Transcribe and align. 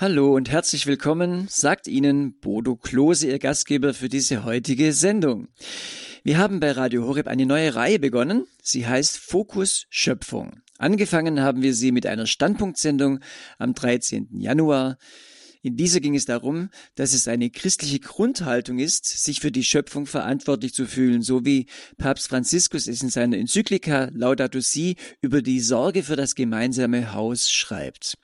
Hallo 0.00 0.34
und 0.34 0.48
herzlich 0.48 0.86
willkommen, 0.86 1.46
sagt 1.50 1.86
Ihnen 1.86 2.32
Bodo 2.40 2.74
Klose, 2.74 3.26
Ihr 3.26 3.38
Gastgeber 3.38 3.92
für 3.92 4.08
diese 4.08 4.44
heutige 4.46 4.94
Sendung. 4.94 5.48
Wir 6.24 6.38
haben 6.38 6.58
bei 6.58 6.72
Radio 6.72 7.04
Horeb 7.04 7.26
eine 7.26 7.44
neue 7.44 7.74
Reihe 7.74 7.98
begonnen. 7.98 8.46
Sie 8.62 8.86
heißt 8.86 9.18
Fokus 9.18 9.84
Schöpfung. 9.90 10.62
Angefangen 10.78 11.42
haben 11.42 11.60
wir 11.60 11.74
sie 11.74 11.92
mit 11.92 12.06
einer 12.06 12.26
Standpunktsendung 12.26 13.20
am 13.58 13.74
13. 13.74 14.28
Januar. 14.40 14.96
In 15.60 15.76
dieser 15.76 16.00
ging 16.00 16.14
es 16.14 16.24
darum, 16.24 16.70
dass 16.94 17.12
es 17.12 17.28
eine 17.28 17.50
christliche 17.50 18.00
Grundhaltung 18.00 18.78
ist, 18.78 19.04
sich 19.04 19.40
für 19.40 19.52
die 19.52 19.64
Schöpfung 19.64 20.06
verantwortlich 20.06 20.72
zu 20.72 20.86
fühlen, 20.86 21.20
so 21.20 21.44
wie 21.44 21.66
Papst 21.98 22.28
Franziskus 22.28 22.86
es 22.86 23.02
in 23.02 23.10
seiner 23.10 23.36
Enzyklika 23.36 24.08
Laudato 24.14 24.60
Si 24.60 24.96
über 25.20 25.42
die 25.42 25.60
Sorge 25.60 26.02
für 26.02 26.16
das 26.16 26.34
gemeinsame 26.34 27.12
Haus 27.12 27.50
schreibt. 27.50 28.16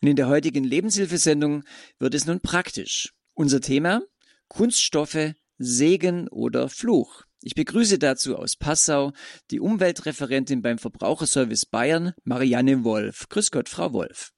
Und 0.00 0.08
in 0.08 0.16
der 0.16 0.28
heutigen 0.28 0.64
Lebenshilfesendung 0.64 1.64
wird 1.98 2.14
es 2.14 2.26
nun 2.26 2.40
praktisch. 2.40 3.12
Unser 3.34 3.60
Thema 3.60 4.02
Kunststoffe, 4.48 5.34
Segen 5.58 6.28
oder 6.28 6.68
Fluch. 6.68 7.24
Ich 7.42 7.54
begrüße 7.54 7.98
dazu 7.98 8.36
aus 8.36 8.56
Passau 8.56 9.12
die 9.50 9.60
Umweltreferentin 9.60 10.62
beim 10.62 10.78
Verbraucherservice 10.78 11.66
Bayern, 11.66 12.14
Marianne 12.24 12.82
Wolf. 12.84 13.28
Grüß 13.28 13.50
Gott, 13.50 13.68
Frau 13.68 13.92
Wolf. 13.92 14.32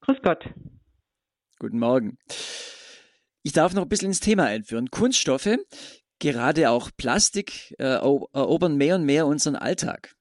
Grüß 0.00 0.18
Gott. 0.22 0.48
Guten 1.58 1.78
Morgen. 1.78 2.18
Ich 3.42 3.52
darf 3.52 3.74
noch 3.74 3.82
ein 3.82 3.88
bisschen 3.88 4.08
ins 4.08 4.20
Thema 4.20 4.44
einführen. 4.44 4.90
Kunststoffe, 4.90 5.58
gerade 6.18 6.70
auch 6.70 6.90
Plastik, 6.96 7.74
äh, 7.78 7.84
erobern 7.84 8.76
mehr 8.76 8.96
und 8.96 9.04
mehr 9.04 9.26
unseren 9.26 9.56
Alltag. 9.56 10.14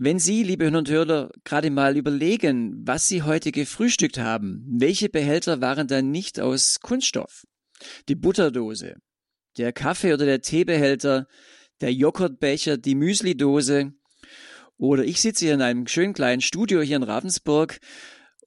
Wenn 0.00 0.20
Sie, 0.20 0.44
liebe 0.44 0.64
Hörer 0.64 0.78
und 0.78 0.88
Hörer, 0.88 1.30
gerade 1.42 1.70
mal 1.70 1.96
überlegen, 1.96 2.86
was 2.86 3.08
Sie 3.08 3.22
heute 3.22 3.50
gefrühstückt 3.50 4.16
haben, 4.16 4.64
welche 4.68 5.08
Behälter 5.08 5.60
waren 5.60 5.88
dann 5.88 6.12
nicht 6.12 6.38
aus 6.38 6.78
Kunststoff? 6.80 7.42
Die 8.08 8.14
Butterdose, 8.14 8.94
der 9.56 9.72
Kaffee- 9.72 10.12
oder 10.12 10.24
der 10.24 10.40
Teebehälter, 10.40 11.26
der 11.80 11.92
Joghurtbecher, 11.92 12.76
die 12.76 12.94
Müslidose. 12.94 13.92
Oder 14.76 15.02
ich 15.02 15.20
sitze 15.20 15.46
hier 15.46 15.54
in 15.54 15.62
einem 15.62 15.88
schönen 15.88 16.14
kleinen 16.14 16.42
Studio 16.42 16.80
hier 16.80 16.98
in 16.98 17.02
Ravensburg 17.02 17.80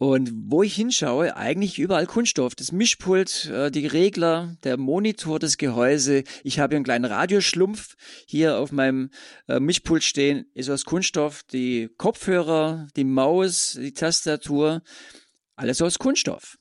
und 0.01 0.31
wo 0.47 0.63
ich 0.63 0.73
hinschaue, 0.73 1.37
eigentlich 1.37 1.77
überall 1.77 2.07
Kunststoff. 2.07 2.55
Das 2.55 2.71
Mischpult, 2.71 3.45
äh, 3.53 3.69
die 3.69 3.85
Regler, 3.85 4.57
der 4.63 4.77
Monitor, 4.77 5.37
das 5.37 5.59
Gehäuse. 5.59 6.23
Ich 6.43 6.57
habe 6.57 6.71
hier 6.71 6.77
einen 6.77 6.85
kleinen 6.85 7.05
Radioschlumpf 7.05 7.97
hier 8.25 8.57
auf 8.57 8.71
meinem 8.71 9.11
äh, 9.47 9.59
Mischpult 9.59 10.03
stehen, 10.03 10.47
ist 10.55 10.71
aus 10.71 10.85
Kunststoff. 10.85 11.43
Die 11.43 11.87
Kopfhörer, 11.99 12.87
die 12.95 13.03
Maus, 13.03 13.77
die 13.79 13.93
Tastatur, 13.93 14.81
alles 15.55 15.83
aus 15.83 15.99
Kunststoff. 15.99 16.57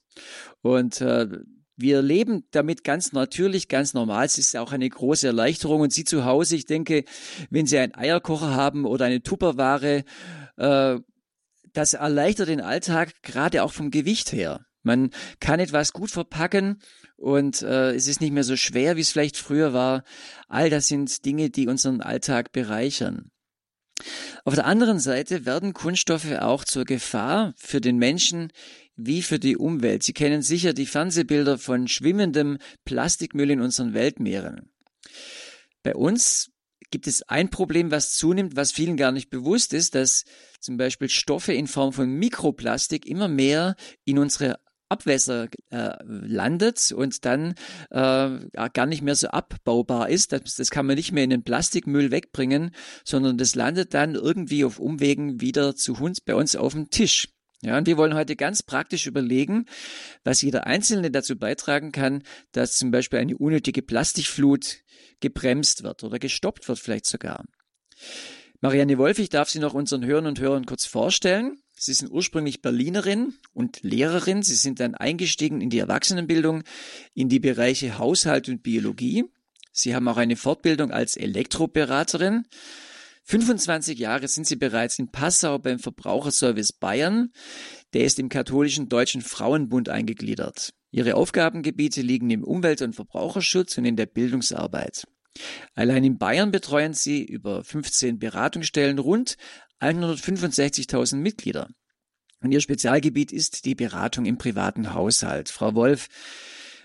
Und 0.61 1.01
äh, 1.01 1.27
wir 1.77 2.03
leben 2.03 2.45
damit 2.51 2.85
ganz 2.85 3.13
natürlich, 3.13 3.69
ganz 3.69 3.95
normal. 3.95 4.27
Es 4.27 4.37
ist 4.37 4.55
auch 4.55 4.73
eine 4.73 4.87
große 4.87 5.29
Erleichterung. 5.29 5.81
Und 5.81 5.95
Sie 5.95 6.05
zu 6.05 6.27
Hause, 6.27 6.57
ich 6.57 6.67
denke, 6.67 7.05
wenn 7.49 7.65
Sie 7.65 7.79
einen 7.79 7.95
Eierkocher 7.95 8.55
haben 8.55 8.85
oder 8.85 9.07
eine 9.07 9.23
Tupperware, 9.23 10.05
äh, 10.59 10.99
das 11.73 11.95
erleichtert 11.95 12.49
den 12.49 12.61
Alltag 12.61 13.23
gerade 13.23 13.63
auch 13.63 13.73
vom 13.73 13.91
Gewicht 13.91 14.33
her. 14.33 14.65
Man 14.83 15.11
kann 15.41 15.61
etwas 15.61 15.93
gut 15.93 16.11
verpacken 16.11 16.81
und 17.17 17.63
äh, 17.63 17.93
es 17.93 18.07
ist 18.07 18.21
nicht 18.21 18.33
mehr 18.33 18.45
so 18.45 18.57
schwer, 18.57 18.97
wie 18.97 19.03
es 19.03 19.11
vielleicht 19.11 19.37
früher 19.37 19.73
war. 19.73 20.05
All 20.49 20.71
das 20.71 20.87
sind 20.87 21.25
Dinge, 21.27 21.51
die 21.51 21.67
unseren 21.67 22.01
Alltag 22.01 22.53
bereichern. 22.53 23.31
Auf 24.45 24.55
der 24.55 24.65
anderen 24.65 24.99
Seite 24.99 25.45
werden 25.45 25.75
Kunststoffe 25.75 26.33
auch 26.39 26.65
zur 26.65 26.85
Gefahr 26.85 27.53
für 27.57 27.83
den 27.83 27.99
Menschen 27.99 28.51
wie 28.97 29.23
für 29.23 29.39
die 29.39 29.57
Umwelt. 29.57 30.03
Sie 30.03 30.13
kennen 30.13 30.43
sicher 30.43 30.73
die 30.73 30.87
Fernsehbilder 30.87 31.59
von 31.59 31.89
schwimmendem 31.89 32.59
Plastikmüll 32.85 33.51
in 33.51 33.61
unseren 33.61 33.93
Weltmeeren. 33.93 34.71
Bei 35.83 35.95
uns 35.95 36.51
gibt 36.91 37.07
es 37.07 37.23
ein 37.23 37.51
Problem, 37.51 37.91
was 37.91 38.13
zunimmt, 38.13 38.57
was 38.57 38.73
vielen 38.73 38.97
gar 38.97 39.13
nicht 39.13 39.31
bewusst 39.31 39.73
ist, 39.73 39.95
dass 39.95 40.25
zum 40.61 40.77
Beispiel 40.77 41.09
Stoffe 41.09 41.53
in 41.53 41.67
Form 41.67 41.93
von 41.93 42.11
Mikroplastik 42.11 43.07
immer 43.07 43.29
mehr 43.29 43.77
in 44.05 44.19
unsere 44.19 44.59
Abwässer 44.91 45.49
äh, 45.71 45.93
landet 46.05 46.93
und 46.93 47.25
dann 47.25 47.55
äh, 47.91 48.39
gar 48.73 48.87
nicht 48.87 49.03
mehr 49.03 49.15
so 49.15 49.29
abbaubar 49.29 50.09
ist. 50.09 50.33
Das, 50.33 50.57
das 50.57 50.71
kann 50.71 50.87
man 50.87 50.97
nicht 50.97 51.13
mehr 51.13 51.25
in 51.25 51.31
den 51.31 51.45
Plastikmüll 51.45 52.11
wegbringen, 52.11 52.73
sondern 53.05 53.39
das 53.39 53.55
landet 53.55 53.95
dann 53.95 54.17
irgendwie 54.17 54.65
auf 54.65 54.81
Umwegen 54.81 55.41
wieder 55.41 55.77
zu 55.77 55.95
uns 55.95 56.21
bei 56.21 56.35
uns 56.35 56.57
auf 56.57 56.73
dem 56.73 56.91
Tisch. 56.91 57.29
Ja, 57.63 57.77
und 57.77 57.87
wir 57.87 57.99
wollen 57.99 58.15
heute 58.15 58.37
ganz 58.37 58.63
praktisch 58.63 59.07
überlegen, 59.07 59.67
was 60.25 60.41
jeder 60.41 60.67
Einzelne 60.67 61.11
dazu 61.11 61.37
beitragen 61.37 61.93
kann, 61.93 62.23
dass 62.53 62.77
zum 62.77 62.91
Beispiel 62.91 63.19
eine 63.19 63.37
unnötige 63.37 63.83
Plastikflut 63.83 64.79
gebremst 65.21 65.83
wird 65.83 66.03
oder 66.03 66.19
gestoppt 66.19 66.69
wird 66.69 66.79
vielleicht 66.79 67.07
sogar. 67.07 67.45
Marianne 68.63 68.99
Wolf, 68.99 69.19
ich 69.19 69.29
darf 69.29 69.51
Sie 69.51 69.59
noch 69.59 69.75
unseren 69.75 70.05
Hörern 70.05 70.27
und 70.27 70.41
Hörern 70.41 70.65
kurz 70.65 70.87
vorstellen. 70.87 71.59
Sie 71.77 71.95
sind 71.95 72.11
ursprünglich 72.11 72.61
Berlinerin 72.61 73.35
und 73.55 73.83
Lehrerin. 73.83 74.43
Sie 74.43 74.55
sind 74.55 74.81
dann 74.81 74.95
eingestiegen 74.95 75.63
in 75.63 75.71
die 75.71 75.79
Erwachsenenbildung, 75.79 76.63
in 77.15 77.31
die 77.31 77.41
Bereiche 77.41 77.99
Haushalt 77.99 78.49
und 78.49 78.63
Biologie. 78.63 79.25
Sie 79.73 79.95
haben 79.95 80.09
auch 80.09 80.19
eine 80.19 80.37
Fortbildung 80.37 80.91
als 80.91 81.17
Elektroberaterin. 81.17 82.45
25 83.31 83.97
Jahre 83.97 84.27
sind 84.27 84.49
Sie 84.49 84.57
bereits 84.57 84.99
in 84.99 85.13
Passau 85.13 85.61
beim 85.61 85.79
Verbraucherservice 85.79 86.73
Bayern. 86.73 87.31
Der 87.93 88.05
ist 88.05 88.19
im 88.19 88.29
katholischen 88.29 88.89
Deutschen 88.89 89.23
Frauenbund 89.23 89.89
eingegliedert. 89.89 90.73
Ihre 90.91 91.15
Aufgabengebiete 91.15 92.03
liegen 92.03 92.29
im 92.31 92.43
Umwelt- 92.43 92.83
und 92.83 92.97
Verbraucherschutz 92.97 93.79
und 93.79 93.85
in 93.85 93.95
der 93.95 94.07
Bildungsarbeit. 94.07 95.07
Allein 95.75 96.03
in 96.03 96.19
Bayern 96.19 96.51
betreuen 96.51 96.93
sie 96.93 97.23
über 97.23 97.63
15 97.63 98.19
Beratungsstellen 98.19 98.99
rund 98.99 99.37
165.000 99.79 101.15
Mitglieder. 101.15 101.69
Und 102.41 102.51
ihr 102.51 102.61
Spezialgebiet 102.61 103.31
ist 103.31 103.65
die 103.65 103.77
Beratung 103.77 104.27
im 104.27 104.39
privaten 104.39 104.93
Haushalt. 104.93 105.51
Frau 105.51 105.77
Wolf, 105.77 106.09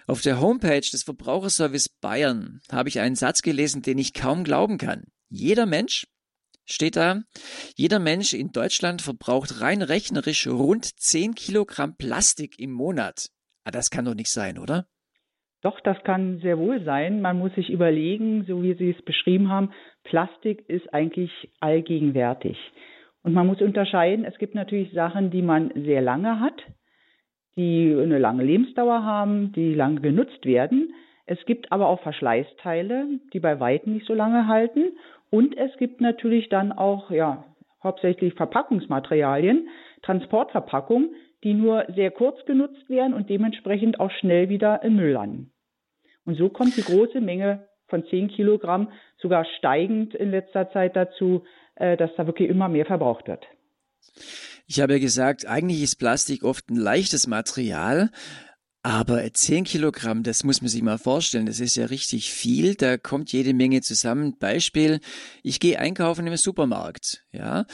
auf 0.05 0.21
der 0.21 0.39
Homepage 0.39 0.87
des 0.91 1.01
Verbraucherservice 1.01 1.89
Bayern 1.89 2.61
habe 2.71 2.89
ich 2.89 2.99
einen 2.99 3.15
Satz 3.15 3.41
gelesen, 3.41 3.81
den 3.81 3.97
ich 3.97 4.13
kaum 4.13 4.43
glauben 4.43 4.77
kann. 4.77 5.05
Jeder 5.27 5.65
Mensch, 5.65 6.05
steht 6.65 6.95
da, 6.95 7.21
jeder 7.75 7.99
Mensch 7.99 8.33
in 8.33 8.51
Deutschland 8.51 9.01
verbraucht 9.01 9.61
rein 9.61 9.81
rechnerisch 9.81 10.47
rund 10.47 10.85
10 10.85 11.35
Kilogramm 11.35 11.95
Plastik 11.97 12.59
im 12.59 12.71
Monat. 12.71 13.29
Ah, 13.63 13.71
das 13.71 13.89
kann 13.89 14.05
doch 14.05 14.15
nicht 14.15 14.31
sein, 14.31 14.59
oder? 14.59 14.85
Doch, 15.61 15.79
das 15.81 15.97
kann 16.03 16.39
sehr 16.41 16.59
wohl 16.59 16.83
sein. 16.83 17.21
Man 17.21 17.39
muss 17.39 17.53
sich 17.55 17.71
überlegen, 17.71 18.45
so 18.47 18.61
wie 18.61 18.75
Sie 18.75 18.91
es 18.91 19.01
beschrieben 19.03 19.49
haben, 19.49 19.71
Plastik 20.03 20.69
ist 20.69 20.93
eigentlich 20.93 21.31
allgegenwärtig. 21.59 22.55
Und 23.23 23.33
man 23.33 23.47
muss 23.47 23.59
unterscheiden, 23.59 24.25
es 24.25 24.37
gibt 24.37 24.53
natürlich 24.53 24.93
Sachen, 24.93 25.31
die 25.31 25.41
man 25.41 25.71
sehr 25.73 26.03
lange 26.03 26.39
hat, 26.39 26.61
die 27.57 27.91
eine 27.99 28.19
lange 28.19 28.43
Lebensdauer 28.43 29.03
haben, 29.03 29.53
die 29.53 29.73
lange 29.73 30.01
genutzt 30.01 30.45
werden. 30.45 30.93
Es 31.25 31.43
gibt 31.47 31.71
aber 31.71 31.87
auch 31.87 32.01
Verschleißteile, 32.03 33.19
die 33.33 33.39
bei 33.39 33.59
weitem 33.59 33.93
nicht 33.93 34.05
so 34.05 34.13
lange 34.13 34.45
halten. 34.45 34.95
Und 35.35 35.57
es 35.57 35.75
gibt 35.75 35.99
natürlich 35.99 36.47
dann 36.47 36.71
auch, 36.71 37.11
ja, 37.11 37.43
hauptsächlich 37.83 38.35
Verpackungsmaterialien, 38.35 39.67
Transportverpackungen, 40.03 41.13
die 41.43 41.53
nur 41.53 41.85
sehr 41.93 42.09
kurz 42.11 42.37
genutzt 42.45 42.87
werden 42.87 43.13
und 43.13 43.29
dementsprechend 43.29 43.99
auch 43.99 44.11
schnell 44.11 44.47
wieder 44.47 44.81
im 44.83 44.95
Müll 44.95 45.11
landen. 45.11 45.51
Und 46.23 46.37
so 46.37 46.47
kommt 46.47 46.77
die 46.77 46.83
große 46.83 47.19
Menge 47.19 47.67
von 47.89 48.05
10 48.05 48.29
Kilogramm 48.29 48.93
sogar 49.17 49.43
steigend 49.57 50.15
in 50.15 50.31
letzter 50.31 50.71
Zeit 50.71 50.95
dazu, 50.95 51.43
äh, 51.75 51.97
dass 51.97 52.11
da 52.15 52.27
wirklich 52.27 52.49
immer 52.49 52.69
mehr 52.69 52.85
verbraucht 52.85 53.27
wird. 53.27 53.45
Ich 54.67 54.79
habe 54.79 54.93
ja 54.93 54.99
gesagt, 54.99 55.45
eigentlich 55.45 55.83
ist 55.83 55.97
Plastik 55.97 56.45
oft 56.45 56.69
ein 56.69 56.77
leichtes 56.77 57.27
Material, 57.27 58.09
aber 58.85 59.33
10 59.33 59.63
Kilogramm, 59.63 60.21
das 60.21 60.43
muss 60.43 60.61
man 60.61 60.69
sich 60.69 60.83
mal 60.83 60.99
vorstellen, 60.99 61.47
das 61.47 61.59
ist 61.59 61.75
ja 61.75 61.87
richtig 61.87 62.31
viel, 62.31 62.75
da 62.75 62.99
kommt 62.99 63.31
jede 63.31 63.55
Menge 63.55 63.81
zusammen. 63.81 64.37
Beispiel, 64.37 64.99
ich 65.41 65.59
gehe 65.59 65.79
einkaufen 65.79 66.27
im 66.27 66.37
Supermarkt, 66.37 67.25
ja. 67.31 67.65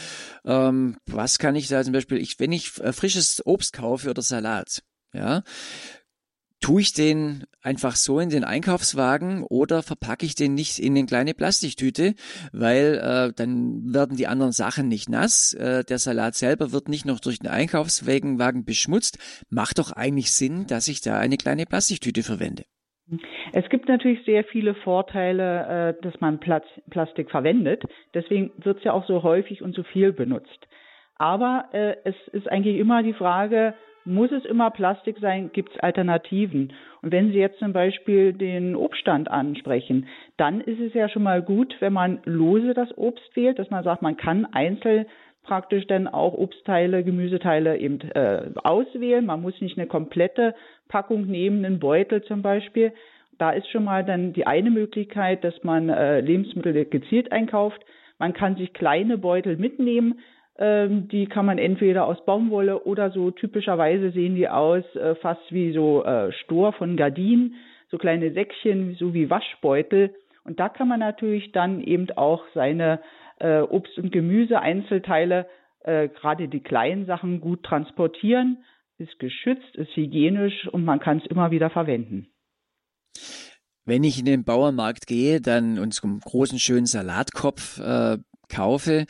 Ähm, 0.45 0.95
was 1.05 1.37
kann 1.37 1.57
ich 1.57 1.67
da 1.67 1.83
zum 1.83 1.91
Beispiel, 1.91 2.17
ich, 2.17 2.39
wenn 2.39 2.53
ich 2.53 2.69
frisches 2.71 3.41
Obst 3.45 3.73
kaufe 3.73 4.09
oder 4.09 4.21
Salat, 4.21 4.83
ja, 5.13 5.43
Tue 6.61 6.81
ich 6.81 6.93
den 6.93 7.43
einfach 7.63 7.95
so 7.95 8.19
in 8.19 8.29
den 8.29 8.43
Einkaufswagen 8.43 9.43
oder 9.49 9.81
verpacke 9.81 10.25
ich 10.25 10.35
den 10.35 10.53
nicht 10.53 10.77
in 10.77 10.95
eine 10.95 11.07
kleine 11.07 11.33
Plastiktüte, 11.33 12.13
weil 12.53 12.99
äh, 13.01 13.33
dann 13.35 13.93
werden 13.93 14.15
die 14.15 14.27
anderen 14.27 14.51
Sachen 14.51 14.87
nicht 14.87 15.09
nass. 15.09 15.53
Äh, 15.53 15.83
der 15.83 15.97
Salat 15.97 16.35
selber 16.35 16.71
wird 16.71 16.87
nicht 16.87 17.05
noch 17.05 17.19
durch 17.19 17.39
den 17.39 17.49
Einkaufswagen 17.49 18.63
beschmutzt. 18.63 19.17
Macht 19.49 19.79
doch 19.79 19.91
eigentlich 19.91 20.31
Sinn, 20.31 20.67
dass 20.67 20.87
ich 20.87 21.01
da 21.01 21.19
eine 21.19 21.37
kleine 21.37 21.65
Plastiktüte 21.65 22.21
verwende. 22.21 22.63
Es 23.53 23.67
gibt 23.69 23.89
natürlich 23.89 24.23
sehr 24.25 24.43
viele 24.45 24.75
Vorteile, 24.75 25.95
äh, 25.97 26.01
dass 26.03 26.19
man 26.21 26.39
Plastik 26.39 27.31
verwendet. 27.31 27.83
Deswegen 28.13 28.51
wird 28.57 28.77
es 28.77 28.83
ja 28.83 28.93
auch 28.93 29.05
so 29.07 29.23
häufig 29.23 29.61
und 29.61 29.75
so 29.75 29.83
viel 29.83 30.13
benutzt. 30.13 30.67
Aber 31.15 31.65
äh, 31.73 31.95
es 32.03 32.15
ist 32.31 32.47
eigentlich 32.47 32.77
immer 32.77 33.03
die 33.03 33.13
Frage, 33.13 33.73
Muss 34.05 34.31
es 34.31 34.45
immer 34.45 34.71
Plastik 34.71 35.17
sein? 35.19 35.51
Gibt 35.53 35.71
es 35.73 35.79
Alternativen? 35.79 36.73
Und 37.01 37.11
wenn 37.11 37.31
Sie 37.31 37.37
jetzt 37.37 37.59
zum 37.59 37.73
Beispiel 37.73 38.33
den 38.33 38.75
Obststand 38.75 39.29
ansprechen, 39.29 40.07
dann 40.37 40.61
ist 40.61 40.79
es 40.79 40.93
ja 40.93 41.07
schon 41.09 41.23
mal 41.23 41.41
gut, 41.41 41.75
wenn 41.79 41.93
man 41.93 42.19
lose 42.25 42.73
das 42.73 42.95
Obst 42.97 43.35
wählt, 43.35 43.59
dass 43.59 43.69
man 43.69 43.83
sagt, 43.83 44.01
man 44.01 44.17
kann 44.17 44.45
einzeln 44.45 45.05
praktisch 45.43 45.87
dann 45.87 46.07
auch 46.07 46.33
Obstteile, 46.33 47.03
Gemüseteile 47.03 47.77
eben 47.77 47.99
äh, 48.11 48.51
auswählen. 48.63 49.25
Man 49.25 49.41
muss 49.41 49.59
nicht 49.59 49.77
eine 49.77 49.87
komplette 49.87 50.55
Packung 50.87 51.25
nehmen, 51.25 51.65
einen 51.65 51.79
Beutel 51.79 52.23
zum 52.23 52.41
Beispiel. 52.41 52.93
Da 53.37 53.51
ist 53.51 53.69
schon 53.71 53.83
mal 53.83 54.05
dann 54.05 54.33
die 54.33 54.45
eine 54.45 54.69
Möglichkeit, 54.69 55.43
dass 55.43 55.63
man 55.63 55.89
äh, 55.89 56.21
Lebensmittel 56.21 56.85
gezielt 56.85 57.31
einkauft. 57.31 57.83
Man 58.19 58.33
kann 58.33 58.55
sich 58.55 58.73
kleine 58.73 59.17
Beutel 59.17 59.57
mitnehmen. 59.57 60.19
Ähm, 60.61 61.07
die 61.07 61.25
kann 61.25 61.47
man 61.47 61.57
entweder 61.57 62.05
aus 62.05 62.23
Baumwolle 62.23 62.83
oder 62.83 63.09
so 63.09 63.31
typischerweise 63.31 64.11
sehen 64.11 64.35
die 64.35 64.47
aus 64.47 64.83
äh, 64.95 65.15
fast 65.15 65.41
wie 65.51 65.73
so 65.73 66.05
äh, 66.05 66.31
Stor 66.43 66.71
von 66.73 66.97
Gardinen, 66.97 67.55
so 67.89 67.97
kleine 67.97 68.31
Säckchen, 68.31 68.93
so 68.93 69.15
wie 69.15 69.31
Waschbeutel. 69.31 70.13
Und 70.43 70.59
da 70.59 70.69
kann 70.69 70.87
man 70.87 70.99
natürlich 70.99 71.51
dann 71.51 71.81
eben 71.81 72.11
auch 72.11 72.43
seine 72.53 72.99
äh, 73.39 73.61
Obst- 73.61 73.97
und 73.97 74.11
Gemüse-Einzelteile, 74.11 75.47
äh, 75.79 76.09
gerade 76.09 76.47
die 76.47 76.59
kleinen 76.59 77.07
Sachen, 77.07 77.41
gut 77.41 77.63
transportieren, 77.63 78.63
ist 78.99 79.17
geschützt, 79.17 79.75
ist 79.77 79.95
hygienisch 79.95 80.67
und 80.67 80.85
man 80.85 80.99
kann 80.99 81.17
es 81.17 81.25
immer 81.25 81.49
wieder 81.49 81.71
verwenden. 81.71 82.27
Wenn 83.83 84.03
ich 84.03 84.19
in 84.19 84.25
den 84.25 84.43
Bauernmarkt 84.43 85.07
gehe, 85.07 85.41
dann 85.41 85.79
und 85.79 85.99
einen 86.03 86.19
großen 86.19 86.59
schönen 86.59 86.85
Salatkopf 86.85 87.79
äh, 87.79 88.19
kaufe, 88.47 89.07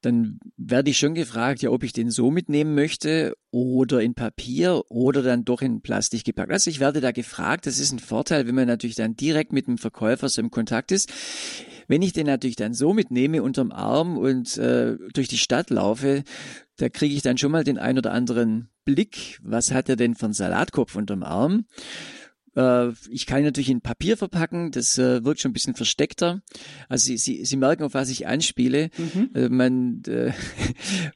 dann 0.00 0.38
werde 0.56 0.90
ich 0.90 0.98
schon 0.98 1.14
gefragt, 1.14 1.62
ja, 1.62 1.70
ob 1.70 1.82
ich 1.82 1.92
den 1.92 2.10
so 2.10 2.30
mitnehmen 2.30 2.74
möchte 2.74 3.34
oder 3.50 4.00
in 4.00 4.14
Papier 4.14 4.82
oder 4.88 5.22
dann 5.22 5.44
doch 5.44 5.62
in 5.62 5.82
Plastik 5.82 6.24
gepackt. 6.24 6.52
Also 6.52 6.70
ich 6.70 6.80
werde 6.80 7.00
da 7.00 7.12
gefragt, 7.12 7.66
das 7.66 7.78
ist 7.78 7.92
ein 7.92 7.98
Vorteil, 7.98 8.46
wenn 8.46 8.54
man 8.54 8.66
natürlich 8.66 8.96
dann 8.96 9.16
direkt 9.16 9.52
mit 9.52 9.66
dem 9.66 9.78
Verkäufer 9.78 10.28
so 10.28 10.40
im 10.40 10.50
Kontakt 10.50 10.92
ist. 10.92 11.12
Wenn 11.88 12.02
ich 12.02 12.12
den 12.12 12.26
natürlich 12.26 12.56
dann 12.56 12.72
so 12.72 12.94
mitnehme 12.94 13.42
unterm 13.42 13.72
Arm 13.72 14.16
und 14.16 14.56
äh, 14.56 14.96
durch 15.12 15.28
die 15.28 15.38
Stadt 15.38 15.70
laufe, 15.70 16.22
da 16.76 16.88
kriege 16.88 17.14
ich 17.14 17.22
dann 17.22 17.36
schon 17.36 17.52
mal 17.52 17.64
den 17.64 17.78
ein 17.78 17.98
oder 17.98 18.12
anderen 18.12 18.70
Blick, 18.84 19.38
was 19.42 19.72
hat 19.72 19.88
er 19.88 19.96
denn 19.96 20.14
für 20.14 20.26
einen 20.26 20.34
Salatkopf 20.34 20.96
unterm 20.96 21.22
Arm? 21.22 21.66
Äh, 22.56 22.88
ich 23.10 23.26
kann 23.26 23.38
ihn 23.38 23.44
natürlich 23.44 23.70
in 23.70 23.80
Papier 23.80 24.16
verpacken, 24.16 24.70
das 24.70 24.98
äh, 24.98 25.24
wirkt 25.24 25.40
schon 25.40 25.50
ein 25.50 25.54
bisschen 25.54 25.74
versteckter. 25.74 26.40
Also 26.88 27.06
Sie, 27.06 27.16
Sie, 27.16 27.44
Sie 27.44 27.56
merken, 27.56 27.84
auf 27.84 27.94
was 27.94 28.10
ich 28.10 28.26
anspiele. 28.26 28.90
Mhm. 28.96 29.30
Äh, 29.34 29.48
man, 29.48 30.02
äh, 30.06 30.32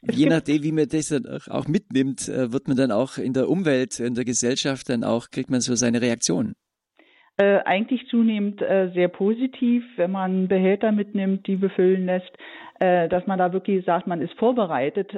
je 0.12 0.26
nachdem, 0.26 0.62
wie 0.62 0.72
man 0.72 0.88
das 0.88 1.08
dann 1.08 1.26
auch 1.48 1.68
mitnimmt, 1.68 2.28
äh, 2.28 2.52
wird 2.52 2.68
man 2.68 2.76
dann 2.76 2.92
auch 2.92 3.18
in 3.18 3.32
der 3.32 3.48
Umwelt, 3.48 4.00
in 4.00 4.14
der 4.14 4.24
Gesellschaft 4.24 4.88
dann 4.88 5.04
auch, 5.04 5.30
kriegt 5.30 5.50
man 5.50 5.60
so 5.60 5.74
seine 5.74 6.00
Reaktionen. 6.00 6.54
Äh, 7.36 7.58
eigentlich 7.64 8.06
zunehmend 8.08 8.62
äh, 8.62 8.90
sehr 8.94 9.08
positiv, 9.08 9.82
wenn 9.96 10.12
man 10.12 10.46
Behälter 10.46 10.92
mitnimmt, 10.92 11.48
die 11.48 11.56
befüllen 11.56 12.06
lässt, 12.06 12.30
äh, 12.78 13.08
dass 13.08 13.26
man 13.26 13.40
da 13.40 13.52
wirklich 13.52 13.84
sagt, 13.84 14.06
man 14.06 14.20
ist 14.20 14.34
vorbereitet. 14.34 15.12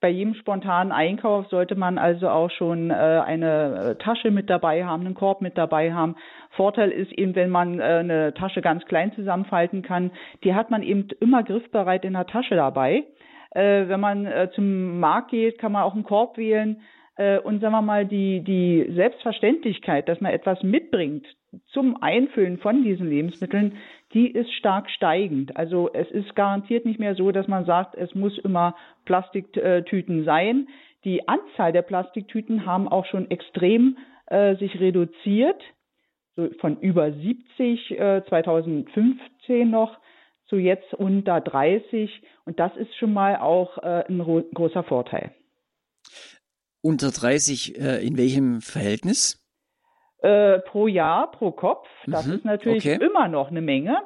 Bei 0.00 0.10
jedem 0.10 0.34
spontanen 0.34 0.92
Einkauf 0.92 1.46
sollte 1.48 1.74
man 1.74 1.96
also 1.96 2.28
auch 2.28 2.50
schon 2.50 2.90
äh, 2.90 2.94
eine 2.94 3.96
äh, 3.98 4.02
Tasche 4.02 4.30
mit 4.30 4.50
dabei 4.50 4.84
haben, 4.84 5.06
einen 5.06 5.14
Korb 5.14 5.40
mit 5.40 5.56
dabei 5.56 5.94
haben. 5.94 6.16
Vorteil 6.50 6.90
ist 6.90 7.12
eben, 7.12 7.34
wenn 7.34 7.48
man 7.48 7.80
äh, 7.80 7.82
eine 7.82 8.34
Tasche 8.34 8.60
ganz 8.60 8.84
klein 8.84 9.12
zusammenfalten 9.14 9.80
kann, 9.82 10.10
die 10.44 10.54
hat 10.54 10.70
man 10.70 10.82
eben 10.82 11.08
immer 11.20 11.42
griffbereit 11.42 12.04
in 12.04 12.12
der 12.12 12.26
Tasche 12.26 12.56
dabei. 12.56 13.04
Äh, 13.52 13.88
wenn 13.88 14.00
man 14.00 14.26
äh, 14.26 14.50
zum 14.54 15.00
Markt 15.00 15.30
geht, 15.30 15.58
kann 15.58 15.72
man 15.72 15.82
auch 15.82 15.94
einen 15.94 16.04
Korb 16.04 16.36
wählen. 16.36 16.82
Äh, 17.16 17.38
und 17.38 17.60
sagen 17.60 17.72
wir 17.72 17.80
mal, 17.80 18.04
die, 18.04 18.44
die 18.44 18.92
Selbstverständlichkeit, 18.94 20.08
dass 20.10 20.20
man 20.20 20.32
etwas 20.32 20.62
mitbringt 20.62 21.26
zum 21.68 22.02
Einfüllen 22.02 22.58
von 22.58 22.82
diesen 22.82 23.08
Lebensmitteln, 23.08 23.78
die 24.12 24.30
ist 24.30 24.52
stark 24.54 24.90
steigend. 24.90 25.56
Also 25.56 25.90
es 25.92 26.10
ist 26.10 26.34
garantiert 26.36 26.84
nicht 26.84 27.00
mehr 27.00 27.14
so, 27.14 27.32
dass 27.32 27.48
man 27.48 27.64
sagt, 27.64 27.94
es 27.94 28.14
muss 28.14 28.38
immer 28.38 28.76
Plastiktüten 29.04 30.24
sein. 30.24 30.68
Die 31.04 31.28
Anzahl 31.28 31.72
der 31.72 31.82
Plastiktüten 31.82 32.66
haben 32.66 32.88
auch 32.88 33.06
schon 33.06 33.30
extrem 33.30 33.96
äh, 34.26 34.56
sich 34.56 34.78
reduziert, 34.80 35.60
so 36.34 36.48
von 36.60 36.80
über 36.80 37.12
70 37.12 37.90
äh, 37.92 38.22
2015 38.28 39.70
noch 39.70 39.98
zu 40.48 40.56
jetzt 40.56 40.94
unter 40.94 41.40
30 41.40 42.10
und 42.44 42.58
das 42.58 42.76
ist 42.76 42.94
schon 42.96 43.12
mal 43.12 43.36
auch 43.36 43.78
äh, 43.78 44.04
ein 44.08 44.18
großer 44.18 44.84
Vorteil. 44.84 45.32
Unter 46.82 47.10
30 47.10 47.80
äh, 47.80 48.06
in 48.06 48.16
welchem 48.16 48.60
Verhältnis? 48.60 49.45
Äh, 50.22 50.60
pro 50.60 50.86
Jahr, 50.86 51.30
pro 51.30 51.50
Kopf. 51.50 51.86
Das 52.06 52.26
mhm, 52.26 52.34
ist 52.34 52.44
natürlich 52.44 52.86
okay. 52.86 53.04
immer 53.04 53.28
noch 53.28 53.50
eine 53.50 53.60
Menge. 53.60 53.98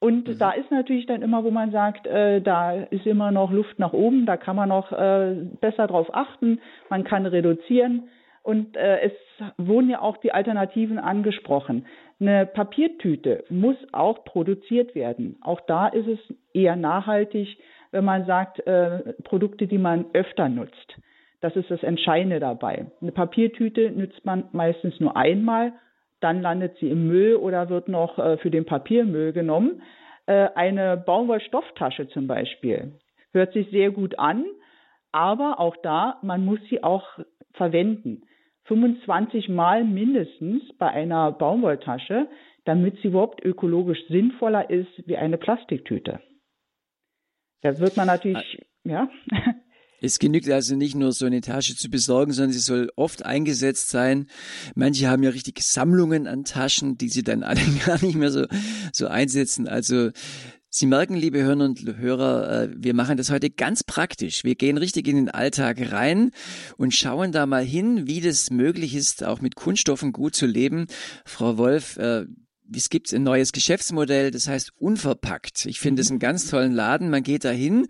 Und 0.00 0.26
mhm. 0.26 0.38
da 0.38 0.50
ist 0.52 0.70
natürlich 0.70 1.06
dann 1.06 1.22
immer, 1.22 1.44
wo 1.44 1.50
man 1.50 1.70
sagt, 1.70 2.06
äh, 2.06 2.40
da 2.40 2.72
ist 2.72 3.06
immer 3.06 3.30
noch 3.30 3.52
Luft 3.52 3.78
nach 3.78 3.92
oben, 3.92 4.26
da 4.26 4.36
kann 4.36 4.56
man 4.56 4.70
noch 4.70 4.90
äh, 4.90 5.36
besser 5.60 5.86
drauf 5.86 6.08
achten, 6.12 6.60
man 6.88 7.04
kann 7.04 7.26
reduzieren. 7.26 8.08
Und 8.42 8.76
äh, 8.76 9.00
es 9.02 9.12
wurden 9.58 9.90
ja 9.90 10.00
auch 10.00 10.16
die 10.16 10.32
Alternativen 10.32 10.98
angesprochen. 10.98 11.86
Eine 12.18 12.46
Papiertüte 12.46 13.44
muss 13.48 13.76
auch 13.92 14.24
produziert 14.24 14.94
werden. 14.94 15.36
Auch 15.42 15.60
da 15.60 15.86
ist 15.86 16.08
es 16.08 16.18
eher 16.52 16.76
nachhaltig, 16.76 17.58
wenn 17.92 18.04
man 18.04 18.24
sagt, 18.26 18.66
äh, 18.66 19.12
Produkte, 19.22 19.66
die 19.66 19.78
man 19.78 20.06
öfter 20.14 20.48
nutzt. 20.48 20.96
Das 21.42 21.56
ist 21.56 21.70
das 21.70 21.82
Entscheidende 21.82 22.38
dabei. 22.38 22.86
Eine 23.00 23.10
Papiertüte 23.10 23.90
nützt 23.90 24.24
man 24.24 24.44
meistens 24.52 24.98
nur 25.00 25.16
einmal, 25.16 25.72
dann 26.20 26.40
landet 26.40 26.76
sie 26.78 26.88
im 26.88 27.08
Müll 27.08 27.34
oder 27.34 27.68
wird 27.68 27.88
noch 27.88 28.16
äh, 28.18 28.36
für 28.38 28.50
den 28.50 28.64
Papiermüll 28.64 29.32
genommen. 29.32 29.82
Äh, 30.26 30.50
eine 30.54 30.96
Baumwollstofftasche 30.96 32.08
zum 32.08 32.28
Beispiel 32.28 32.92
hört 33.32 33.52
sich 33.54 33.68
sehr 33.70 33.90
gut 33.90 34.18
an, 34.20 34.44
aber 35.10 35.58
auch 35.58 35.76
da, 35.82 36.18
man 36.22 36.44
muss 36.44 36.60
sie 36.70 36.84
auch 36.84 37.04
verwenden. 37.54 38.22
25 38.66 39.48
Mal 39.48 39.82
mindestens 39.82 40.62
bei 40.78 40.88
einer 40.88 41.32
Baumwolltasche, 41.32 42.28
damit 42.64 42.98
sie 42.98 43.08
überhaupt 43.08 43.44
ökologisch 43.44 44.06
sinnvoller 44.08 44.70
ist 44.70 45.08
wie 45.08 45.16
eine 45.16 45.38
Plastiktüte. 45.38 46.20
Das 47.62 47.80
wird 47.80 47.96
man 47.96 48.06
natürlich, 48.06 48.64
ja. 48.84 49.08
Es 50.02 50.18
genügt 50.18 50.50
also 50.50 50.74
nicht 50.74 50.94
nur 50.94 51.12
so 51.12 51.26
eine 51.26 51.40
Tasche 51.40 51.76
zu 51.76 51.88
besorgen, 51.88 52.32
sondern 52.32 52.52
sie 52.52 52.58
soll 52.58 52.90
oft 52.96 53.24
eingesetzt 53.24 53.88
sein. 53.88 54.26
Manche 54.74 55.08
haben 55.08 55.22
ja 55.22 55.30
richtig 55.30 55.62
Sammlungen 55.62 56.26
an 56.26 56.44
Taschen, 56.44 56.98
die 56.98 57.08
sie 57.08 57.22
dann 57.22 57.42
alle 57.42 57.60
gar 57.86 58.02
nicht 58.02 58.16
mehr 58.16 58.30
so, 58.30 58.46
so 58.92 59.06
einsetzen. 59.06 59.68
Also 59.68 60.10
Sie 60.74 60.86
merken, 60.86 61.16
liebe 61.16 61.42
Hörer 61.42 61.64
und 61.66 61.98
Hörer, 61.98 62.62
äh, 62.62 62.68
wir 62.74 62.94
machen 62.94 63.18
das 63.18 63.30
heute 63.30 63.50
ganz 63.50 63.84
praktisch. 63.84 64.42
Wir 64.42 64.54
gehen 64.54 64.78
richtig 64.78 65.06
in 65.06 65.16
den 65.16 65.28
Alltag 65.28 65.92
rein 65.92 66.30
und 66.78 66.94
schauen 66.94 67.30
da 67.30 67.44
mal 67.44 67.62
hin, 67.62 68.06
wie 68.06 68.22
das 68.22 68.50
möglich 68.50 68.94
ist, 68.94 69.22
auch 69.22 69.42
mit 69.42 69.54
Kunststoffen 69.54 70.12
gut 70.12 70.34
zu 70.34 70.46
leben. 70.46 70.86
Frau 71.26 71.58
Wolf, 71.58 71.98
äh, 71.98 72.24
es 72.74 72.90
gibt 72.90 73.12
ein 73.12 73.22
neues 73.22 73.52
Geschäftsmodell, 73.52 74.30
das 74.30 74.48
heißt 74.48 74.72
unverpackt. 74.78 75.66
Ich 75.66 75.80
finde 75.80 76.02
es 76.02 76.10
einen 76.10 76.20
ganz 76.20 76.50
tollen 76.50 76.72
Laden. 76.72 77.10
Man 77.10 77.22
geht 77.22 77.44
dahin, 77.44 77.86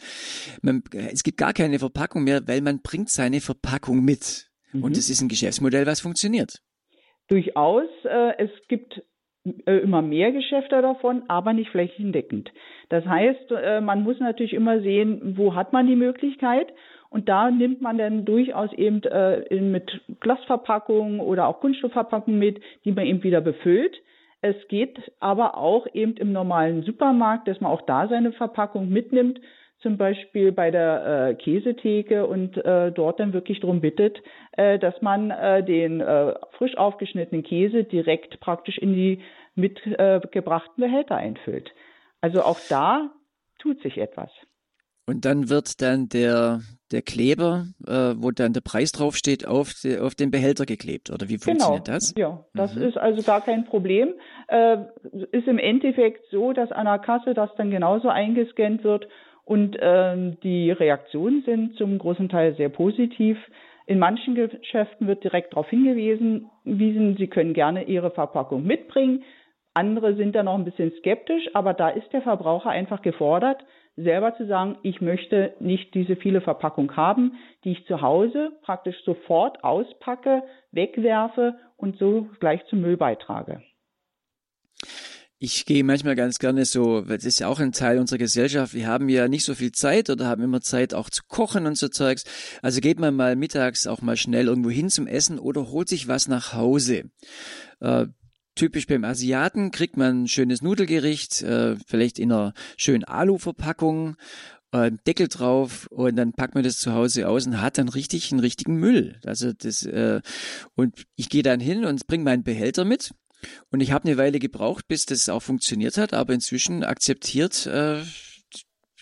man, 0.62 0.83
es 0.93 1.23
gibt 1.23 1.39
gar 1.39 1.53
keine 1.53 1.79
Verpackung 1.79 2.25
mehr, 2.25 2.47
weil 2.47 2.61
man 2.61 2.81
bringt 2.83 3.09
seine 3.09 3.41
Verpackung 3.41 4.05
mit. 4.05 4.51
Mhm. 4.73 4.85
Und 4.85 4.97
es 4.97 5.11
ist 5.11 5.21
ein 5.21 5.29
Geschäftsmodell, 5.29 5.87
was 5.87 6.01
funktioniert. 6.01 6.61
Durchaus. 7.29 7.89
Äh, 8.05 8.45
es 8.45 8.51
gibt 8.69 9.03
äh, 9.67 9.79
immer 9.79 10.03
mehr 10.03 10.33
Geschäfte 10.33 10.81
davon, 10.83 11.25
aber 11.29 11.53
nicht 11.53 11.71
flächendeckend. 11.71 12.51
Das 12.89 13.05
heißt, 13.05 13.51
äh, 13.51 13.81
man 13.81 14.03
muss 14.03 14.19
natürlich 14.21 14.53
immer 14.53 14.81
sehen, 14.81 15.37
wo 15.37 15.55
hat 15.55 15.73
man 15.73 15.87
die 15.87 15.97
Möglichkeit 15.97 16.73
und 17.12 17.29
da 17.29 17.51
nimmt 17.51 17.83
man 17.83 17.99
dann 17.99 18.25
durchaus 18.25 18.73
eben 18.73 19.03
äh, 19.03 19.61
mit 19.61 20.01
Glasverpackungen 20.21 21.21
oder 21.21 21.47
auch 21.47 21.61
Kunststoffverpackungen 21.61 22.39
mit, 22.39 22.62
die 22.85 22.93
man 22.93 23.05
eben 23.05 23.23
wieder 23.23 23.41
befüllt. 23.41 23.95
Es 24.43 24.57
geht 24.69 25.13
aber 25.21 25.57
auch 25.57 25.87
eben 25.95 26.17
im 26.17 26.33
normalen 26.33 26.83
Supermarkt, 26.83 27.47
dass 27.47 27.61
man 27.61 27.71
auch 27.71 27.83
da 27.83 28.09
seine 28.09 28.33
Verpackung 28.33 28.89
mitnimmt, 28.89 29.41
zum 29.79 29.97
Beispiel 29.97 30.53
bei 30.53 30.71
der 30.71 31.29
äh, 31.31 31.35
Käsetheke 31.35 32.27
und 32.27 32.57
äh, 32.57 32.93
dort 32.93 33.21
dann 33.21 33.33
wirklich 33.33 33.61
darum 33.61 33.81
bittet, 33.81 34.21
äh, 34.53 34.79
dass 34.79 35.01
man 35.01 35.31
äh, 35.31 35.65
den 35.65 36.01
äh, 36.01 36.35
frisch 36.59 36.77
aufgeschnittenen 36.77 37.45
Käse 37.45 37.85
direkt 37.85 38.41
praktisch 38.41 38.79
in 38.79 38.95
die 38.95 39.23
mitgebrachten 39.55 40.83
Behälter 40.83 41.17
einfüllt. 41.17 41.73
Also 42.21 42.43
auch 42.43 42.59
da 42.69 43.11
tut 43.61 43.81
sich 43.83 43.99
etwas. 43.99 44.31
Und 45.06 45.25
dann 45.25 45.50
wird 45.50 45.82
dann 45.82 46.09
der, 46.09 46.61
der 46.92 47.02
Kleber, 47.02 47.66
äh, 47.87 48.14
wo 48.16 48.30
dann 48.30 48.52
der 48.52 48.61
Preis 48.61 48.92
draufsteht, 48.92 49.47
auf, 49.47 49.73
die, 49.82 49.99
auf 49.99 50.14
den 50.14 50.30
Behälter 50.30 50.64
geklebt. 50.64 51.11
Oder 51.11 51.28
wie 51.28 51.38
funktioniert 51.38 51.87
genau. 51.87 51.94
das? 51.94 52.14
Ja, 52.16 52.44
das 52.54 52.76
mhm. 52.76 52.82
ist 52.82 52.97
also 52.97 53.23
gar 53.23 53.40
kein 53.40 53.64
Problem. 53.64 54.14
Äh, 54.47 54.78
ist 55.32 55.49
im 55.49 55.59
Endeffekt 55.59 56.25
so, 56.30 56.52
dass 56.52 56.71
an 56.71 56.87
der 56.87 57.00
Kasse 57.00 57.35
das 57.35 57.50
dann 57.56 57.71
genauso 57.71 58.09
eingescannt 58.09 58.85
wird 58.85 59.09
und 59.44 59.76
ähm, 59.80 60.38
die 60.42 60.71
Reaktionen 60.71 61.42
sind 61.42 61.76
zum 61.76 61.99
großen 61.99 62.28
Teil 62.28 62.54
sehr 62.54 62.68
positiv. 62.68 63.37
In 63.87 63.99
manchen 63.99 64.37
Geschäften 64.37 65.09
wird 65.09 65.25
direkt 65.25 65.52
darauf 65.52 65.68
hingewiesen, 65.68 66.49
Sie 66.64 67.26
können 67.26 67.52
gerne 67.52 67.85
Ihre 67.85 68.12
Verpackung 68.12 68.64
mitbringen. 68.64 69.25
Andere 69.75 70.14
sind 70.14 70.37
da 70.37 70.42
noch 70.42 70.54
ein 70.54 70.64
bisschen 70.64 70.92
skeptisch, 70.99 71.49
aber 71.54 71.75
da 71.75 71.88
ist 71.88 72.12
der 72.12 72.23
Verbraucher 72.23 72.71
einfach 72.71 73.02
gefordert, 73.02 73.64
selber 73.97 74.37
zu 74.37 74.47
sagen, 74.47 74.79
ich 74.83 75.01
möchte 75.01 75.55
nicht 75.61 75.95
diese 75.95 76.17
viele 76.17 76.41
Verpackung 76.41 76.97
haben, 76.97 77.33
die 77.65 77.73
ich 77.73 77.87
zu 77.87 78.01
Hause 78.01 78.53
praktisch 78.63 78.97
sofort 79.05 79.63
auspacke, 79.63 80.43
wegwerfe 80.71 81.57
und 81.77 81.99
so 81.99 82.29
gleich 82.41 82.65
zum 82.67 82.81
Müll 82.81 82.97
beitrage. 82.97 83.63
Ich 85.45 85.67
gehe 85.67 85.83
manchmal 85.83 86.15
ganz 86.15 86.39
gerne 86.39 86.65
so, 86.65 87.01
das 87.01 87.25
ist 87.25 87.41
ja 87.41 87.49
auch 87.49 87.59
ein 87.59 87.73
Teil 87.73 87.99
unserer 87.99 88.19
Gesellschaft. 88.19 88.75
Wir 88.75 88.87
haben 88.87 89.09
ja 89.09 89.27
nicht 89.27 89.45
so 89.45 89.57
viel 89.57 89.73
Zeit 89.73 90.09
oder 90.09 90.27
haben 90.29 90.41
immer 90.41 90.61
Zeit 90.61 90.95
auch 90.95 91.11
zu 91.11 91.23
kochen 91.27 91.67
und 91.67 91.77
so 91.77 91.89
Zeugs. 91.89 92.23
Also 92.63 92.81
geht 92.81 93.01
man 93.01 93.17
mal 93.17 93.35
mittags 93.35 93.89
auch 93.89 94.03
mal 94.03 94.17
schnell 94.17 94.47
irgendwo 94.47 94.71
hin 94.71 94.89
zum 94.89 95.09
Essen 95.09 95.41
oder 95.41 95.69
holt 95.73 95.89
sich 95.89 96.07
was 96.07 96.29
nach 96.29 96.53
Hause. 96.55 97.11
Äh, 97.81 98.07
Typisch 98.54 98.87
beim 98.87 99.04
Asiaten 99.04 99.71
kriegt 99.71 99.97
man 99.97 100.25
ein 100.25 100.28
schönes 100.28 100.61
Nudelgericht, 100.61 101.42
äh, 101.42 101.76
vielleicht 101.87 102.18
in 102.18 102.32
einer 102.32 102.52
schönen 102.76 103.04
Alu-Verpackung, 103.04 104.16
äh, 104.73 104.90
Deckel 105.06 105.28
drauf 105.28 105.87
und 105.90 106.16
dann 106.16 106.32
packt 106.32 106.54
man 106.54 106.64
das 106.64 106.76
zu 106.76 106.92
Hause 106.92 107.28
aus 107.28 107.47
und 107.47 107.61
hat 107.61 107.78
dann 107.78 107.88
richtig 107.88 108.30
einen 108.30 108.40
richtigen 108.40 108.76
Müll. 108.76 109.21
Also 109.25 109.52
das 109.52 109.85
äh, 109.85 110.21
und 110.75 111.06
ich 111.16 111.28
gehe 111.28 111.42
dann 111.42 111.61
hin 111.61 111.85
und 111.85 112.06
bringe 112.06 112.25
meinen 112.25 112.42
Behälter 112.42 112.85
mit 112.85 113.12
und 113.71 113.80
ich 113.80 113.92
habe 113.92 114.06
eine 114.06 114.18
Weile 114.18 114.38
gebraucht, 114.38 114.87
bis 114.88 115.06
das 115.06 115.28
auch 115.28 115.42
funktioniert 115.42 115.97
hat, 115.97 116.12
aber 116.12 116.35
inzwischen 116.35 116.85
akzeptiert 116.85 117.66
äh, 117.66 118.02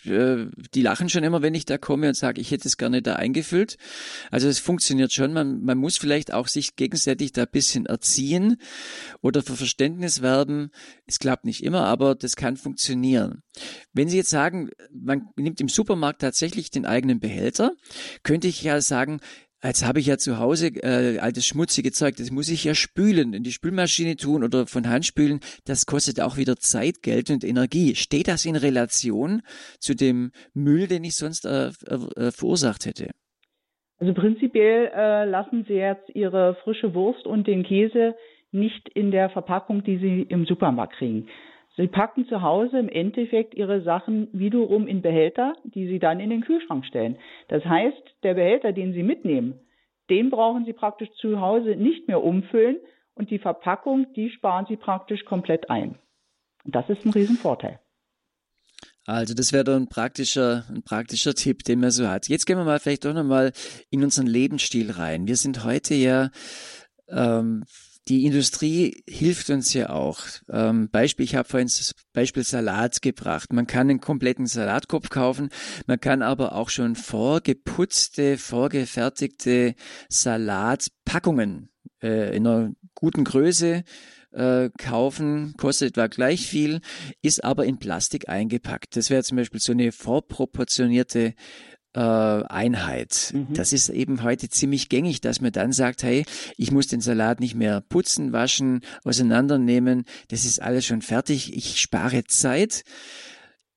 äh, 0.04 0.46
die 0.74 0.82
lachen 0.82 1.08
schon 1.08 1.24
immer, 1.24 1.42
wenn 1.42 1.54
ich 1.54 1.64
da 1.64 1.78
komme 1.78 2.08
und 2.08 2.14
sage, 2.14 2.40
ich 2.40 2.50
hätte 2.50 2.68
es 2.68 2.76
gerne 2.76 3.02
da 3.02 3.16
eingefüllt. 3.16 3.76
Also 4.30 4.48
es 4.48 4.58
funktioniert 4.58 5.12
schon. 5.12 5.32
Man, 5.32 5.62
man 5.62 5.78
muss 5.78 5.98
vielleicht 5.98 6.32
auch 6.32 6.48
sich 6.48 6.76
gegenseitig 6.76 7.32
da 7.32 7.42
ein 7.42 7.48
bisschen 7.50 7.86
erziehen 7.86 8.56
oder 9.20 9.42
für 9.42 9.56
Verständnis 9.56 10.22
werben. 10.22 10.70
Es 11.06 11.18
klappt 11.18 11.44
nicht 11.44 11.62
immer, 11.62 11.84
aber 11.84 12.14
das 12.14 12.36
kann 12.36 12.56
funktionieren. 12.56 13.42
Wenn 13.92 14.08
Sie 14.08 14.16
jetzt 14.16 14.30
sagen, 14.30 14.70
man 14.92 15.28
nimmt 15.36 15.60
im 15.60 15.68
Supermarkt 15.68 16.20
tatsächlich 16.20 16.70
den 16.70 16.86
eigenen 16.86 17.20
Behälter, 17.20 17.72
könnte 18.22 18.48
ich 18.48 18.62
ja 18.62 18.80
sagen, 18.80 19.20
Jetzt 19.62 19.86
habe 19.86 19.98
ich 19.98 20.06
ja 20.06 20.16
zu 20.16 20.38
Hause 20.38 20.68
äh, 20.68 21.18
altes 21.18 21.46
schmutzige 21.46 21.92
Zeug, 21.92 22.16
das 22.16 22.30
muss 22.30 22.48
ich 22.48 22.64
ja 22.64 22.74
spülen, 22.74 23.34
in 23.34 23.42
die 23.42 23.52
Spülmaschine 23.52 24.16
tun 24.16 24.42
oder 24.42 24.66
von 24.66 24.88
Hand 24.88 25.04
spülen. 25.04 25.40
Das 25.66 25.84
kostet 25.84 26.18
auch 26.20 26.38
wieder 26.38 26.56
Zeit, 26.56 27.02
Geld 27.02 27.28
und 27.28 27.44
Energie. 27.44 27.94
Steht 27.94 28.28
das 28.28 28.46
in 28.46 28.56
Relation 28.56 29.42
zu 29.78 29.94
dem 29.94 30.32
Müll, 30.54 30.86
den 30.86 31.04
ich 31.04 31.16
sonst 31.16 31.44
äh, 31.44 31.66
äh, 31.66 32.30
verursacht 32.30 32.86
hätte? 32.86 33.10
Also 33.98 34.14
prinzipiell 34.14 34.90
äh, 34.96 35.26
lassen 35.26 35.66
Sie 35.68 35.74
jetzt 35.74 36.08
Ihre 36.14 36.56
frische 36.64 36.94
Wurst 36.94 37.26
und 37.26 37.46
den 37.46 37.62
Käse 37.62 38.14
nicht 38.52 38.88
in 38.88 39.10
der 39.10 39.28
Verpackung, 39.28 39.84
die 39.84 39.98
Sie 39.98 40.22
im 40.22 40.46
Supermarkt 40.46 40.94
kriegen. 40.94 41.28
Sie 41.80 41.88
packen 41.88 42.26
zu 42.28 42.42
Hause 42.42 42.78
im 42.78 42.90
Endeffekt 42.90 43.54
ihre 43.54 43.80
Sachen 43.80 44.28
wiederum 44.32 44.86
in 44.86 45.00
Behälter, 45.00 45.54
die 45.64 45.86
sie 45.86 45.98
dann 45.98 46.20
in 46.20 46.28
den 46.28 46.42
Kühlschrank 46.42 46.84
stellen. 46.84 47.16
Das 47.48 47.64
heißt, 47.64 48.02
der 48.22 48.34
Behälter, 48.34 48.72
den 48.72 48.92
sie 48.92 49.02
mitnehmen, 49.02 49.58
den 50.10 50.28
brauchen 50.28 50.66
sie 50.66 50.74
praktisch 50.74 51.08
zu 51.22 51.40
Hause 51.40 51.76
nicht 51.76 52.06
mehr 52.06 52.22
umfüllen 52.22 52.76
und 53.14 53.30
die 53.30 53.38
Verpackung, 53.38 54.12
die 54.12 54.28
sparen 54.28 54.66
sie 54.68 54.76
praktisch 54.76 55.24
komplett 55.24 55.70
ein. 55.70 55.98
Und 56.66 56.74
das 56.74 56.86
ist 56.90 57.06
ein 57.06 57.12
Riesenvorteil. 57.12 57.80
Also 59.06 59.32
das 59.32 59.54
wäre 59.54 59.64
doch 59.64 59.76
ein 59.76 59.88
praktischer, 59.88 60.64
ein 60.68 60.82
praktischer 60.82 61.32
Tipp, 61.32 61.64
den 61.64 61.80
man 61.80 61.92
so 61.92 62.08
hat. 62.08 62.28
Jetzt 62.28 62.44
gehen 62.44 62.58
wir 62.58 62.64
mal 62.64 62.78
vielleicht 62.78 63.06
doch 63.06 63.14
nochmal 63.14 63.52
in 63.88 64.04
unseren 64.04 64.26
Lebensstil 64.26 64.90
rein. 64.90 65.26
Wir 65.26 65.36
sind 65.36 65.64
heute 65.64 65.94
ja 65.94 66.28
ähm, 67.08 67.64
die 68.10 68.26
Industrie 68.26 69.04
hilft 69.08 69.50
uns 69.50 69.72
ja 69.72 69.90
auch. 69.90 70.18
Ähm, 70.48 70.90
Beispiel, 70.90 71.24
ich 71.24 71.36
habe 71.36 71.48
vorhin 71.48 71.68
das 71.68 71.94
Beispiel 72.12 72.42
Salat 72.42 73.02
gebracht. 73.02 73.52
Man 73.52 73.68
kann 73.68 73.88
einen 73.88 74.00
kompletten 74.00 74.46
Salatkopf 74.46 75.10
kaufen, 75.10 75.48
man 75.86 76.00
kann 76.00 76.20
aber 76.20 76.56
auch 76.56 76.70
schon 76.70 76.96
vorgeputzte, 76.96 78.36
vorgefertigte 78.36 79.76
Salatpackungen 80.08 81.70
äh, 82.02 82.36
in 82.36 82.48
einer 82.48 82.72
guten 82.96 83.22
Größe 83.22 83.84
äh, 84.32 84.70
kaufen, 84.76 85.54
kostet 85.56 85.90
etwa 85.90 86.08
gleich 86.08 86.48
viel, 86.48 86.80
ist 87.22 87.44
aber 87.44 87.64
in 87.64 87.78
Plastik 87.78 88.28
eingepackt. 88.28 88.96
Das 88.96 89.10
wäre 89.10 89.22
zum 89.22 89.36
Beispiel 89.36 89.60
so 89.60 89.70
eine 89.70 89.92
vorproportionierte 89.92 91.34
äh, 91.94 92.00
Einheit. 92.00 93.32
Mhm. 93.34 93.54
Das 93.54 93.72
ist 93.72 93.88
eben 93.88 94.22
heute 94.22 94.48
ziemlich 94.48 94.88
gängig, 94.88 95.20
dass 95.20 95.40
man 95.40 95.52
dann 95.52 95.72
sagt, 95.72 96.02
hey, 96.02 96.24
ich 96.56 96.70
muss 96.70 96.86
den 96.86 97.00
Salat 97.00 97.40
nicht 97.40 97.54
mehr 97.54 97.82
putzen, 97.88 98.32
waschen, 98.32 98.80
auseinandernehmen. 99.04 100.04
Das 100.28 100.44
ist 100.44 100.60
alles 100.60 100.86
schon 100.86 101.02
fertig. 101.02 101.54
Ich 101.56 101.80
spare 101.80 102.24
Zeit. 102.24 102.82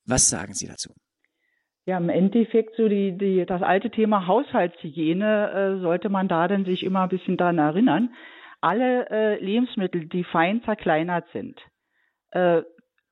Was 0.05 0.29
sagen 0.29 0.53
Sie 0.53 0.67
dazu? 0.67 0.93
Ja, 1.85 1.97
im 1.97 2.09
Endeffekt 2.09 2.75
so 2.77 2.87
die, 2.87 3.17
die, 3.17 3.45
das 3.45 3.61
alte 3.61 3.89
Thema 3.89 4.25
Haushaltshygiene 4.27 5.77
äh, 5.79 5.81
sollte 5.81 6.09
man 6.09 6.27
da 6.29 6.47
dann 6.47 6.63
sich 6.63 6.83
immer 6.83 7.03
ein 7.03 7.09
bisschen 7.09 7.35
daran 7.35 7.57
erinnern. 7.57 8.13
Alle 8.61 9.09
äh, 9.09 9.43
Lebensmittel, 9.43 10.07
die 10.07 10.23
fein 10.23 10.61
zerkleinert 10.63 11.25
sind, 11.33 11.59
äh, 12.31 12.61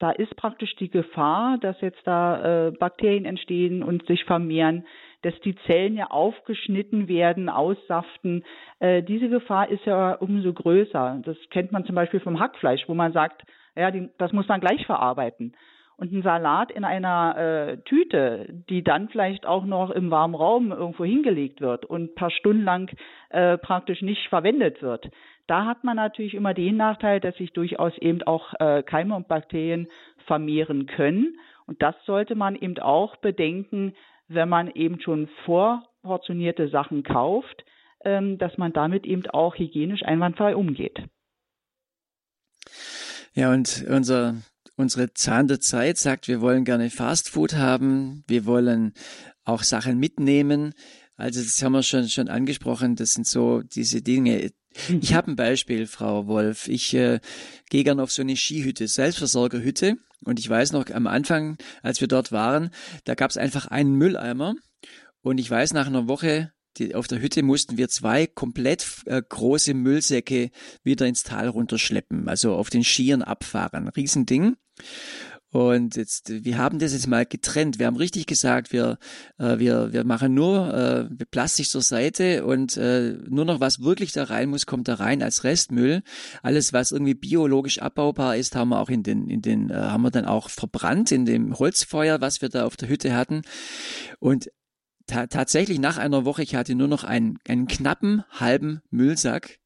da 0.01 0.10
ist 0.12 0.36
praktisch 0.36 0.75
die 0.77 0.89
Gefahr, 0.89 1.58
dass 1.60 1.79
jetzt 1.81 2.01
da 2.05 2.67
äh, 2.67 2.72
Bakterien 2.72 3.25
entstehen 3.25 3.84
und 3.84 4.05
sich 4.08 4.24
vermehren, 4.25 4.86
dass 5.22 5.39
die 5.41 5.55
Zellen 5.67 5.96
ja 5.96 6.08
aufgeschnitten 6.08 7.08
werden, 7.08 7.50
aussaften. 7.50 8.43
Äh, 8.79 9.03
diese 9.03 9.29
Gefahr 9.29 9.70
ist 9.70 9.86
ja 9.86 10.13
umso 10.13 10.53
größer. 10.53 11.22
Das 11.24 11.38
kennt 11.51 11.72
man 11.72 11.86
zum 11.86 11.93
Beispiel 11.93 12.20
vom 12.20 12.39
Hackfleisch, 12.39 12.81
wo 12.88 12.96
man 12.96 13.13
sagt, 13.13 13.43
ja, 13.75 13.91
die, 13.91 14.10
das 14.17 14.31
muss 14.31 14.48
man 14.48 14.60
gleich 14.60 14.86
verarbeiten. 14.88 15.53
Und 15.98 16.12
ein 16.12 16.24
Salat 16.24 16.72
in 16.72 16.84
einer 16.84 17.38
äh, 17.38 17.77
Tüte, 17.84 18.48
die 18.70 18.84
dann 18.84 19.10
vielleicht 19.10 19.46
auch 19.46 19.65
noch 19.65 19.91
im 19.91 20.10
warmen 20.10 20.34
Raum 20.34 20.72
irgendwo 20.72 21.05
hingelegt 21.05 21.62
wird 21.62 21.86
und 21.86 22.03
ein 22.05 22.15
paar 22.15 22.31
Stunden 22.31 22.63
lang 22.63 22.91
äh, 23.29 23.60
praktisch 23.60 24.01
nicht 24.01 24.27
verwendet 24.29 24.81
wird, 24.81 25.12
da 25.51 25.65
hat 25.65 25.84
man 25.84 25.98
natürlich 25.98 26.34
immer 26.34 26.53
den 26.53 26.77
Nachteil, 26.77 27.20
dass 27.20 27.36
sich 27.36 27.51
durchaus 27.51 27.91
eben 27.98 28.24
auch 28.24 28.53
äh, 28.62 28.84
Keime 28.84 29.15
und 29.17 29.27
Bakterien 29.27 29.89
vermehren 30.25 30.86
können. 30.86 31.38
Und 31.65 31.81
das 31.81 31.93
sollte 32.05 32.36
man 32.36 32.55
eben 32.55 32.79
auch 32.79 33.17
bedenken, 33.17 33.93
wenn 34.29 34.48
man 34.48 34.72
eben 34.72 35.01
schon 35.01 35.27
vorportionierte 35.43 36.70
Sachen 36.70 37.03
kauft, 37.03 37.65
ähm, 38.05 38.38
dass 38.38 38.58
man 38.58 38.72
damit 38.72 39.05
eben 39.05 39.29
auch 39.29 39.55
hygienisch 39.55 40.03
einwandfrei 40.03 40.55
umgeht. 40.55 41.03
Ja, 43.34 43.51
und 43.51 43.86
unser, 43.89 44.36
unsere 44.77 45.13
Zahn 45.13 45.50
der 45.50 45.60
Zeit 45.60 45.98
sagt, 45.98 46.29
wir 46.29 46.39
wollen 46.39 46.63
gerne 46.63 46.89
Fastfood 46.89 47.55
haben, 47.55 48.24
wir 48.25 48.46
wollen 48.46 48.93
auch 49.43 49.63
Sachen 49.63 50.00
mitnehmen. 50.00 50.74
Also 51.21 51.41
das 51.41 51.61
haben 51.61 51.73
wir 51.73 51.83
schon, 51.83 52.09
schon 52.09 52.29
angesprochen, 52.29 52.95
das 52.95 53.13
sind 53.13 53.27
so 53.27 53.61
diese 53.61 54.01
Dinge, 54.01 54.51
ich 55.01 55.13
habe 55.13 55.31
ein 55.31 55.35
Beispiel, 55.35 55.85
Frau 55.85 56.27
Wolf. 56.27 56.67
Ich 56.67 56.93
äh, 56.93 57.19
gehe 57.69 57.83
gern 57.83 57.99
auf 57.99 58.11
so 58.11 58.21
eine 58.21 58.35
Skihütte, 58.35 58.87
Selbstversorgerhütte. 58.87 59.97
Und 60.23 60.39
ich 60.39 60.49
weiß 60.49 60.71
noch, 60.71 60.89
am 60.89 61.07
Anfang, 61.07 61.57
als 61.83 62.01
wir 62.01 62.07
dort 62.07 62.31
waren, 62.31 62.71
da 63.03 63.15
gab 63.15 63.29
es 63.29 63.37
einfach 63.37 63.67
einen 63.67 63.95
Mülleimer. 63.95 64.55
Und 65.21 65.39
ich 65.39 65.49
weiß, 65.49 65.73
nach 65.73 65.87
einer 65.87 66.07
Woche 66.07 66.53
die, 66.77 66.95
auf 66.95 67.07
der 67.07 67.21
Hütte 67.21 67.43
mussten 67.43 67.77
wir 67.77 67.89
zwei 67.89 68.27
komplett 68.27 68.87
äh, 69.05 69.21
große 69.21 69.73
Müllsäcke 69.73 70.51
wieder 70.83 71.05
ins 71.05 71.23
Tal 71.23 71.49
runterschleppen, 71.49 72.29
also 72.29 72.55
auf 72.55 72.69
den 72.69 72.83
Skiern 72.83 73.21
abfahren. 73.21 73.89
Riesending. 73.89 74.55
Und 75.51 75.98
jetzt, 75.98 76.46
wir 76.46 76.58
haben 76.58 76.79
das 76.79 76.93
jetzt 76.93 77.08
mal 77.08 77.25
getrennt. 77.25 77.77
Wir 77.77 77.88
haben 77.88 77.98
richtig 77.98 78.25
gesagt, 78.25 78.72
wir, 78.72 78.98
äh, 79.38 79.60
wir, 79.60 79.91
wir 79.91 80.05
machen 80.05 80.34
nur 80.34 80.74
äh, 80.74 81.25
Plastik 81.25 81.67
zur 81.67 81.81
Seite 81.81 82.46
und 82.46 82.77
äh, 82.77 83.17
nur 83.27 83.43
noch 83.43 83.60
was 83.60 83.81
wirklich 83.81 84.13
da 84.13 84.24
rein 84.24 84.50
muss, 84.50 84.65
kommt 84.65 84.88
da 84.88 84.96
rein 84.96 85.22
als 85.22 85.43
Restmüll. 85.43 86.03
Alles, 86.41 86.72
was 86.72 86.93
irgendwie 86.93 87.15
biologisch 87.15 87.79
abbaubar 87.79 88.38
ist, 88.38 88.55
haben 88.55 88.70
wir 88.70 88.79
auch 88.79 88.89
in 88.89 89.03
den, 89.03 89.27
in 89.27 89.41
den, 89.41 89.70
äh, 89.70 89.74
haben 89.74 90.03
wir 90.03 90.12
dann 90.12 90.25
auch 90.25 90.50
verbrannt 90.50 91.12
in 91.12 91.25
dem 91.25 91.60
Holzfeuer, 91.60 92.22
was 92.22 92.41
wir 92.41 92.48
da 92.48 92.65
auf 92.65 92.77
der 92.77 92.88
Hütte 92.88 93.13
hatten. 93.13 93.41
Und 94.20 94.50
ta 95.05 95.27
tatsächlich 95.27 95.79
nach 95.79 95.98
einer 95.98 96.24
Woche, 96.24 96.43
ich 96.43 96.55
hatte 96.55 96.75
nur 96.75 96.88
noch 96.88 97.03
einen, 97.03 97.39
einen 97.46 97.67
knappen 97.67 98.24
halben 98.31 98.81
Müllsack 98.89 99.60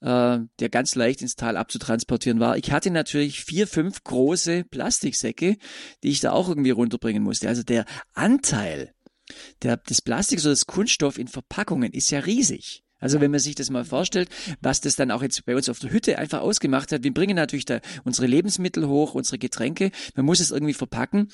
äh, 0.00 0.38
der 0.60 0.68
ganz 0.70 0.94
leicht 0.94 1.22
ins 1.22 1.36
Tal 1.36 1.56
abzutransportieren 1.56 2.40
war. 2.40 2.56
Ich 2.56 2.72
hatte 2.72 2.90
natürlich 2.90 3.44
vier, 3.44 3.66
fünf 3.66 4.04
große 4.04 4.64
Plastiksäcke, 4.64 5.56
die 6.02 6.10
ich 6.10 6.20
da 6.20 6.32
auch 6.32 6.48
irgendwie 6.48 6.70
runterbringen 6.70 7.22
musste. 7.22 7.48
Also 7.48 7.62
der 7.62 7.84
Anteil 8.14 8.92
der, 9.62 9.76
des 9.76 10.02
Plastiks 10.02 10.44
oder 10.44 10.52
des 10.52 10.66
Kunststoff 10.66 11.18
in 11.18 11.28
Verpackungen 11.28 11.92
ist 11.92 12.10
ja 12.10 12.20
riesig. 12.20 12.84
Also 13.00 13.20
wenn 13.20 13.30
man 13.30 13.40
sich 13.40 13.54
das 13.54 13.70
mal 13.70 13.84
vorstellt, 13.84 14.28
was 14.60 14.80
das 14.80 14.96
dann 14.96 15.10
auch 15.10 15.22
jetzt 15.22 15.44
bei 15.46 15.54
uns 15.54 15.68
auf 15.68 15.78
der 15.78 15.92
Hütte 15.92 16.18
einfach 16.18 16.40
ausgemacht 16.40 16.90
hat. 16.90 17.04
Wir 17.04 17.14
bringen 17.14 17.36
natürlich 17.36 17.64
da 17.64 17.80
unsere 18.04 18.26
Lebensmittel 18.26 18.88
hoch, 18.88 19.14
unsere 19.14 19.38
Getränke. 19.38 19.92
Man 20.16 20.26
muss 20.26 20.40
es 20.40 20.50
irgendwie 20.50 20.74
verpacken. 20.74 21.28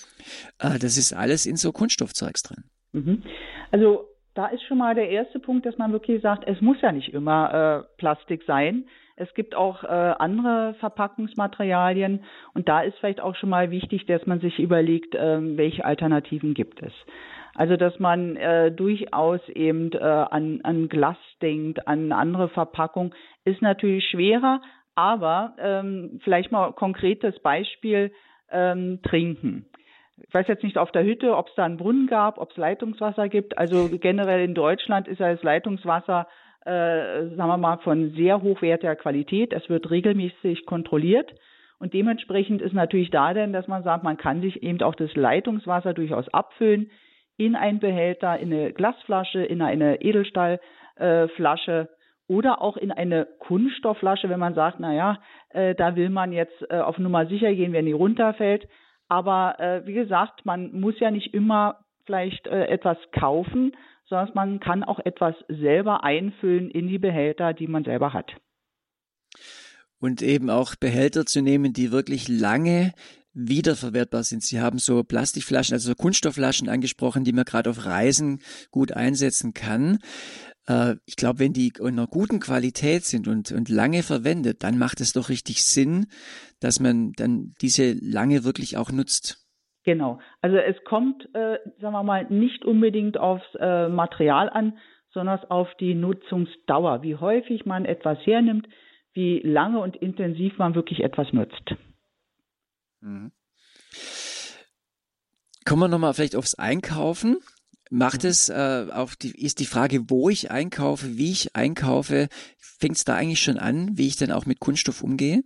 Äh, 0.59 0.78
das 0.78 0.99
ist 0.99 1.14
alles 1.14 1.47
in 1.47 1.56
so 1.56 1.73
Kunststoffzeugs 1.73 2.42
drin. 2.42 2.64
Mhm. 2.92 3.23
Also 3.71 4.13
da 4.35 4.47
ist 4.47 4.62
schon 4.64 4.79
mal 4.79 4.95
der 4.95 5.09
erste 5.09 5.38
Punkt, 5.38 5.64
dass 5.64 5.79
man 5.79 5.93
wirklich 5.93 6.21
sagt, 6.21 6.47
es 6.47 6.61
muss 6.61 6.81
ja 6.81 6.93
nicht 6.93 7.14
immer 7.14 7.87
äh, 7.87 7.97
Plastik 7.99 8.43
sein. 8.47 8.85
Es 9.17 9.33
gibt 9.35 9.55
auch 9.55 9.85
äh, 9.85 9.87
andere 9.87 10.75
Verpackungsmaterialien 10.81 12.25
und 12.53 12.69
da 12.69 12.83
ist 12.83 12.99
vielleicht 12.99 13.21
auch 13.21 13.37
schon 13.37 13.50
mal 13.50 13.71
wichtig, 13.71 14.07
dass 14.07 14.26
man 14.26 14.41
sich 14.41 14.59
überlegt, 14.59 15.14
äh, 15.14 15.57
welche 15.57 15.85
Alternativen 15.85 16.55
gibt 16.55 16.83
es. 16.83 16.93
Also 17.55 17.76
dass 17.76 18.00
man 18.00 18.35
äh, 18.35 18.73
durchaus 18.73 19.41
eben 19.50 19.93
äh, 19.93 19.99
an, 19.99 20.61
an 20.64 20.88
Glas 20.88 21.17
denkt, 21.41 21.87
an 21.87 22.11
andere 22.11 22.49
Verpackung, 22.49 23.14
ist 23.45 23.62
natürlich 23.62 24.05
schwerer, 24.11 24.61
aber 24.97 25.55
ähm, 25.59 26.21
vielleicht 26.25 26.50
mal 26.50 26.73
konkretes 26.73 27.38
Beispiel 27.41 28.12
ähm, 28.50 29.00
Trinken. 29.03 29.67
Ich 30.16 30.33
weiß 30.33 30.47
jetzt 30.47 30.62
nicht 30.62 30.78
auf 30.78 30.92
der 30.92 31.04
Hütte, 31.04 31.37
ob 31.37 31.49
es 31.49 31.54
da 31.54 31.64
einen 31.64 31.76
Brunnen 31.76 32.06
gab, 32.06 32.38
ob 32.38 32.50
es 32.50 32.56
Leitungswasser 32.56 33.28
gibt. 33.28 33.59
Also 33.59 33.88
generell 33.90 34.44
in 34.44 34.54
Deutschland 34.54 35.09
ist 35.09 35.21
das 35.21 35.42
Leitungswasser, 35.42 36.28
äh, 36.64 37.26
sagen 37.37 37.37
wir 37.37 37.56
mal, 37.56 37.78
von 37.78 38.12
sehr 38.14 38.40
hochwertiger 38.42 38.97
Qualität. 38.97 39.52
Es 39.52 39.68
wird 39.68 39.90
regelmäßig 39.90 40.66
kontrolliert. 40.66 41.35
Und 41.78 41.92
dementsprechend 41.92 42.62
ist 42.62 42.73
natürlich 42.73 43.11
da 43.11 43.35
denn, 43.35 43.52
dass 43.52 43.66
man 43.66 43.83
sagt, 43.83 44.04
man 44.04 44.16
kann 44.16 44.40
sich 44.40 44.62
eben 44.62 44.80
auch 44.83 44.94
das 44.94 45.14
Leitungswasser 45.14 45.92
durchaus 45.92 46.28
abfüllen 46.33 46.90
in 47.37 47.56
einen 47.56 47.80
Behälter, 47.80 48.38
in 48.38 48.52
eine 48.52 48.73
Glasflasche, 48.73 49.42
in 49.42 49.61
eine 49.61 50.00
Edelstahlflasche 50.00 51.88
äh, 51.90 52.33
oder 52.33 52.62
auch 52.62 52.76
in 52.76 52.92
eine 52.92 53.26
Kunststoffflasche, 53.40 54.28
wenn 54.30 54.38
man 54.38 54.54
sagt, 54.54 54.80
naja, 54.80 55.18
äh, 55.50 55.75
da 55.75 55.97
will 55.97 56.11
man 56.11 56.33
jetzt 56.33 56.64
äh, 56.71 56.78
auf 56.78 56.99
Nummer 56.99 57.26
sicher 57.26 57.52
gehen, 57.52 57.73
wenn 57.73 57.87
die 57.87 57.92
runterfällt. 57.92 58.68
Aber 59.09 59.59
äh, 59.61 59.87
wie 59.87 59.95
gesagt, 59.95 60.45
man 60.45 60.73
muss 60.73 60.99
ja 60.99 61.11
nicht 61.11 61.35
immer 61.35 61.85
vielleicht 62.07 62.47
äh, 62.47 62.67
etwas 62.67 62.99
kaufen, 63.13 63.73
sondern 64.09 64.35
man 64.35 64.61
kann 64.61 64.85
auch 64.85 65.01
etwas 65.05 65.35
selber 65.49 66.05
einfüllen 66.05 66.71
in 66.71 66.89
die 66.89 66.99
Behälter, 66.99 67.53
die 67.53 67.67
man 67.67 67.85
selber 67.85 68.13
hat. 68.13 68.33
Und 69.99 70.21
eben 70.21 70.51
auch 70.51 70.75
Behälter 70.75 71.25
zu 71.25 71.41
nehmen, 71.41 71.73
die 71.73 71.91
wirklich 71.91 72.29
lange 72.29 72.93
wiederverwertbar 73.33 74.23
sind. 74.23 74.43
Sie 74.43 74.61
haben 74.61 74.79
so 74.79 75.03
Plastikflaschen, 75.03 75.75
also 75.75 75.89
so 75.89 75.95
Kunststoffflaschen 75.95 76.69
angesprochen, 76.69 77.25
die 77.25 77.33
man 77.33 77.45
gerade 77.45 77.71
auf 77.71 77.85
Reisen 77.85 78.41
gut 78.71 78.93
einsetzen 78.93 79.55
kann. 79.55 79.99
Äh, 80.66 80.97
ich 81.06 81.16
glaube, 81.16 81.38
wenn 81.38 81.52
die 81.52 81.73
in 81.78 81.87
einer 81.87 82.06
guten 82.06 82.40
Qualität 82.40 83.04
sind 83.04 83.28
und, 83.28 83.52
und 83.52 83.68
lange 83.68 84.02
verwendet, 84.02 84.62
dann 84.62 84.78
macht 84.78 85.00
es 85.00 85.12
doch 85.12 85.28
richtig 85.28 85.64
Sinn, 85.64 86.06
dass 86.61 86.80
man 86.80 87.12
dann 87.12 87.52
diese 87.61 87.92
lange 88.00 88.44
wirklich 88.44 88.76
auch 88.76 88.90
nutzt. 88.90 89.40
Genau. 89.85 90.18
Also 90.40 90.56
es 90.56 90.76
kommt, 90.85 91.25
äh, 91.35 91.59
sagen 91.80 91.92
wir 91.92 92.02
mal, 92.02 92.25
nicht 92.30 92.64
unbedingt 92.64 93.18
aufs 93.18 93.44
äh, 93.59 93.88
Material 93.88 94.49
an, 94.49 94.78
sondern 95.11 95.38
auf 95.50 95.68
die 95.78 95.94
Nutzungsdauer, 95.94 97.02
wie 97.02 97.16
häufig 97.16 97.66
man 97.66 97.85
etwas 97.85 98.18
hernimmt, 98.25 98.66
wie 99.12 99.40
lange 99.40 99.78
und 99.78 99.97
intensiv 99.97 100.59
man 100.59 100.75
wirklich 100.75 101.00
etwas 101.00 101.33
nutzt. 101.33 101.75
Mhm. 103.00 103.30
Kommen 105.66 105.83
wir 105.83 105.88
nochmal 105.88 106.14
vielleicht 106.14 106.37
aufs 106.37 106.59
Einkaufen. 106.59 107.38
Macht 107.97 108.25
es 108.25 108.49
äh, 108.49 108.87
auf 108.93 109.15
die, 109.15 109.31
ist 109.41 109.61
die 109.61 109.67
Frage, 109.67 110.11
wo 110.11 110.29
ich 110.29 110.51
einkaufe, 110.51 111.17
wie 111.17 111.31
ich 111.31 111.55
einkaufe, 111.55 112.27
fängt 112.59 112.97
es 112.97 113.05
da 113.05 113.15
eigentlich 113.15 113.39
schon 113.39 113.57
an, 113.57 113.91
wie 113.95 114.09
ich 114.09 114.17
denn 114.17 114.33
auch 114.33 114.47
mit 114.47 114.59
Kunststoff 114.59 115.05
umgehe? 115.05 115.45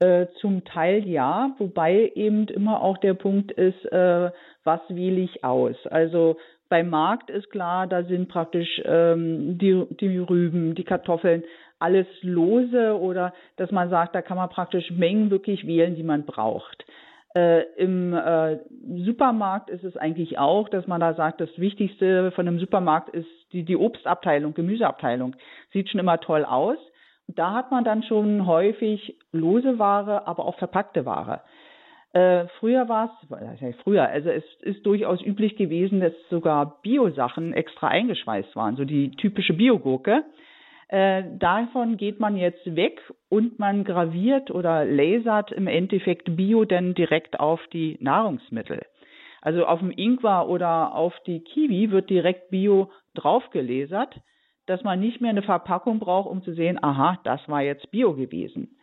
Äh, 0.00 0.26
zum 0.40 0.64
Teil 0.64 1.06
ja, 1.06 1.54
wobei 1.58 2.10
eben 2.16 2.48
immer 2.48 2.82
auch 2.82 2.98
der 2.98 3.14
Punkt 3.14 3.52
ist, 3.52 3.84
äh, 3.92 4.32
was 4.64 4.80
wähle 4.88 5.20
ich 5.20 5.44
aus? 5.44 5.76
Also 5.88 6.36
beim 6.68 6.90
Markt 6.90 7.30
ist 7.30 7.48
klar, 7.50 7.86
da 7.86 8.02
sind 8.02 8.28
praktisch 8.28 8.82
ähm, 8.84 9.56
die, 9.56 9.86
die 10.00 10.18
Rüben, 10.18 10.74
die 10.74 10.82
Kartoffeln, 10.82 11.44
alles 11.78 12.08
lose 12.22 12.98
oder 12.98 13.32
dass 13.54 13.70
man 13.70 13.88
sagt, 13.88 14.16
da 14.16 14.22
kann 14.22 14.36
man 14.36 14.48
praktisch 14.48 14.90
Mengen 14.90 15.30
wirklich 15.30 15.64
wählen, 15.64 15.94
die 15.94 16.02
man 16.02 16.26
braucht. 16.26 16.84
Äh, 17.34 17.62
Im 17.76 18.12
äh, 18.12 18.58
Supermarkt 19.04 19.70
ist 19.70 19.84
es 19.84 19.96
eigentlich 19.96 20.38
auch, 20.38 20.68
dass 20.68 20.86
man 20.86 21.00
da 21.00 21.14
sagt, 21.14 21.40
das 21.40 21.50
Wichtigste 21.56 22.30
von 22.32 22.46
einem 22.46 22.58
Supermarkt 22.58 23.08
ist 23.10 23.28
die, 23.52 23.64
die 23.64 23.76
Obstabteilung, 23.76 24.52
Gemüseabteilung. 24.54 25.34
Sieht 25.72 25.88
schon 25.88 26.00
immer 26.00 26.20
toll 26.20 26.44
aus. 26.44 26.76
Da 27.28 27.54
hat 27.54 27.70
man 27.70 27.84
dann 27.84 28.02
schon 28.02 28.46
häufig 28.46 29.16
lose 29.32 29.78
Ware, 29.78 30.26
aber 30.26 30.44
auch 30.44 30.58
verpackte 30.58 31.06
Ware. 31.06 31.40
Äh, 32.12 32.48
früher 32.58 32.90
war 32.90 33.16
es, 33.22 33.76
früher, 33.82 34.06
also 34.06 34.28
es 34.28 34.44
ist 34.60 34.84
durchaus 34.84 35.22
üblich 35.22 35.56
gewesen, 35.56 36.00
dass 36.00 36.12
sogar 36.28 36.82
Biosachen 36.82 37.54
extra 37.54 37.88
eingeschweißt 37.88 38.54
waren, 38.54 38.76
so 38.76 38.84
die 38.84 39.12
typische 39.12 39.54
Biogurke. 39.54 40.16
Äh, 40.18 40.22
davon 40.92 41.96
geht 41.96 42.20
man 42.20 42.36
jetzt 42.36 42.76
weg 42.76 43.00
und 43.30 43.58
man 43.58 43.82
graviert 43.82 44.50
oder 44.50 44.84
lasert 44.84 45.50
im 45.50 45.66
Endeffekt 45.66 46.36
Bio 46.36 46.66
denn 46.66 46.92
direkt 46.92 47.40
auf 47.40 47.60
die 47.72 47.96
Nahrungsmittel. 48.00 48.82
Also 49.40 49.66
auf 49.66 49.80
dem 49.80 49.90
Ingwer 49.90 50.48
oder 50.48 50.94
auf 50.94 51.14
die 51.26 51.40
Kiwi 51.40 51.90
wird 51.90 52.10
direkt 52.10 52.50
Bio 52.50 52.90
draufgelasert, 53.14 54.20
dass 54.66 54.84
man 54.84 55.00
nicht 55.00 55.20
mehr 55.20 55.30
eine 55.30 55.42
Verpackung 55.42 55.98
braucht, 55.98 56.30
um 56.30 56.42
zu 56.42 56.54
sehen, 56.54 56.82
aha, 56.82 57.18
das 57.24 57.40
war 57.48 57.62
jetzt 57.62 57.90
Bio 57.90 58.14
gewesen. 58.14 58.76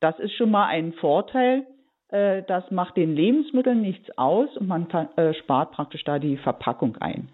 Das 0.00 0.18
ist 0.18 0.32
schon 0.32 0.50
mal 0.50 0.66
ein 0.66 0.94
Vorteil. 0.94 1.66
Äh, 2.08 2.42
das 2.44 2.70
macht 2.70 2.96
den 2.96 3.14
Lebensmitteln 3.14 3.82
nichts 3.82 4.16
aus 4.16 4.56
und 4.56 4.66
man 4.66 4.88
äh, 5.16 5.34
spart 5.34 5.72
praktisch 5.72 6.04
da 6.04 6.18
die 6.18 6.38
Verpackung 6.38 6.96
ein. 6.96 7.30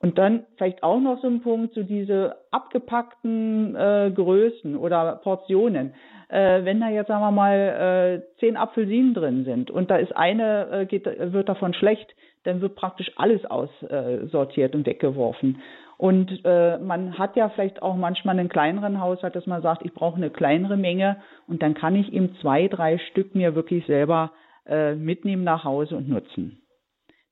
Und 0.00 0.18
dann 0.18 0.44
vielleicht 0.56 0.82
auch 0.82 1.00
noch 1.00 1.20
so 1.22 1.28
ein 1.28 1.40
Punkt, 1.40 1.74
so 1.74 1.82
diese 1.82 2.36
abgepackten 2.50 3.74
äh, 3.74 4.12
Größen 4.14 4.76
oder 4.76 5.16
Portionen. 5.22 5.94
Äh, 6.28 6.64
wenn 6.64 6.80
da 6.80 6.88
jetzt, 6.88 7.08
sagen 7.08 7.22
wir 7.22 7.30
mal, 7.30 8.22
äh, 8.22 8.38
zehn 8.38 8.56
Apfelsinen 8.56 9.14
drin 9.14 9.44
sind 9.44 9.70
und 9.70 9.90
da 9.90 9.96
ist 9.96 10.14
eine, 10.16 10.68
äh, 10.70 10.86
geht, 10.86 11.06
wird 11.06 11.48
davon 11.48 11.74
schlecht, 11.74 12.14
dann 12.44 12.60
wird 12.60 12.76
praktisch 12.76 13.10
alles 13.16 13.44
aussortiert 13.46 14.74
und 14.74 14.86
weggeworfen. 14.86 15.62
Und 15.96 16.40
äh, 16.44 16.78
man 16.78 17.18
hat 17.18 17.36
ja 17.36 17.48
vielleicht 17.48 17.82
auch 17.82 17.94
manchmal 17.94 18.38
einen 18.38 18.48
kleineren 18.48 19.00
Haushalt, 19.00 19.36
dass 19.36 19.46
man 19.46 19.62
sagt, 19.62 19.84
ich 19.84 19.94
brauche 19.94 20.16
eine 20.16 20.30
kleinere 20.30 20.76
Menge 20.76 21.18
und 21.46 21.62
dann 21.62 21.74
kann 21.74 21.94
ich 21.94 22.12
eben 22.12 22.36
zwei, 22.40 22.68
drei 22.68 22.98
Stück 22.98 23.34
mir 23.34 23.54
wirklich 23.54 23.86
selber 23.86 24.32
äh, 24.66 24.94
mitnehmen 24.94 25.44
nach 25.44 25.64
Hause 25.64 25.96
und 25.96 26.08
nutzen. 26.08 26.63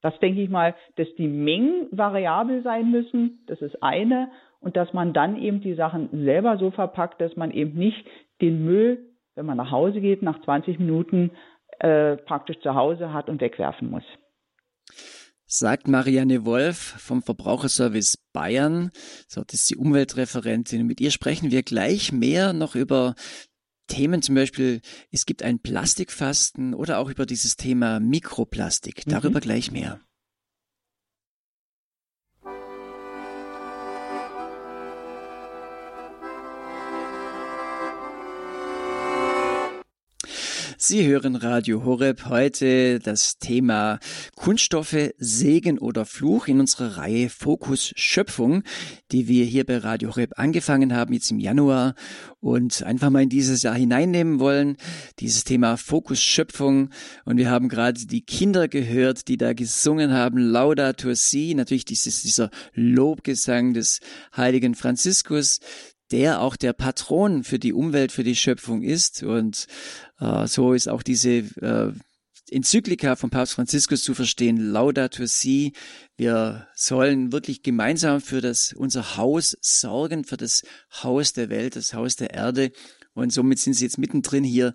Das 0.03 0.19
denke 0.19 0.43
ich 0.43 0.51
mal, 0.51 0.75
dass 0.97 1.09
die 1.17 1.29
Mengen 1.29 1.87
variabel 1.93 2.63
sein 2.63 2.91
müssen, 2.91 3.45
das 3.47 3.61
ist 3.63 3.83
eine, 3.83 4.31
und 4.61 4.77
dass 4.77 4.93
man 4.93 5.13
dann 5.13 5.41
eben 5.41 5.61
die 5.61 5.75
Sachen 5.75 6.09
selber 6.25 6.59
so 6.59 6.71
verpackt, 6.71 7.21
dass 7.21 7.35
man 7.37 7.51
eben 7.51 7.79
nicht 7.79 8.05
den 8.41 8.65
Müll, 8.65 9.09
wenn 9.35 9.47
man 9.47 9.57
nach 9.57 9.71
Hause 9.71 10.01
geht, 10.01 10.23
nach 10.23 10.41
20 10.43 10.79
Minuten 10.79 11.31
äh, 11.79 12.17
praktisch 12.17 12.61
zu 12.61 12.75
Hause 12.75 13.13
hat 13.13 13.29
und 13.29 13.41
wegwerfen 13.41 13.91
muss. 13.91 14.05
Sagt 15.47 15.87
Marianne 15.87 16.47
Wolf 16.47 16.77
vom 16.77 17.23
Verbraucherservice 17.23 18.17
Bayern. 18.33 18.91
So, 19.29 19.43
das 19.43 19.61
ist 19.61 19.71
die 19.71 19.77
Umweltreferentin. 19.77 20.87
Mit 20.87 21.01
ihr 21.01 21.11
sprechen 21.11 21.51
wir 21.51 21.63
gleich 21.63 22.13
mehr 22.13 22.53
noch 22.53 22.75
über 22.75 23.15
Themen 23.87 24.23
zum 24.23 24.35
Beispiel, 24.35 24.81
es 25.11 25.27
gibt 25.27 25.43
ein 25.43 25.59
Plastikfasten 25.59 26.75
oder 26.75 26.99
auch 26.99 27.11
über 27.11 27.27
dieses 27.27 27.57
Thema 27.57 28.01
Mikroplastik. 28.01 29.03
Darüber 29.07 29.39
mhm. 29.39 29.43
gleich 29.43 29.71
mehr. 29.71 30.01
Sie 40.85 41.07
hören 41.07 41.37
Radio 41.37 41.85
Horeb 41.85 42.25
heute 42.25 42.99
das 42.99 43.39
Thema 43.39 44.01
Kunststoffe, 44.35 45.13
Segen 45.17 45.79
oder 45.79 46.05
Fluch 46.05 46.49
in 46.49 46.59
unserer 46.59 46.97
Reihe 46.97 47.31
Fokus 47.31 47.93
Schöpfung, 47.95 48.65
die 49.13 49.29
wir 49.29 49.45
hier 49.45 49.65
bei 49.65 49.79
Radio 49.79 50.11
Horeb 50.11 50.33
angefangen 50.41 50.93
haben 50.93 51.13
jetzt 51.13 51.31
im 51.31 51.39
Januar 51.39 51.95
und 52.41 52.83
einfach 52.83 53.11
mal 53.11 53.23
in 53.23 53.29
dieses 53.29 53.63
Jahr 53.63 53.77
hineinnehmen 53.77 54.41
wollen. 54.41 54.77
Dieses 55.21 55.45
Thema 55.45 55.77
Fokus 55.77 56.21
Schöpfung 56.21 56.91
und 57.25 57.37
wir 57.37 57.49
haben 57.49 57.69
gerade 57.69 58.05
die 58.05 58.23
Kinder 58.23 58.67
gehört, 58.67 59.29
die 59.29 59.37
da 59.37 59.53
gesungen 59.53 60.13
haben, 60.13 60.39
Laudato 60.39 61.15
Si, 61.15 61.55
natürlich 61.55 61.85
dieses, 61.85 62.23
dieser 62.23 62.51
Lobgesang 62.75 63.73
des 63.73 64.01
heiligen 64.37 64.75
Franziskus, 64.75 65.61
der 66.13 66.41
auch 66.41 66.57
der 66.57 66.75
Patron 66.75 67.43
für 67.43 67.59
die 67.59 67.73
Umwelt, 67.73 68.13
für 68.13 68.25
die 68.25 68.37
Schöpfung 68.37 68.83
ist. 68.83 69.23
Und 69.23 69.67
äh, 70.21 70.47
so 70.47 70.75
ist 70.75 70.89
auch 70.89 71.03
diese 71.03 71.31
äh, 71.31 71.93
Enzyklika 72.51 73.17
von 73.17 73.31
Papst 73.31 73.55
Franziskus 73.55 74.03
zu 74.03 74.15
verstehen, 74.15 74.59
Laudato 74.59 75.25
Si. 75.25 75.73
Wir 76.17 76.69
sollen 76.75 77.33
wirklich 77.33 77.63
gemeinsam 77.63 78.21
für 78.21 78.43
das, 78.43 78.75
unser 78.75 79.17
Haus 79.17 79.57
sorgen, 79.61 80.25
für 80.25 80.37
das 80.37 80.63
Haus 81.03 81.33
der 81.33 81.49
Welt, 81.49 81.77
das 81.77 81.95
Haus 81.95 82.17
der 82.17 82.35
Erde. 82.35 82.73
Und 83.15 83.33
somit 83.33 83.59
sind 83.59 83.75
Sie 83.75 83.85
jetzt 83.85 83.99
mittendrin 83.99 84.45
hier 84.45 84.75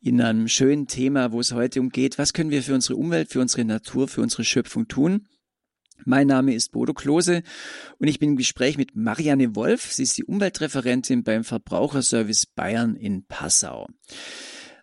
in 0.00 0.20
einem 0.20 0.48
schönen 0.48 0.86
Thema, 0.86 1.32
wo 1.32 1.40
es 1.40 1.52
heute 1.52 1.80
umgeht, 1.80 2.18
was 2.18 2.32
können 2.32 2.50
wir 2.50 2.62
für 2.62 2.74
unsere 2.74 2.96
Umwelt, 2.96 3.30
für 3.30 3.40
unsere 3.40 3.64
Natur, 3.64 4.08
für 4.08 4.20
unsere 4.20 4.44
Schöpfung 4.44 4.88
tun? 4.88 5.26
Mein 6.04 6.26
Name 6.26 6.54
ist 6.54 6.72
Bodo 6.72 6.94
Klose 6.94 7.42
und 7.98 8.08
ich 8.08 8.18
bin 8.18 8.30
im 8.30 8.36
Gespräch 8.36 8.76
mit 8.76 8.96
Marianne 8.96 9.54
Wolf. 9.54 9.82
Sie 9.92 10.02
ist 10.02 10.18
die 10.18 10.24
Umweltreferentin 10.24 11.22
beim 11.22 11.44
Verbraucherservice 11.44 12.46
Bayern 12.46 12.96
in 12.96 13.24
Passau. 13.26 13.86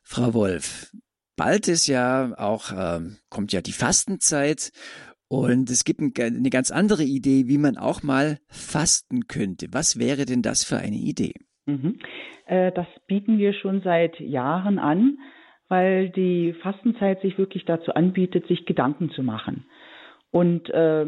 Frau 0.03 0.33
Wolf, 0.33 0.91
bald 1.35 1.67
ist 1.67 1.87
ja 1.87 2.33
auch, 2.37 2.71
äh, 2.71 3.01
kommt 3.29 3.51
ja 3.51 3.61
die 3.61 3.73
Fastenzeit 3.73 4.71
und 5.27 5.69
es 5.69 5.83
gibt 5.83 5.99
eine 5.99 6.49
ganz 6.49 6.71
andere 6.71 7.03
Idee, 7.03 7.47
wie 7.47 7.57
man 7.57 7.77
auch 7.77 8.01
mal 8.01 8.39
fasten 8.47 9.27
könnte. 9.27 9.67
Was 9.71 9.99
wäre 9.99 10.25
denn 10.25 10.41
das 10.41 10.63
für 10.63 10.77
eine 10.77 10.97
Idee? 10.97 11.33
Mhm. 11.65 11.99
Äh, 12.45 12.71
das 12.71 12.87
bieten 13.07 13.37
wir 13.37 13.53
schon 13.53 13.81
seit 13.81 14.19
Jahren 14.19 14.79
an, 14.79 15.17
weil 15.67 16.09
die 16.09 16.55
Fastenzeit 16.63 17.21
sich 17.21 17.37
wirklich 17.37 17.65
dazu 17.65 17.93
anbietet, 17.93 18.47
sich 18.47 18.65
Gedanken 18.65 19.11
zu 19.11 19.21
machen. 19.21 19.65
Und 20.31 20.69
äh, 20.69 21.05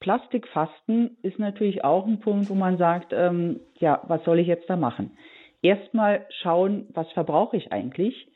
Plastikfasten 0.00 1.18
ist 1.22 1.38
natürlich 1.38 1.84
auch 1.84 2.06
ein 2.06 2.20
Punkt, 2.20 2.48
wo 2.48 2.54
man 2.54 2.78
sagt, 2.78 3.12
ähm, 3.12 3.60
ja, 3.78 4.02
was 4.08 4.24
soll 4.24 4.38
ich 4.38 4.46
jetzt 4.46 4.68
da 4.68 4.76
machen? 4.76 5.16
Erstmal 5.62 6.26
schauen, 6.42 6.86
was 6.94 7.10
verbrauche 7.12 7.56
ich 7.56 7.70
eigentlich? 7.70 8.28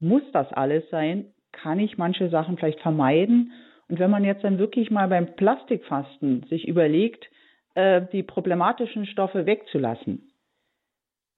Muss 0.00 0.22
das 0.32 0.50
alles 0.52 0.88
sein? 0.90 1.26
Kann 1.52 1.78
ich 1.78 1.98
manche 1.98 2.30
Sachen 2.30 2.56
vielleicht 2.56 2.80
vermeiden? 2.80 3.52
Und 3.88 3.98
wenn 3.98 4.10
man 4.10 4.24
jetzt 4.24 4.42
dann 4.42 4.58
wirklich 4.58 4.90
mal 4.90 5.08
beim 5.08 5.36
Plastikfasten 5.36 6.44
sich 6.48 6.66
überlegt, 6.66 7.28
äh, 7.74 8.02
die 8.10 8.22
problematischen 8.22 9.04
Stoffe 9.04 9.44
wegzulassen, 9.44 10.32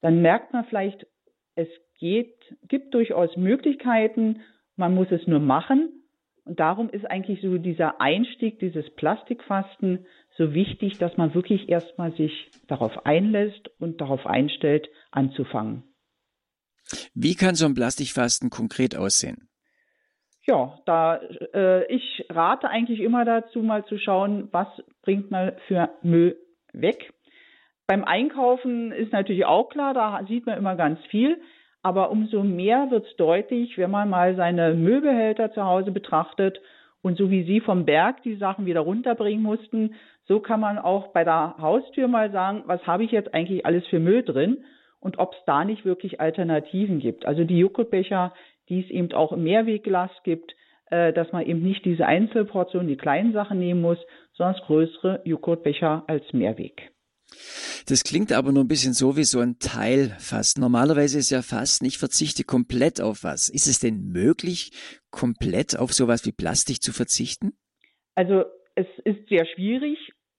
dann 0.03 0.23
merkt 0.23 0.53
man 0.53 0.65
vielleicht, 0.67 1.07
es 1.57 1.69
geht, 1.99 2.37
gibt 2.69 2.95
durchaus 2.95 3.37
Möglichkeiten, 3.37 4.43
man 4.77 4.95
muss 4.95 5.11
es 5.11 5.27
nur 5.27 5.41
machen. 5.41 6.04
Und 6.45 6.61
darum 6.61 6.91
ist 6.91 7.11
eigentlich 7.11 7.41
so 7.41 7.57
dieser 7.57 8.01
Einstieg, 8.01 8.59
dieses 8.59 8.89
Plastikfasten 8.97 10.07
so 10.37 10.53
wichtig, 10.53 10.99
dass 10.99 11.17
man 11.17 11.35
wirklich 11.35 11.69
erstmal 11.69 12.13
sich 12.17 12.51
darauf 12.67 13.07
einlässt 13.07 13.71
und 13.79 14.01
darauf 14.01 14.27
einstellt, 14.27 14.89
anzufangen. 15.11 15.85
Wie 17.15 17.35
kann 17.35 17.55
so 17.55 17.65
ein 17.65 17.75
Plastikfasten 17.75 18.51
konkret 18.51 18.95
aussehen? 18.97 19.49
ja, 20.47 20.79
da 20.85 21.17
äh, 21.55 21.87
ich 21.93 22.27
rate 22.29 22.69
eigentlich 22.69 23.01
immer 23.01 23.25
dazu, 23.25 23.61
mal 23.61 23.85
zu 23.87 23.99
schauen, 23.99 24.49
was 24.53 24.69
bringt 25.03 25.31
man 25.31 25.53
für 25.67 25.91
Müll 26.03 26.37
weg. 26.73 27.13
Beim 27.87 28.05
Einkaufen 28.05 28.93
ist 28.93 29.13
natürlich 29.13 29.45
auch 29.45 29.69
klar, 29.69 29.95
da 29.95 30.25
sieht 30.29 30.47
man 30.47 30.59
immer 30.59 30.77
ganz 30.77 30.99
viel, 31.11 31.41
aber 31.85 32.11
umso 32.11 32.43
mehr 32.43 32.91
wird 32.91 33.07
es 33.07 33.15
deutlich, 33.17 33.77
wenn 33.77 33.91
man 33.91 34.09
mal 34.09 34.35
seine 34.37 34.73
Müllbehälter 34.73 35.53
zu 35.53 35.65
Hause 35.65 35.93
betrachtet 35.93 36.59
und 37.03 37.19
so 37.19 37.31
wie 37.31 37.43
Sie 37.43 37.61
vom 37.61 37.85
Berg 37.85 38.23
die 38.23 38.37
Sachen 38.37 38.65
wieder 38.65 38.81
runterbringen 38.81 39.43
mussten, 39.43 39.95
so 40.27 40.41
kann 40.41 40.61
man 40.61 40.79
auch 40.79 41.09
bei 41.09 41.25
der 41.25 41.57
Haustür 41.59 42.09
mal 42.09 42.33
sagen, 42.33 42.63
was 42.65 42.87
habe 42.87 43.05
ich 43.05 43.11
jetzt 43.11 43.35
eigentlich 43.35 43.67
alles 43.67 43.87
für 43.89 44.01
Müll 44.01 44.23
drin 44.23 44.65
und 44.99 45.19
ob 45.19 45.35
es 45.35 45.45
da 45.45 45.67
nicht 45.67 45.85
wirklich 45.85 46.23
Alternativen 46.23 47.01
gibt. 47.01 47.27
Also 47.27 47.45
die 47.45 47.59
Joghurtbecher, 47.59 48.33
die 48.71 48.81
es 48.81 48.89
eben 48.89 49.13
auch 49.13 49.33
im 49.33 49.45
Mehrwegglas 49.45 50.11
gibt, 50.25 50.57
äh, 50.91 51.13
dass 51.13 51.33
man 51.33 51.45
eben 51.45 51.63
nicht 51.63 51.85
diese 51.85 52.07
Einzelportionen, 52.07 52.89
die 52.89 52.97
kleinen 52.97 53.35
Sachen 53.35 53.59
nehmen 53.59 53.83
muss, 53.83 53.99
sondern 54.33 54.57
größere 54.63 55.21
Joghurtbecher 55.25 56.05
als 56.07 56.33
Mehrweg. 56.33 56.94
Das 57.89 58.05
klingt 58.05 58.33
aber 58.33 58.53
nur 58.53 58.65
ein 58.65 58.69
bisschen 58.69 58.93
so 58.93 59.17
wie 59.17 59.25
so 59.25 59.41
ein 59.41 59.59
Teil 59.59 60.17
fast. 60.19 60.59
Normalerweise 60.59 61.19
ist 61.19 61.31
ja 61.31 61.43
fast, 61.43 61.83
ich 61.83 61.99
verzichte 61.99 62.45
komplett 62.45 63.01
auf 63.01 63.25
was. 63.25 63.49
Ist 63.49 63.67
es 63.67 63.81
denn 63.81 64.09
möglich, 64.09 64.73
komplett 65.11 65.79
auf 65.79 65.93
sowas 65.93 66.25
wie 66.27 66.33
Plastik 66.33 66.83
zu 66.83 66.93
verzichten? 66.93 67.53
Also 68.15 68.45
es 68.75 68.87
ist 69.05 69.29
sehr 69.29 69.47
schwierig 69.55 69.99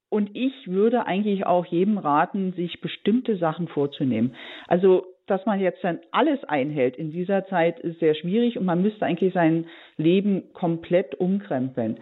und 0.10 0.29
ich 0.34 0.53
würde 0.67 1.05
eigentlich 1.05 1.45
auch 1.45 1.65
jedem 1.65 1.97
raten, 1.97 2.53
sich 2.53 2.81
bestimmte 2.81 3.38
Sachen 3.38 3.67
vorzunehmen. 3.67 4.36
Also 4.67 5.05
dass 5.27 5.45
man 5.45 5.60
jetzt 5.60 5.84
dann 5.84 5.99
alles 6.12 6.43
einhält 6.43 6.97
in 6.97 7.12
dieser 7.12 7.45
Zeit, 7.47 7.79
ist 7.79 7.99
sehr 7.99 8.15
schwierig 8.15 8.58
und 8.58 8.65
man 8.65 8.81
müsste 8.81 9.05
eigentlich 9.05 9.34
sein 9.34 9.65
Leben 9.97 10.53
komplett 10.53 11.15
umkrempeln. 11.15 11.99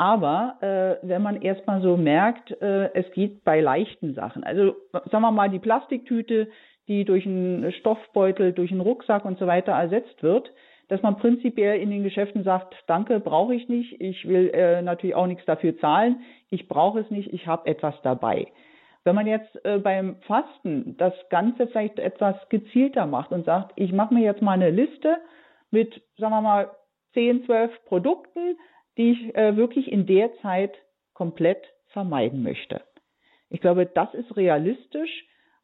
Aber 0.00 0.56
äh, 0.62 1.06
wenn 1.06 1.20
man 1.20 1.42
erstmal 1.42 1.82
so 1.82 1.98
merkt, 1.98 2.50
äh, 2.62 2.90
es 2.94 3.12
geht 3.12 3.44
bei 3.44 3.60
leichten 3.60 4.14
Sachen. 4.14 4.42
Also 4.44 4.74
sagen 4.92 5.22
wir 5.22 5.30
mal 5.30 5.50
die 5.50 5.58
Plastiktüte, 5.58 6.48
die 6.88 7.04
durch 7.04 7.26
einen 7.26 7.70
Stoffbeutel, 7.72 8.54
durch 8.54 8.70
einen 8.70 8.80
Rucksack 8.80 9.26
und 9.26 9.38
so 9.38 9.46
weiter 9.46 9.72
ersetzt 9.72 10.22
wird, 10.22 10.50
dass 10.88 11.02
man 11.02 11.18
prinzipiell 11.18 11.78
in 11.78 11.90
den 11.90 12.02
Geschäften 12.02 12.44
sagt, 12.44 12.74
danke, 12.86 13.20
brauche 13.20 13.54
ich 13.54 13.68
nicht, 13.68 14.00
ich 14.00 14.26
will 14.26 14.48
äh, 14.54 14.80
natürlich 14.80 15.14
auch 15.14 15.26
nichts 15.26 15.44
dafür 15.44 15.76
zahlen, 15.80 16.22
ich 16.48 16.66
brauche 16.66 17.00
es 17.00 17.10
nicht, 17.10 17.30
ich 17.34 17.46
habe 17.46 17.68
etwas 17.68 17.94
dabei. 18.02 18.46
Wenn 19.04 19.14
man 19.14 19.26
jetzt 19.26 19.54
äh, 19.66 19.80
beim 19.80 20.16
Fasten 20.22 20.96
das 20.96 21.12
Ganze 21.28 21.66
vielleicht 21.66 21.98
etwas 21.98 22.36
gezielter 22.48 23.04
macht 23.04 23.32
und 23.32 23.44
sagt, 23.44 23.72
ich 23.76 23.92
mache 23.92 24.14
mir 24.14 24.24
jetzt 24.24 24.40
mal 24.40 24.52
eine 24.52 24.70
Liste 24.70 25.18
mit, 25.70 26.02
sagen 26.16 26.32
wir 26.32 26.40
mal, 26.40 26.70
10, 27.12 27.44
12 27.44 27.84
Produkten, 27.84 28.56
die 29.00 29.12
ich 29.12 29.34
äh, 29.34 29.56
wirklich 29.56 29.90
in 29.90 30.04
der 30.04 30.30
Zeit 30.42 30.74
komplett 31.14 31.64
vermeiden 31.88 32.42
möchte. 32.42 32.82
Ich 33.48 33.62
glaube, 33.62 33.86
das 33.86 34.12
ist 34.12 34.36
realistisch. 34.36 35.10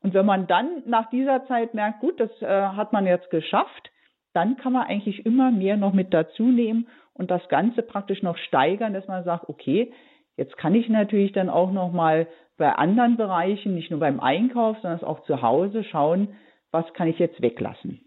Und 0.01 0.15
wenn 0.15 0.25
man 0.25 0.47
dann 0.47 0.83
nach 0.87 1.11
dieser 1.11 1.47
Zeit 1.47 1.75
merkt, 1.75 2.01
gut, 2.01 2.19
das 2.19 2.31
äh, 2.41 2.47
hat 2.47 2.95
man 2.95 3.07
jetzt 3.07 3.29
geschafft, 3.31 3.91
dann 4.33 4.57
kann 4.57 4.73
man 4.73 4.87
eigentlich 4.87 5.27
immer 5.27 5.51
mehr 5.51 5.77
noch 5.77 5.93
mit 5.93 6.15
dazu 6.15 6.45
nehmen 6.45 6.89
und 7.13 7.31
das 7.31 7.47
Ganze 7.49 7.83
praktisch 7.83 8.23
noch 8.23 8.39
steigern, 8.39 8.95
dass 8.95 9.07
man 9.07 9.25
sagt, 9.25 9.51
okay, 9.51 9.93
jetzt 10.37 10.57
kann 10.57 10.75
ich 10.75 10.89
natürlich 10.89 11.33
dann 11.33 11.51
auch 11.51 11.73
noch 11.73 11.93
mal 11.93 12.29
bei 12.57 12.73
anderen 12.73 13.19
Bereichen, 13.19 13.75
nicht 13.75 13.91
nur 13.91 14.01
beim 14.01 14.19
Einkauf, 14.19 14.79
sondern 14.81 15.05
auch 15.05 15.25
zu 15.25 15.43
Hause 15.43 15.85
schauen, 15.85 16.37
was 16.71 16.91
kann 16.95 17.09
ich 17.09 17.19
jetzt 17.19 17.43
weglassen. 17.43 18.01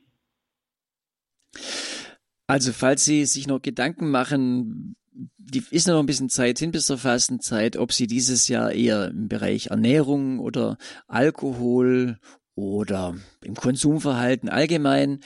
Also 2.47 2.73
falls 2.73 3.05
Sie 3.05 3.25
sich 3.25 3.47
noch 3.47 3.61
Gedanken 3.61 4.09
machen, 4.09 4.95
die 5.11 5.63
ist 5.71 5.87
noch 5.87 5.99
ein 5.99 6.05
bisschen 6.05 6.29
Zeit 6.29 6.59
hin 6.59 6.71
bis 6.71 6.85
zur 6.85 6.97
Fastenzeit, 6.97 7.77
ob 7.77 7.91
Sie 7.91 8.07
dieses 8.07 8.47
Jahr 8.47 8.71
eher 8.71 9.09
im 9.09 9.27
Bereich 9.27 9.67
Ernährung 9.67 10.39
oder 10.39 10.77
Alkohol 11.07 12.19
oder 12.55 13.15
im 13.43 13.55
Konsumverhalten 13.55 14.49
allgemein 14.49 15.21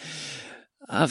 ah, 0.88 1.08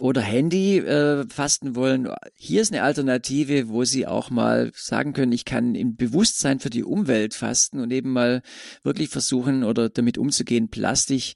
oder 0.00 0.20
Handy 0.20 0.78
äh, 0.78 1.26
fasten 1.28 1.74
wollen, 1.74 2.08
hier 2.34 2.62
ist 2.62 2.72
eine 2.72 2.82
Alternative, 2.82 3.68
wo 3.68 3.84
Sie 3.84 4.06
auch 4.06 4.30
mal 4.30 4.70
sagen 4.74 5.12
können, 5.12 5.32
ich 5.32 5.44
kann 5.44 5.74
im 5.74 5.96
Bewusstsein 5.96 6.60
für 6.60 6.70
die 6.70 6.84
Umwelt 6.84 7.34
fasten 7.34 7.80
und 7.80 7.90
eben 7.92 8.12
mal 8.12 8.42
wirklich 8.82 9.08
versuchen 9.08 9.64
oder 9.64 9.88
damit 9.88 10.16
umzugehen, 10.16 10.68
Plastik, 10.68 11.34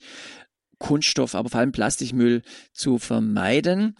Kunststoff, 0.79 1.35
aber 1.35 1.49
vor 1.49 1.61
allem 1.61 1.73
Plastikmüll 1.73 2.43
zu 2.73 2.99
vermeiden. 2.99 3.97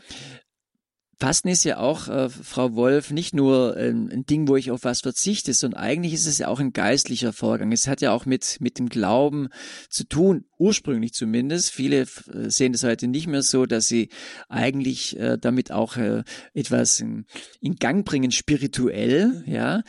Fasten 1.23 1.47
ist 1.47 1.63
ja 1.63 1.77
auch, 1.77 2.09
äh, 2.09 2.29
Frau 2.29 2.75
Wolf, 2.75 3.13
nicht 3.13 3.33
nur 3.33 3.77
ähm, 3.77 4.11
ein 4.13 4.27
Ding, 4.27 4.49
wo 4.49 4.57
ich 4.57 4.73
auf 4.73 4.83
was 4.83 5.03
verzichte, 5.03 5.55
sondern 5.55 5.81
eigentlich 5.81 6.15
ist 6.15 6.27
es 6.27 6.39
ja 6.39 6.49
auch 6.49 6.59
ein 6.59 6.73
geistlicher 6.73 7.33
Vorgang. 7.33 7.71
Es 7.71 7.87
hat 7.87 8.01
ja 8.01 8.11
auch 8.11 8.27
mit, 8.27 8.57
mit 8.59 8.81
dem 8.81 8.89
Glauben 8.89 9.49
zu 9.89 10.03
tun, 10.03 10.47
ursprünglich 10.59 11.13
zumindest. 11.13 11.71
Viele 11.71 12.01
äh, 12.01 12.51
sehen 12.51 12.73
das 12.73 12.83
heute 12.83 13.07
nicht 13.07 13.29
mehr 13.29 13.43
so, 13.43 13.67
dass 13.67 13.87
sie 13.87 14.09
eigentlich 14.49 15.17
äh, 15.17 15.39
damit 15.41 15.71
auch 15.71 15.97
äh, 15.97 16.25
etwas 16.55 16.99
in, 16.99 17.27
in 17.61 17.77
Gang 17.77 18.05
bringen, 18.05 18.33
spirituell, 18.33 19.45
ja 19.47 19.85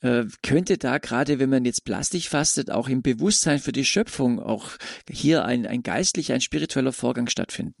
äh, 0.00 0.24
könnte 0.42 0.78
da 0.78 0.96
gerade, 0.96 1.38
wenn 1.38 1.50
man 1.50 1.66
jetzt 1.66 1.84
Plastik 1.84 2.24
fastet, 2.24 2.70
auch 2.70 2.88
im 2.88 3.02
Bewusstsein 3.02 3.58
für 3.58 3.72
die 3.72 3.84
Schöpfung 3.84 4.40
auch 4.40 4.70
hier 5.06 5.44
ein, 5.44 5.66
ein 5.66 5.82
geistlicher, 5.82 6.32
ein 6.32 6.40
spiritueller 6.40 6.94
Vorgang 6.94 7.28
stattfinden? 7.28 7.74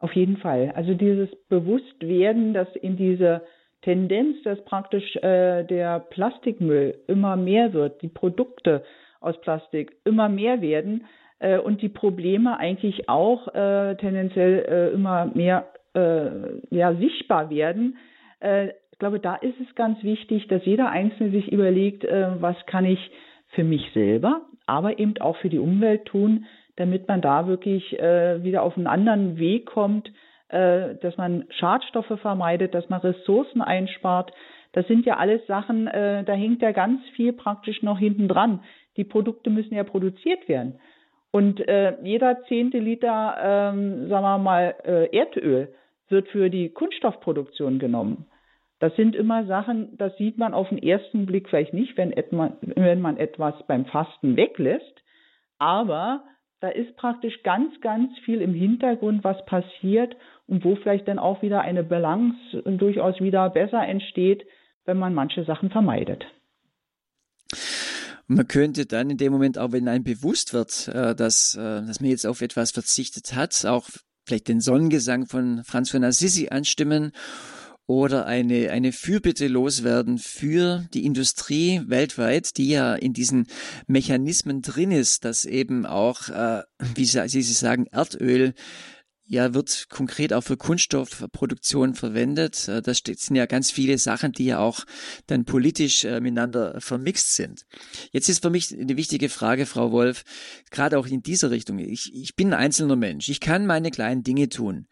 Auf 0.00 0.12
jeden 0.12 0.36
Fall. 0.36 0.72
Also 0.76 0.94
dieses 0.94 1.28
Bewusstwerden, 1.48 2.54
dass 2.54 2.68
in 2.76 2.96
dieser 2.96 3.42
Tendenz, 3.82 4.42
dass 4.42 4.62
praktisch 4.64 5.16
äh, 5.16 5.64
der 5.64 6.00
Plastikmüll 6.00 6.98
immer 7.06 7.36
mehr 7.36 7.72
wird, 7.72 8.02
die 8.02 8.08
Produkte 8.08 8.84
aus 9.20 9.40
Plastik 9.40 9.96
immer 10.04 10.28
mehr 10.28 10.60
werden 10.60 11.06
äh, 11.38 11.58
und 11.58 11.82
die 11.82 11.88
Probleme 11.88 12.58
eigentlich 12.58 13.08
auch 13.08 13.48
äh, 13.54 13.96
tendenziell 13.96 14.64
äh, 14.68 14.94
immer 14.94 15.26
mehr 15.26 15.68
äh, 15.94 16.30
ja, 16.70 16.94
sichtbar 16.94 17.50
werden. 17.50 17.96
Äh, 18.40 18.68
ich 18.92 18.98
glaube, 18.98 19.20
da 19.20 19.36
ist 19.36 19.54
es 19.60 19.74
ganz 19.76 20.02
wichtig, 20.02 20.48
dass 20.48 20.64
jeder 20.64 20.90
Einzelne 20.90 21.30
sich 21.30 21.52
überlegt, 21.52 22.02
was 22.04 22.56
kann 22.66 22.84
ich 22.84 22.98
für 23.50 23.62
mich 23.62 23.92
selber, 23.94 24.42
aber 24.66 24.98
eben 24.98 25.16
auch 25.20 25.36
für 25.36 25.48
die 25.48 25.60
Umwelt 25.60 26.04
tun, 26.06 26.46
damit 26.78 27.08
man 27.08 27.20
da 27.20 27.48
wirklich 27.48 27.98
äh, 27.98 28.42
wieder 28.44 28.62
auf 28.62 28.76
einen 28.76 28.86
anderen 28.86 29.36
Weg 29.36 29.66
kommt, 29.66 30.12
äh, 30.48 30.94
dass 31.02 31.16
man 31.16 31.44
Schadstoffe 31.50 32.20
vermeidet, 32.20 32.72
dass 32.72 32.88
man 32.88 33.00
Ressourcen 33.00 33.60
einspart. 33.60 34.32
Das 34.72 34.86
sind 34.86 35.04
ja 35.04 35.16
alles 35.16 35.44
Sachen, 35.46 35.88
äh, 35.88 36.22
da 36.22 36.32
hängt 36.34 36.62
ja 36.62 36.70
ganz 36.70 37.00
viel 37.16 37.32
praktisch 37.32 37.82
noch 37.82 37.98
hinten 37.98 38.28
dran. 38.28 38.60
Die 38.96 39.04
Produkte 39.04 39.50
müssen 39.50 39.74
ja 39.74 39.82
produziert 39.82 40.48
werden. 40.48 40.78
Und 41.32 41.66
äh, 41.68 41.96
jeder 42.04 42.44
zehnte 42.44 42.78
Liter, 42.78 43.36
ähm, 43.42 44.08
sagen 44.08 44.24
wir 44.24 44.38
mal, 44.38 44.74
äh, 44.84 45.16
Erdöl 45.16 45.74
wird 46.08 46.28
für 46.28 46.48
die 46.48 46.70
Kunststoffproduktion 46.70 47.78
genommen. 47.78 48.26
Das 48.78 48.94
sind 48.94 49.16
immer 49.16 49.44
Sachen, 49.46 49.98
das 49.98 50.16
sieht 50.16 50.38
man 50.38 50.54
auf 50.54 50.68
den 50.68 50.78
ersten 50.78 51.26
Blick 51.26 51.48
vielleicht 51.48 51.74
nicht, 51.74 51.96
wenn, 51.96 52.12
etwa, 52.12 52.56
wenn 52.60 53.00
man 53.00 53.16
etwas 53.16 53.54
beim 53.66 53.84
Fasten 53.86 54.36
weglässt. 54.36 55.02
Aber 55.58 56.22
da 56.60 56.68
ist 56.68 56.96
praktisch 56.96 57.42
ganz, 57.42 57.80
ganz 57.80 58.10
viel 58.24 58.40
im 58.40 58.54
Hintergrund, 58.54 59.22
was 59.22 59.44
passiert 59.46 60.16
und 60.46 60.64
wo 60.64 60.76
vielleicht 60.76 61.06
dann 61.06 61.18
auch 61.18 61.42
wieder 61.42 61.60
eine 61.60 61.84
Balance 61.84 62.36
durchaus 62.64 63.20
wieder 63.20 63.48
besser 63.50 63.86
entsteht, 63.86 64.44
wenn 64.84 64.98
man 64.98 65.14
manche 65.14 65.44
Sachen 65.44 65.70
vermeidet. 65.70 66.24
Man 68.26 68.46
könnte 68.46 68.86
dann 68.86 69.08
in 69.08 69.16
dem 69.16 69.32
Moment 69.32 69.58
auch, 69.58 69.72
wenn 69.72 69.88
einem 69.88 70.04
bewusst 70.04 70.52
wird, 70.52 70.88
äh, 70.88 71.14
dass, 71.14 71.54
äh, 71.54 71.82
dass 71.86 72.00
man 72.00 72.10
jetzt 72.10 72.26
auf 72.26 72.42
etwas 72.42 72.72
verzichtet 72.72 73.34
hat, 73.34 73.64
auch 73.64 73.88
vielleicht 74.26 74.48
den 74.48 74.60
Sonnengesang 74.60 75.26
von 75.26 75.62
Franz 75.64 75.90
von 75.90 76.04
Assisi 76.04 76.48
anstimmen 76.50 77.12
oder 77.88 78.26
eine, 78.26 78.70
eine 78.70 78.92
Fürbitte 78.92 79.48
loswerden 79.48 80.18
für 80.18 80.86
die 80.92 81.06
Industrie 81.06 81.80
weltweit, 81.86 82.58
die 82.58 82.68
ja 82.68 82.94
in 82.94 83.14
diesen 83.14 83.46
Mechanismen 83.86 84.60
drin 84.60 84.92
ist, 84.92 85.24
dass 85.24 85.46
eben 85.46 85.86
auch, 85.86 86.28
äh, 86.28 86.62
wie 86.94 87.06
Sie, 87.06 87.26
Sie 87.26 87.42
sagen, 87.42 87.86
Erdöl 87.86 88.52
ja, 89.30 89.52
wird 89.52 89.88
konkret 89.90 90.32
auch 90.32 90.42
für 90.42 90.56
Kunststoffproduktion 90.56 91.94
verwendet. 91.94 92.68
Äh, 92.68 92.82
das 92.82 93.02
sind 93.04 93.36
ja 93.36 93.46
ganz 93.46 93.70
viele 93.70 93.96
Sachen, 93.96 94.32
die 94.32 94.46
ja 94.46 94.58
auch 94.58 94.84
dann 95.26 95.46
politisch 95.46 96.04
äh, 96.04 96.20
miteinander 96.20 96.80
vermixt 96.80 97.36
sind. 97.36 97.64
Jetzt 98.12 98.28
ist 98.28 98.42
für 98.42 98.50
mich 98.50 98.72
eine 98.72 98.98
wichtige 98.98 99.30
Frage, 99.30 99.64
Frau 99.64 99.92
Wolf, 99.92 100.24
gerade 100.70 100.98
auch 100.98 101.06
in 101.06 101.22
dieser 101.22 101.50
Richtung. 101.50 101.78
Ich, 101.78 102.14
ich 102.14 102.36
bin 102.36 102.48
ein 102.48 102.60
einzelner 102.60 102.96
Mensch. 102.96 103.30
Ich 103.30 103.40
kann 103.40 103.66
meine 103.66 103.90
kleinen 103.90 104.22
Dinge 104.22 104.50
tun. 104.50 104.88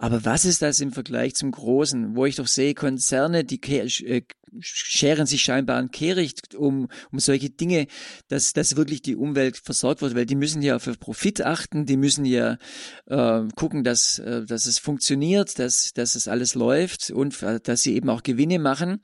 Aber 0.00 0.24
was 0.24 0.46
ist 0.46 0.62
das 0.62 0.80
im 0.80 0.92
Vergleich 0.92 1.34
zum 1.34 1.50
Großen, 1.50 2.16
wo 2.16 2.24
ich 2.24 2.36
doch 2.36 2.46
sehe, 2.46 2.72
Konzerne, 2.72 3.44
die 3.44 3.60
äh, 3.62 4.22
scheren 4.58 5.26
sich 5.26 5.42
scheinbar 5.42 5.76
an 5.76 5.90
Kehricht 5.90 6.54
um, 6.54 6.88
um 7.12 7.18
solche 7.18 7.50
Dinge, 7.50 7.86
dass, 8.28 8.54
dass 8.54 8.76
wirklich 8.76 9.02
die 9.02 9.14
Umwelt 9.14 9.58
versorgt 9.58 10.00
wird, 10.00 10.14
weil 10.14 10.24
die 10.24 10.36
müssen 10.36 10.62
ja 10.62 10.78
für 10.78 10.94
Profit 10.94 11.42
achten, 11.42 11.84
die 11.84 11.98
müssen 11.98 12.24
ja 12.24 12.56
äh, 13.08 13.42
gucken, 13.54 13.84
dass, 13.84 14.18
äh, 14.20 14.46
dass 14.46 14.64
es 14.64 14.78
funktioniert, 14.78 15.58
dass, 15.58 15.92
dass 15.92 16.14
es 16.14 16.28
alles 16.28 16.54
läuft 16.54 17.10
und 17.10 17.42
äh, 17.42 17.60
dass 17.60 17.82
sie 17.82 17.94
eben 17.94 18.08
auch 18.08 18.22
Gewinne 18.22 18.58
machen. 18.58 19.02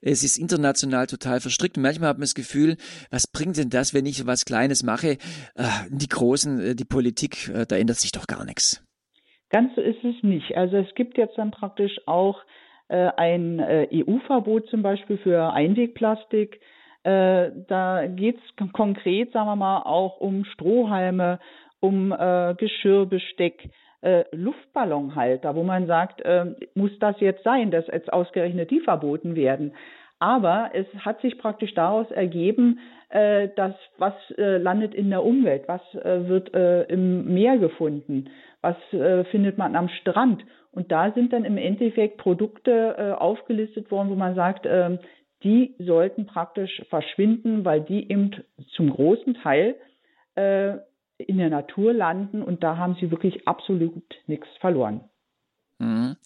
Es 0.00 0.24
ist 0.24 0.38
international 0.38 1.08
total 1.08 1.40
verstrickt 1.40 1.76
manchmal 1.76 2.08
hat 2.08 2.16
man 2.16 2.22
das 2.22 2.34
Gefühl, 2.34 2.78
was 3.10 3.26
bringt 3.26 3.58
denn 3.58 3.68
das, 3.68 3.92
wenn 3.92 4.06
ich 4.06 4.24
was 4.24 4.46
Kleines 4.46 4.82
mache? 4.82 5.18
Äh, 5.56 5.68
die 5.90 6.08
Großen, 6.08 6.74
die 6.74 6.84
Politik, 6.86 7.48
äh, 7.48 7.66
da 7.66 7.76
ändert 7.76 7.98
sich 7.98 8.12
doch 8.12 8.26
gar 8.26 8.46
nichts. 8.46 8.80
Ganz 9.52 9.74
so 9.74 9.82
ist 9.82 10.02
es 10.02 10.22
nicht. 10.22 10.56
Also 10.56 10.78
es 10.78 10.94
gibt 10.94 11.18
jetzt 11.18 11.36
dann 11.36 11.50
praktisch 11.50 12.00
auch 12.06 12.40
äh, 12.88 13.10
ein 13.16 13.58
äh, 13.58 13.86
EU-Verbot 13.92 14.66
zum 14.68 14.82
Beispiel 14.82 15.18
für 15.18 15.52
Einwegplastik. 15.52 16.58
Äh, 17.04 17.50
da 17.68 18.06
geht 18.06 18.38
es 18.38 18.72
konkret, 18.72 19.32
sagen 19.32 19.48
wir 19.48 19.56
mal, 19.56 19.82
auch 19.82 20.20
um 20.20 20.46
Strohhalme, 20.46 21.38
um 21.80 22.12
äh, 22.12 22.54
Geschirrbesteck, 22.56 23.68
äh, 24.00 24.24
Luftballonhalter, 24.32 25.54
wo 25.54 25.62
man 25.64 25.86
sagt, 25.86 26.22
äh, 26.22 26.54
muss 26.74 26.98
das 26.98 27.20
jetzt 27.20 27.44
sein, 27.44 27.70
dass 27.70 27.86
jetzt 27.88 28.10
ausgerechnet 28.10 28.70
die 28.70 28.80
verboten 28.80 29.36
werden. 29.36 29.74
Aber 30.18 30.70
es 30.72 30.86
hat 31.00 31.20
sich 31.20 31.36
praktisch 31.36 31.74
daraus 31.74 32.10
ergeben, 32.10 32.78
äh, 33.12 33.48
dass 33.56 33.74
was 33.98 34.14
äh, 34.38 34.56
landet 34.56 34.94
in 34.94 35.10
der 35.10 35.22
Umwelt, 35.22 35.64
was 35.68 35.82
äh, 35.94 36.28
wird 36.28 36.54
äh, 36.54 36.84
im 36.84 37.32
Meer 37.32 37.58
gefunden, 37.58 38.30
was 38.62 38.76
äh, 38.92 39.24
findet 39.24 39.58
man 39.58 39.76
am 39.76 39.88
Strand. 39.88 40.42
Und 40.70 40.90
da 40.90 41.12
sind 41.12 41.32
dann 41.32 41.44
im 41.44 41.58
Endeffekt 41.58 42.16
Produkte 42.16 42.96
äh, 42.96 43.12
aufgelistet 43.12 43.90
worden, 43.90 44.08
wo 44.08 44.14
man 44.14 44.34
sagt, 44.34 44.64
äh, 44.64 44.96
die 45.44 45.74
sollten 45.78 46.26
praktisch 46.26 46.82
verschwinden, 46.88 47.64
weil 47.64 47.82
die 47.82 48.10
eben 48.10 48.30
zum 48.76 48.90
großen 48.90 49.34
Teil 49.42 49.76
äh, 50.34 50.76
in 51.18 51.36
der 51.36 51.50
Natur 51.50 51.92
landen 51.92 52.42
und 52.42 52.62
da 52.62 52.78
haben 52.78 52.96
sie 52.98 53.10
wirklich 53.10 53.46
absolut 53.46 54.02
nichts 54.26 54.48
verloren. 54.60 55.02
Mhm. 55.78 56.16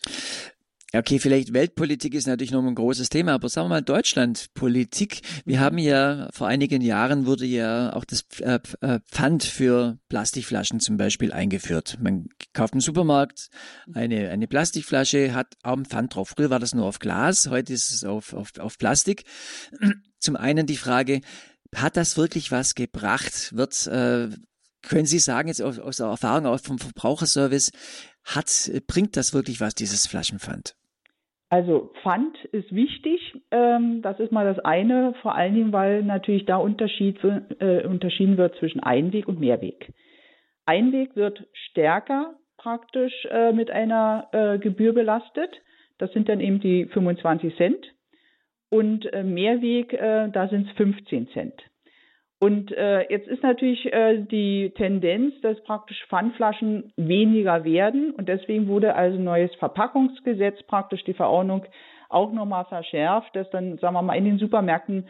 Okay, 0.93 1.19
vielleicht 1.19 1.53
Weltpolitik 1.53 2.15
ist 2.15 2.29
natürlich 2.29 2.53
noch 2.53 2.65
ein 2.65 2.75
großes 2.75 3.09
Thema, 3.09 3.35
aber 3.35 3.49
sagen 3.49 3.67
wir 3.67 3.71
mal 3.71 3.83
Deutschlandpolitik. 3.83 5.21
Wir 5.45 5.59
haben 5.59 5.79
ja 5.79 6.29
vor 6.33 6.47
einigen 6.47 6.81
Jahren 6.81 7.27
wurde 7.27 7.45
ja 7.45 7.93
auch 7.93 8.05
das 8.05 8.25
äh, 8.41 8.61
äh, 8.81 9.01
Pfand 9.11 9.43
für 9.43 9.99
Plastikflaschen 10.09 10.79
zum 10.79 10.97
Beispiel 10.97 11.33
eingeführt. 11.33 11.99
Man 12.01 12.29
kauft 12.53 12.75
im 12.75 12.81
Supermarkt 12.81 13.49
eine, 13.93 14.31
eine 14.31 14.47
Plastikflasche, 14.47 15.35
hat 15.35 15.55
auch 15.65 15.77
ein 15.77 15.87
Pfand 15.87 16.15
drauf. 16.15 16.35
Früher 16.37 16.51
war 16.51 16.61
das 16.61 16.73
nur 16.73 16.87
auf 16.87 17.01
Glas, 17.01 17.49
heute 17.49 17.73
ist 17.73 17.91
es 17.91 18.05
auf, 18.05 18.33
auf, 18.33 18.57
auf 18.59 18.79
Plastik. 18.79 19.25
Zum 20.21 20.37
einen 20.37 20.67
die 20.67 20.77
Frage, 20.77 21.21
hat 21.75 21.97
das 21.97 22.17
wirklich 22.17 22.53
was 22.53 22.77
gebracht? 22.77 23.55
Wird, 23.57 23.89
äh, 23.89 24.29
können 24.83 25.07
Sie 25.07 25.19
sagen, 25.19 25.49
jetzt 25.49 25.63
aus, 25.63 25.81
aus 25.81 25.97
der 25.97 26.07
Erfahrung 26.07 26.47
auch 26.47 26.61
vom 26.61 26.79
Verbraucherservice, 26.79 27.73
hat, 28.27 28.71
bringt 28.87 29.17
das 29.17 29.35
wirklich 29.35 29.61
was, 29.61 29.75
dieses 29.75 30.07
Flaschenpfand? 30.07 30.75
Also 31.49 31.93
Pfand 32.03 32.37
ist 32.47 32.75
wichtig. 32.75 33.21
Ähm, 33.51 34.03
das 34.03 34.19
ist 34.19 34.33
mal 34.33 34.45
das 34.53 34.65
eine, 34.65 35.15
vor 35.23 35.37
allen 35.37 35.55
Dingen, 35.55 35.73
weil 35.73 36.03
natürlich 36.03 36.45
da 36.45 36.57
Unterschied, 36.57 37.19
äh, 37.61 37.87
unterschieden 37.87 38.37
wird 38.37 38.57
zwischen 38.57 38.81
Einweg 38.81 39.29
und 39.29 39.39
Mehrweg. 39.39 39.93
Einweg 40.65 41.15
wird 41.15 41.47
stärker 41.71 42.35
praktisch 42.57 43.13
äh, 43.31 43.53
mit 43.53 43.71
einer 43.71 44.29
äh, 44.33 44.59
Gebühr 44.59 44.93
belastet. 44.93 45.51
Das 45.99 46.13
sind 46.13 46.29
dann 46.29 46.41
eben 46.41 46.61
die 46.61 46.87
25 46.87 47.57
Cent. 47.57 47.79
Und 48.69 49.07
äh, 49.13 49.23
Mehrweg, 49.23 49.93
äh, 49.93 50.29
da 50.33 50.49
sind 50.49 50.69
es 50.69 50.77
15 50.77 51.29
Cent. 51.29 51.55
Und 52.39 52.71
äh, 52.73 53.11
jetzt 53.11 53.29
ist 53.29 53.43
natürlich 53.43 53.91
äh, 53.93 54.19
die 54.19 54.73
Tendenz, 54.77 55.35
dass 55.41 55.63
praktisch 55.65 56.05
Pfandflaschen 56.09 56.93
weniger 56.97 57.65
werden. 57.65 58.11
Und 58.11 58.29
deswegen 58.29 58.69
wurde 58.69 58.95
also 58.95 59.19
neues 59.19 59.55
Verpackungsgesetz 59.55 60.63
praktisch 60.65 61.03
die 61.05 61.15
Verordnung 61.15 61.65
auch 62.11 62.33
nochmal 62.33 62.67
verschärft, 62.67 63.35
dass 63.35 63.49
dann, 63.51 63.79
sagen 63.79 63.95
wir 63.95 64.03
mal, 64.03 64.17
in 64.17 64.27
den 64.27 64.39
Supermärkten 64.39 65.09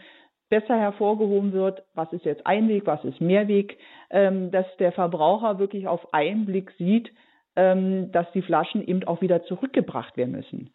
besser 0.48 0.78
hervorgehoben 0.78 1.52
wird, 1.52 1.82
was 1.94 2.12
ist 2.12 2.24
jetzt 2.24 2.46
Einweg, 2.46 2.86
was 2.86 3.04
ist 3.04 3.20
Mehrweg, 3.20 3.76
ähm, 4.10 4.52
dass 4.52 4.66
der 4.78 4.92
Verbraucher 4.92 5.58
wirklich 5.58 5.88
auf 5.88 6.14
einen 6.14 6.46
Blick 6.46 6.70
sieht, 6.78 7.10
ähm, 7.56 8.12
dass 8.12 8.30
die 8.32 8.42
Flaschen 8.42 8.86
eben 8.86 9.02
auch 9.04 9.20
wieder 9.20 9.42
zurückgebracht 9.44 10.16
werden 10.16 10.32
müssen. 10.32 10.72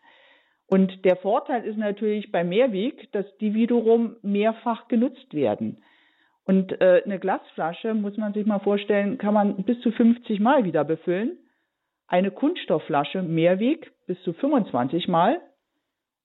Und 0.68 1.06
der 1.06 1.16
Vorteil 1.18 1.64
ist 1.64 1.78
natürlich 1.78 2.32
bei 2.32 2.44
Mehrweg, 2.44 3.12
dass 3.14 3.26
die 3.38 3.54
wiederum 3.54 4.18
mehrfach 4.22 4.88
genutzt 4.88 5.34
werden. 5.34 5.84
Und 6.52 6.82
äh, 6.82 7.02
eine 7.06 7.18
Glasflasche, 7.18 7.94
muss 7.94 8.18
man 8.18 8.34
sich 8.34 8.46
mal 8.46 8.60
vorstellen, 8.60 9.18
kann 9.18 9.34
man 9.34 9.64
bis 9.64 9.80
zu 9.80 9.90
50 9.90 10.42
Mal 10.42 10.66
wieder 10.66 10.84
befüllen. 10.84 11.38
Eine 12.08 12.30
Kunststoffflasche 12.30 13.22
Mehrweg 13.22 13.90
bis 14.06 14.22
zu 14.24 14.34
25 14.34 15.08
Mal. 15.08 15.40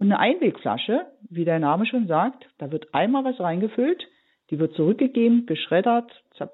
Und 0.01 0.07
eine 0.07 0.19
Einwegflasche, 0.19 1.07
wie 1.31 1.45
der 1.45 1.61
Name 1.61 1.87
schon 1.87 2.09
sagt, 2.09 2.45
da 2.59 2.73
wird 2.73 2.93
einmal 2.93 3.23
was 3.23 3.39
reingefüllt, 3.39 4.05
die 4.51 4.59
wird 4.59 4.75
zurückgegeben, 4.75 5.47
geschreddert, 5.47 6.11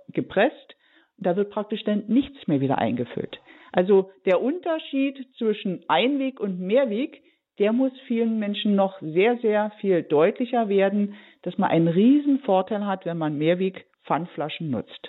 gepresst. 0.08 0.76
Da 1.16 1.34
wird 1.36 1.50
praktisch 1.50 1.82
dann 1.84 2.04
nichts 2.08 2.46
mehr 2.46 2.60
wieder 2.60 2.76
eingefüllt. 2.76 3.40
Also 3.72 4.10
der 4.26 4.42
Unterschied 4.42 5.16
zwischen 5.38 5.82
Einweg 5.88 6.40
und 6.40 6.60
Mehrweg 6.60 7.22
der 7.58 7.72
muss 7.72 7.92
vielen 8.06 8.38
Menschen 8.38 8.74
noch 8.74 9.00
sehr, 9.00 9.38
sehr 9.38 9.72
viel 9.80 10.02
deutlicher 10.02 10.68
werden, 10.68 11.14
dass 11.42 11.58
man 11.58 11.70
einen 11.70 11.88
riesen 11.88 12.40
Vorteil 12.40 12.86
hat, 12.86 13.04
wenn 13.04 13.18
man 13.18 13.36
Mehrweg-Pfandflaschen 13.36 14.70
nutzt. 14.70 15.08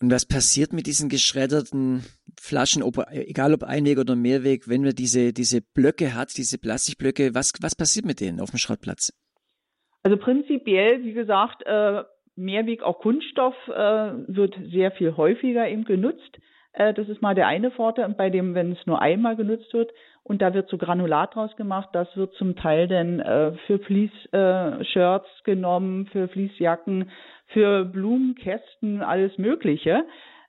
Und 0.00 0.10
was 0.10 0.26
passiert 0.26 0.72
mit 0.72 0.86
diesen 0.86 1.08
geschredderten 1.08 2.04
Flaschen, 2.40 2.82
ob, 2.82 2.98
egal 3.10 3.54
ob 3.54 3.62
Einweg 3.62 3.98
oder 3.98 4.16
Mehrweg, 4.16 4.68
wenn 4.68 4.82
man 4.82 4.94
diese, 4.94 5.32
diese 5.32 5.60
Blöcke 5.62 6.14
hat, 6.14 6.36
diese 6.36 6.58
Plastikblöcke, 6.58 7.34
was, 7.34 7.52
was 7.60 7.74
passiert 7.74 8.04
mit 8.04 8.20
denen 8.20 8.40
auf 8.40 8.50
dem 8.50 8.58
Schrottplatz? 8.58 9.12
Also 10.02 10.18
prinzipiell, 10.18 11.02
wie 11.04 11.14
gesagt, 11.14 11.62
äh, 11.64 12.02
Mehrweg, 12.36 12.82
auch 12.82 12.98
Kunststoff, 12.98 13.54
äh, 13.68 13.72
wird 14.26 14.54
sehr 14.70 14.90
viel 14.92 15.16
häufiger 15.16 15.68
eben 15.68 15.84
genutzt. 15.84 16.38
Äh, 16.72 16.92
das 16.92 17.08
ist 17.08 17.22
mal 17.22 17.34
der 17.34 17.46
eine 17.46 17.70
Vorteil, 17.70 18.08
bei 18.10 18.28
dem, 18.28 18.54
wenn 18.54 18.72
es 18.72 18.86
nur 18.86 19.00
einmal 19.00 19.36
genutzt 19.36 19.72
wird. 19.72 19.90
Und 20.24 20.40
da 20.40 20.54
wird 20.54 20.70
so 20.70 20.78
Granulat 20.78 21.34
draus 21.34 21.54
gemacht. 21.56 21.90
Das 21.92 22.08
wird 22.16 22.32
zum 22.34 22.56
Teil 22.56 22.88
dann 22.88 23.20
äh, 23.20 23.52
für 23.66 23.78
Fleece-Shirts 23.78 25.28
äh, 25.28 25.44
genommen, 25.44 26.06
für 26.06 26.28
Fleecejacken, 26.28 27.10
für 27.48 27.84
Blumenkästen, 27.84 29.02
alles 29.02 29.36
Mögliche. 29.36 30.04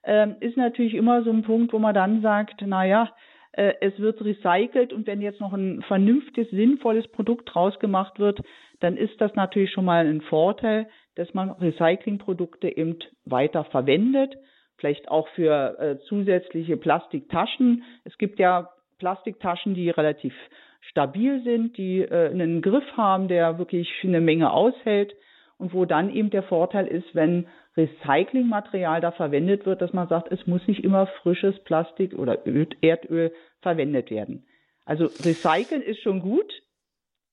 Ähm, 0.05 0.37
ist 0.39 0.55
natürlich 0.55 0.93
immer 0.93 1.23
so 1.23 1.31
ein 1.31 1.43
Punkt, 1.43 1.73
wo 1.73 1.79
man 1.79 1.93
dann 1.93 2.21
sagt, 2.21 2.61
na 2.65 2.85
ja, 2.85 3.09
äh, 3.51 3.73
es 3.81 3.99
wird 3.99 4.23
recycelt 4.23 4.93
und 4.93 5.07
wenn 5.07 5.21
jetzt 5.21 5.41
noch 5.41 5.51
ein 5.51 5.81
vernünftiges, 5.81 6.49
sinnvolles 6.51 7.07
Produkt 7.09 7.53
draus 7.53 7.77
gemacht 7.79 8.17
wird, 8.17 8.39
dann 8.79 8.95
ist 8.95 9.19
das 9.19 9.35
natürlich 9.35 9.71
schon 9.71 9.85
mal 9.85 10.05
ein 10.05 10.21
Vorteil, 10.21 10.87
dass 11.15 11.33
man 11.33 11.51
Recyclingprodukte 11.51 12.77
eben 12.77 12.99
weiter 13.25 13.65
verwendet 13.65 14.37
vielleicht 14.77 15.09
auch 15.09 15.27
für 15.29 15.79
äh, 15.79 15.97
zusätzliche 16.07 16.77
Plastiktaschen. 16.77 17.83
Es 18.03 18.17
gibt 18.17 18.39
ja 18.39 18.69
Plastiktaschen, 18.97 19.73
die 19.73 19.89
relativ 19.89 20.33
stabil 20.81 21.43
sind, 21.43 21.77
die 21.77 22.01
äh, 22.01 22.29
einen 22.29 22.61
Griff 22.61 22.85
haben, 22.95 23.27
der 23.27 23.57
wirklich 23.57 23.89
eine 24.03 24.21
Menge 24.21 24.51
aushält 24.51 25.15
und 25.57 25.73
wo 25.73 25.85
dann 25.85 26.09
eben 26.09 26.29
der 26.29 26.43
Vorteil 26.43 26.87
ist, 26.87 27.13
wenn 27.13 27.47
Recyclingmaterial 27.77 29.01
da 29.01 29.11
verwendet 29.11 29.65
wird, 29.65 29.81
dass 29.81 29.93
man 29.93 30.07
sagt, 30.07 30.31
es 30.31 30.45
muss 30.47 30.65
nicht 30.67 30.83
immer 30.83 31.07
frisches 31.21 31.57
Plastik 31.63 32.13
oder 32.13 32.45
Erdöl 32.81 33.33
verwendet 33.61 34.11
werden. 34.11 34.45
Also 34.85 35.05
recyceln 35.05 35.81
ist 35.81 36.01
schon 36.01 36.21
gut, 36.21 36.51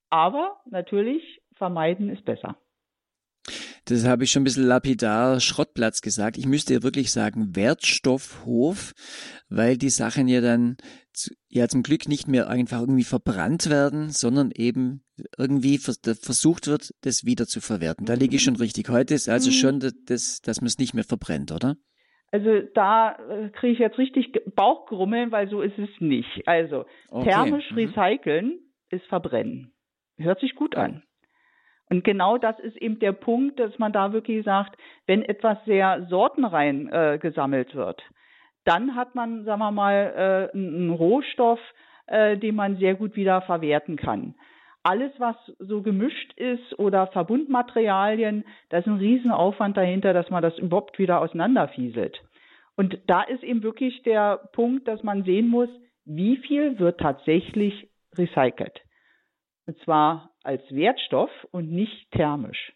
aber 0.09 0.57
natürlich 0.65 1.41
vermeiden 1.55 2.09
ist 2.09 2.25
besser. 2.25 2.57
Das 3.85 4.07
habe 4.07 4.23
ich 4.23 4.31
schon 4.31 4.41
ein 4.41 4.45
bisschen 4.45 4.65
lapidar 4.65 5.39
Schrottplatz 5.39 6.01
gesagt. 6.01 6.37
Ich 6.37 6.45
müsste 6.45 6.73
ja 6.73 6.83
wirklich 6.83 7.11
sagen 7.11 7.55
Wertstoffhof, 7.55 8.93
weil 9.49 9.77
die 9.77 9.89
Sachen 9.89 10.27
ja 10.27 10.39
dann 10.39 10.77
ja 11.49 11.67
zum 11.67 11.83
Glück 11.83 12.07
nicht 12.07 12.27
mehr 12.27 12.49
einfach 12.49 12.79
irgendwie 12.79 13.03
verbrannt 13.03 13.69
werden, 13.69 14.09
sondern 14.09 14.51
eben 14.55 15.03
irgendwie 15.37 15.77
versucht 15.77 16.67
wird, 16.67 16.91
das 17.01 17.25
wieder 17.25 17.45
zu 17.45 17.59
verwerten. 17.61 18.05
Da 18.05 18.13
liege 18.13 18.37
ich 18.37 18.43
schon 18.43 18.55
richtig. 18.55 18.89
Heute 18.89 19.13
ist 19.13 19.29
also 19.29 19.49
mhm. 19.49 19.53
schon 19.53 19.79
das, 20.07 20.41
dass 20.41 20.61
man 20.61 20.67
es 20.67 20.79
nicht 20.79 20.93
mehr 20.93 21.03
verbrennt, 21.03 21.51
oder? 21.51 21.75
Also 22.31 22.61
da 22.73 23.11
äh, 23.29 23.49
kriege 23.49 23.73
ich 23.73 23.79
jetzt 23.79 23.99
richtig 23.99 24.31
Bauchgrummeln, 24.55 25.31
weil 25.31 25.49
so 25.49 25.61
ist 25.61 25.77
es 25.77 25.89
nicht. 25.99 26.47
Also 26.47 26.85
okay. 27.09 27.29
thermisch 27.29 27.69
mhm. 27.71 27.77
recyceln 27.77 28.59
ist 28.89 29.05
verbrennen. 29.05 29.73
Hört 30.17 30.39
sich 30.39 30.55
gut 30.55 30.75
an. 30.75 31.03
Und 31.89 32.03
genau 32.03 32.37
das 32.37 32.59
ist 32.59 32.77
eben 32.77 32.99
der 32.99 33.11
Punkt, 33.11 33.59
dass 33.59 33.77
man 33.77 33.91
da 33.91 34.13
wirklich 34.13 34.43
sagt, 34.45 34.77
wenn 35.05 35.23
etwas 35.23 35.57
sehr 35.65 36.07
sortenrein 36.09 36.91
äh, 36.91 37.19
gesammelt 37.21 37.75
wird, 37.75 38.01
dann 38.65 38.95
hat 38.95 39.15
man, 39.15 39.43
sagen 39.43 39.59
wir 39.59 39.71
mal, 39.71 40.49
äh, 40.53 40.57
einen 40.57 40.89
Rohstoff, 40.89 41.59
äh, 42.07 42.37
den 42.37 42.55
man 42.55 42.77
sehr 42.77 42.95
gut 42.95 43.15
wieder 43.15 43.41
verwerten 43.41 43.97
kann. 43.97 44.35
Alles, 44.83 45.11
was 45.17 45.35
so 45.59 45.81
gemischt 45.81 46.33
ist 46.33 46.77
oder 46.77 47.07
Verbundmaterialien, 47.07 48.43
da 48.69 48.79
ist 48.79 48.87
ein 48.87 48.97
Riesenaufwand 48.97 49.77
dahinter, 49.77 50.13
dass 50.13 50.29
man 50.29 50.41
das 50.41 50.57
überhaupt 50.57 50.99
wieder 50.99 51.21
auseinanderfieselt. 51.21 52.21
Und 52.75 52.99
da 53.07 53.21
ist 53.21 53.43
eben 53.43 53.63
wirklich 53.63 54.01
der 54.03 54.37
Punkt, 54.51 54.87
dass 54.87 55.03
man 55.03 55.23
sehen 55.23 55.47
muss, 55.47 55.69
wie 56.05 56.37
viel 56.37 56.79
wird 56.79 56.99
tatsächlich 56.99 57.89
recycelt. 58.17 58.81
Und 59.67 59.77
zwar 59.79 60.31
als 60.43 60.61
Wertstoff 60.69 61.31
und 61.51 61.71
nicht 61.71 62.11
thermisch. 62.11 62.73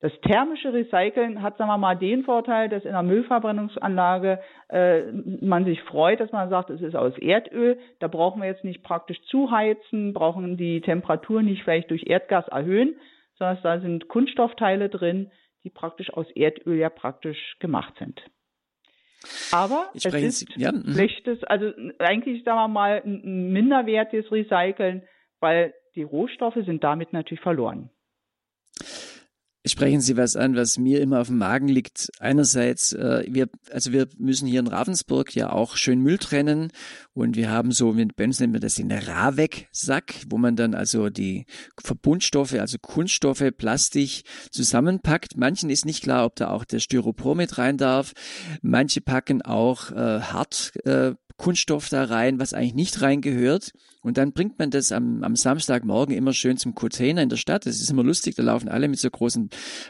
Das 0.00 0.12
thermische 0.22 0.72
Recyceln 0.72 1.42
hat, 1.42 1.58
sagen 1.58 1.68
wir 1.68 1.76
mal, 1.76 1.94
den 1.94 2.24
Vorteil, 2.24 2.70
dass 2.70 2.84
in 2.84 2.90
einer 2.90 3.02
Müllverbrennungsanlage 3.02 4.40
äh, 4.70 5.02
man 5.12 5.66
sich 5.66 5.82
freut, 5.82 6.20
dass 6.20 6.32
man 6.32 6.48
sagt, 6.48 6.70
es 6.70 6.80
ist 6.80 6.96
aus 6.96 7.12
Erdöl. 7.18 7.78
Da 7.98 8.08
brauchen 8.08 8.40
wir 8.40 8.48
jetzt 8.48 8.64
nicht 8.64 8.82
praktisch 8.82 9.20
zuheizen, 9.24 10.14
brauchen 10.14 10.56
die 10.56 10.80
Temperatur 10.80 11.42
nicht 11.42 11.64
vielleicht 11.64 11.90
durch 11.90 12.06
Erdgas 12.06 12.48
erhöhen, 12.48 12.96
sondern 13.34 13.58
da 13.62 13.80
sind 13.80 14.08
Kunststoffteile 14.08 14.88
drin, 14.88 15.30
die 15.64 15.70
praktisch 15.70 16.10
aus 16.14 16.30
Erdöl 16.34 16.78
ja 16.78 16.88
praktisch 16.88 17.56
gemacht 17.58 17.92
sind. 17.98 18.22
Aber 19.52 19.90
es 19.92 20.06
ist 20.06 20.48
ja. 20.56 20.72
Mhm. 20.72 20.92
schlechtes, 20.94 21.44
also 21.44 21.72
eigentlich 21.98 22.42
sagen 22.44 22.58
wir 22.58 22.68
mal 22.68 23.02
ein 23.04 23.52
minderwertiges 23.52 24.32
Recyceln, 24.32 25.02
weil 25.40 25.74
die 25.94 26.02
Rohstoffe 26.02 26.58
sind 26.64 26.84
damit 26.84 27.12
natürlich 27.12 27.42
verloren. 27.42 27.90
Sprechen 29.66 30.00
Sie 30.00 30.16
was 30.16 30.36
an, 30.36 30.56
was 30.56 30.78
mir 30.78 31.02
immer 31.02 31.20
auf 31.20 31.26
dem 31.26 31.36
Magen 31.36 31.68
liegt. 31.68 32.08
Einerseits, 32.18 32.94
äh, 32.94 33.24
wir, 33.28 33.50
also 33.70 33.92
wir 33.92 34.08
müssen 34.16 34.48
hier 34.48 34.60
in 34.60 34.66
Ravensburg 34.66 35.34
ja 35.34 35.52
auch 35.52 35.76
schön 35.76 36.00
Müll 36.00 36.16
trennen 36.16 36.72
und 37.12 37.36
wir 37.36 37.50
haben 37.50 37.70
so, 37.70 37.92
bei 37.92 38.24
uns 38.24 38.40
nennen 38.40 38.54
wir 38.54 38.60
das 38.60 38.76
den 38.76 38.90
Ravec-Sack, 38.90 40.14
wo 40.30 40.38
man 40.38 40.56
dann 40.56 40.74
also 40.74 41.10
die 41.10 41.44
Verbundstoffe, 41.78 42.54
also 42.54 42.78
Kunststoffe, 42.80 43.44
Plastik 43.54 44.22
zusammenpackt. 44.50 45.36
Manchen 45.36 45.68
ist 45.68 45.84
nicht 45.84 46.02
klar, 46.02 46.24
ob 46.24 46.36
da 46.36 46.48
auch 46.48 46.64
der 46.64 46.78
Styropor 46.78 47.34
mit 47.34 47.58
rein 47.58 47.76
darf. 47.76 48.14
Manche 48.62 49.02
packen 49.02 49.42
auch 49.42 49.90
äh, 49.90 50.20
hart 50.22 50.72
äh, 50.86 51.12
Kunststoff 51.40 51.88
da 51.88 52.04
rein, 52.04 52.38
was 52.38 52.52
eigentlich 52.52 52.74
nicht 52.74 53.00
reingehört. 53.00 53.72
Und 54.02 54.18
dann 54.18 54.32
bringt 54.32 54.58
man 54.58 54.70
das 54.70 54.92
am, 54.92 55.24
am 55.24 55.36
Samstagmorgen 55.36 56.14
immer 56.14 56.34
schön 56.34 56.58
zum 56.58 56.74
Container 56.74 57.22
in 57.22 57.30
der 57.30 57.38
Stadt. 57.38 57.64
Das 57.64 57.80
ist 57.80 57.90
immer 57.90 58.04
lustig, 58.04 58.34
da 58.34 58.42
laufen 58.42 58.68
alle 58.68 58.88
mit 58.88 58.98
so 58.98 59.08
großen 59.08 59.48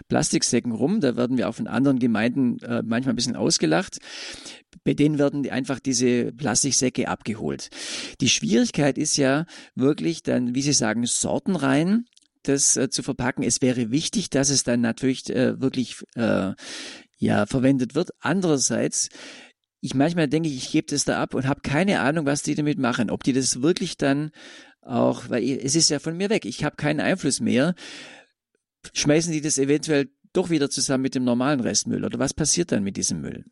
Plastiksäcken 0.08 0.70
rum. 0.70 1.00
Da 1.00 1.16
werden 1.16 1.36
wir 1.36 1.48
auch 1.48 1.54
von 1.56 1.66
anderen 1.66 1.98
Gemeinden 1.98 2.60
äh, 2.60 2.84
manchmal 2.84 3.14
ein 3.14 3.16
bisschen 3.16 3.34
ausgelacht. 3.34 3.98
Bei 4.84 4.94
denen 4.94 5.18
werden 5.18 5.42
die 5.42 5.50
einfach 5.50 5.80
diese 5.80 6.30
Plastiksäcke 6.30 7.08
abgeholt. 7.08 7.70
Die 8.20 8.28
Schwierigkeit 8.28 8.96
ist 8.96 9.16
ja 9.16 9.44
wirklich 9.74 10.22
dann, 10.22 10.54
wie 10.54 10.62
Sie 10.62 10.72
sagen, 10.72 11.04
sortenrein 11.04 12.04
das 12.44 12.76
äh, 12.76 12.90
zu 12.90 13.02
verpacken. 13.02 13.42
Es 13.42 13.60
wäre 13.60 13.90
wichtig, 13.90 14.30
dass 14.30 14.50
es 14.50 14.62
dann 14.62 14.80
natürlich 14.80 15.28
äh, 15.30 15.60
wirklich 15.60 15.96
äh, 16.14 16.52
ja 17.18 17.46
verwendet 17.46 17.96
wird. 17.96 18.10
Andererseits 18.20 19.08
ich 19.80 19.94
manchmal 19.94 20.28
denke, 20.28 20.48
ich 20.48 20.70
gebe 20.70 20.86
das 20.90 21.04
da 21.04 21.22
ab 21.22 21.34
und 21.34 21.48
habe 21.48 21.60
keine 21.62 22.00
Ahnung, 22.00 22.26
was 22.26 22.42
die 22.42 22.54
damit 22.54 22.78
machen. 22.78 23.10
Ob 23.10 23.22
die 23.22 23.32
das 23.32 23.62
wirklich 23.62 23.96
dann 23.96 24.30
auch, 24.82 25.28
weil 25.28 25.42
es 25.42 25.74
ist 25.74 25.90
ja 25.90 25.98
von 25.98 26.16
mir 26.16 26.30
weg, 26.30 26.44
ich 26.44 26.64
habe 26.64 26.76
keinen 26.76 27.00
Einfluss 27.00 27.40
mehr. 27.40 27.74
Schmeißen 28.94 29.32
die 29.32 29.40
das 29.40 29.58
eventuell 29.58 30.08
doch 30.32 30.50
wieder 30.50 30.70
zusammen 30.70 31.02
mit 31.02 31.14
dem 31.14 31.24
normalen 31.24 31.60
Restmüll 31.60 32.04
oder 32.04 32.18
was 32.18 32.34
passiert 32.34 32.72
dann 32.72 32.84
mit 32.84 32.96
diesem 32.96 33.20
Müll? 33.20 33.44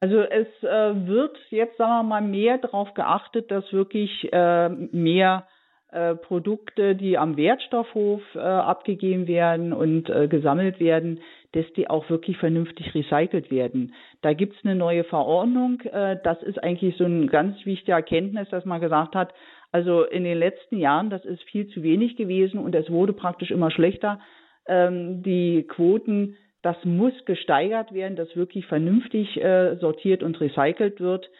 Also 0.00 0.20
es 0.20 0.46
äh, 0.62 1.06
wird 1.06 1.36
jetzt, 1.50 1.78
sagen 1.78 1.90
wir 1.90 2.02
mal, 2.02 2.22
mehr 2.22 2.58
darauf 2.58 2.92
geachtet, 2.94 3.50
dass 3.50 3.72
wirklich 3.72 4.30
äh, 4.30 4.68
mehr 4.68 5.46
äh, 5.88 6.14
Produkte, 6.14 6.94
die 6.94 7.16
am 7.16 7.36
Wertstoffhof 7.36 8.20
äh, 8.34 8.38
abgegeben 8.38 9.26
werden 9.26 9.72
und 9.72 10.10
äh, 10.10 10.28
gesammelt 10.28 10.80
werden, 10.80 11.20
dass 11.52 11.64
die 11.74 11.88
auch 11.88 12.08
wirklich 12.10 12.36
vernünftig 12.38 12.94
recycelt 12.94 13.50
werden. 13.50 13.94
Da 14.22 14.32
gibt 14.32 14.56
es 14.56 14.64
eine 14.64 14.74
neue 14.74 15.04
Verordnung. 15.04 15.80
Äh, 15.82 16.16
das 16.22 16.42
ist 16.42 16.62
eigentlich 16.62 16.96
so 16.96 17.04
eine 17.04 17.26
ganz 17.26 17.64
wichtige 17.64 17.92
Erkenntnis, 17.92 18.48
dass 18.50 18.64
man 18.64 18.80
gesagt 18.80 19.14
hat, 19.14 19.32
also 19.72 20.04
in 20.04 20.24
den 20.24 20.38
letzten 20.38 20.78
Jahren, 20.78 21.10
das 21.10 21.24
ist 21.24 21.42
viel 21.44 21.66
zu 21.68 21.82
wenig 21.82 22.16
gewesen 22.16 22.58
und 22.58 22.74
es 22.74 22.90
wurde 22.90 23.12
praktisch 23.12 23.50
immer 23.50 23.70
schlechter. 23.70 24.20
Ähm, 24.66 25.22
die 25.22 25.64
Quoten, 25.64 26.36
das 26.62 26.76
muss 26.84 27.12
gesteigert 27.26 27.92
werden, 27.92 28.16
dass 28.16 28.34
wirklich 28.36 28.66
vernünftig 28.66 29.36
äh, 29.42 29.76
sortiert 29.76 30.22
und 30.22 30.40
recycelt 30.40 31.00
wird. 31.00 31.30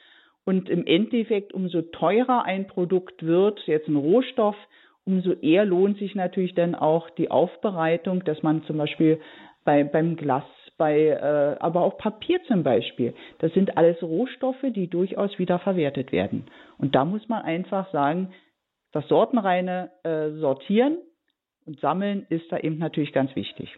Und 0.44 0.68
im 0.68 0.86
Endeffekt, 0.86 1.52
umso 1.52 1.82
teurer 1.82 2.44
ein 2.44 2.68
Produkt 2.68 3.26
wird, 3.26 3.60
jetzt 3.66 3.88
ein 3.88 3.96
Rohstoff, 3.96 4.56
umso 5.04 5.32
eher 5.32 5.64
lohnt 5.64 5.98
sich 5.98 6.14
natürlich 6.14 6.54
dann 6.54 6.74
auch 6.74 7.10
die 7.10 7.30
Aufbereitung, 7.30 8.22
dass 8.24 8.42
man 8.42 8.64
zum 8.64 8.76
Beispiel 8.76 9.20
bei, 9.66 9.84
beim 9.84 10.16
Glas, 10.16 10.44
bei, 10.78 11.08
äh, 11.08 11.56
aber 11.60 11.82
auch 11.82 11.98
Papier 11.98 12.42
zum 12.44 12.62
Beispiel. 12.62 13.14
Das 13.38 13.52
sind 13.52 13.76
alles 13.76 14.02
Rohstoffe, 14.02 14.64
die 14.64 14.88
durchaus 14.88 15.38
wieder 15.38 15.58
verwertet 15.58 16.12
werden. 16.12 16.46
Und 16.78 16.94
da 16.94 17.04
muss 17.04 17.28
man 17.28 17.42
einfach 17.42 17.92
sagen, 17.92 18.32
das 18.92 19.06
sortenreine 19.08 19.90
äh, 20.04 20.30
Sortieren 20.38 20.96
und 21.66 21.80
Sammeln 21.80 22.24
ist 22.30 22.50
da 22.50 22.58
eben 22.58 22.78
natürlich 22.78 23.12
ganz 23.12 23.36
wichtig. 23.36 23.76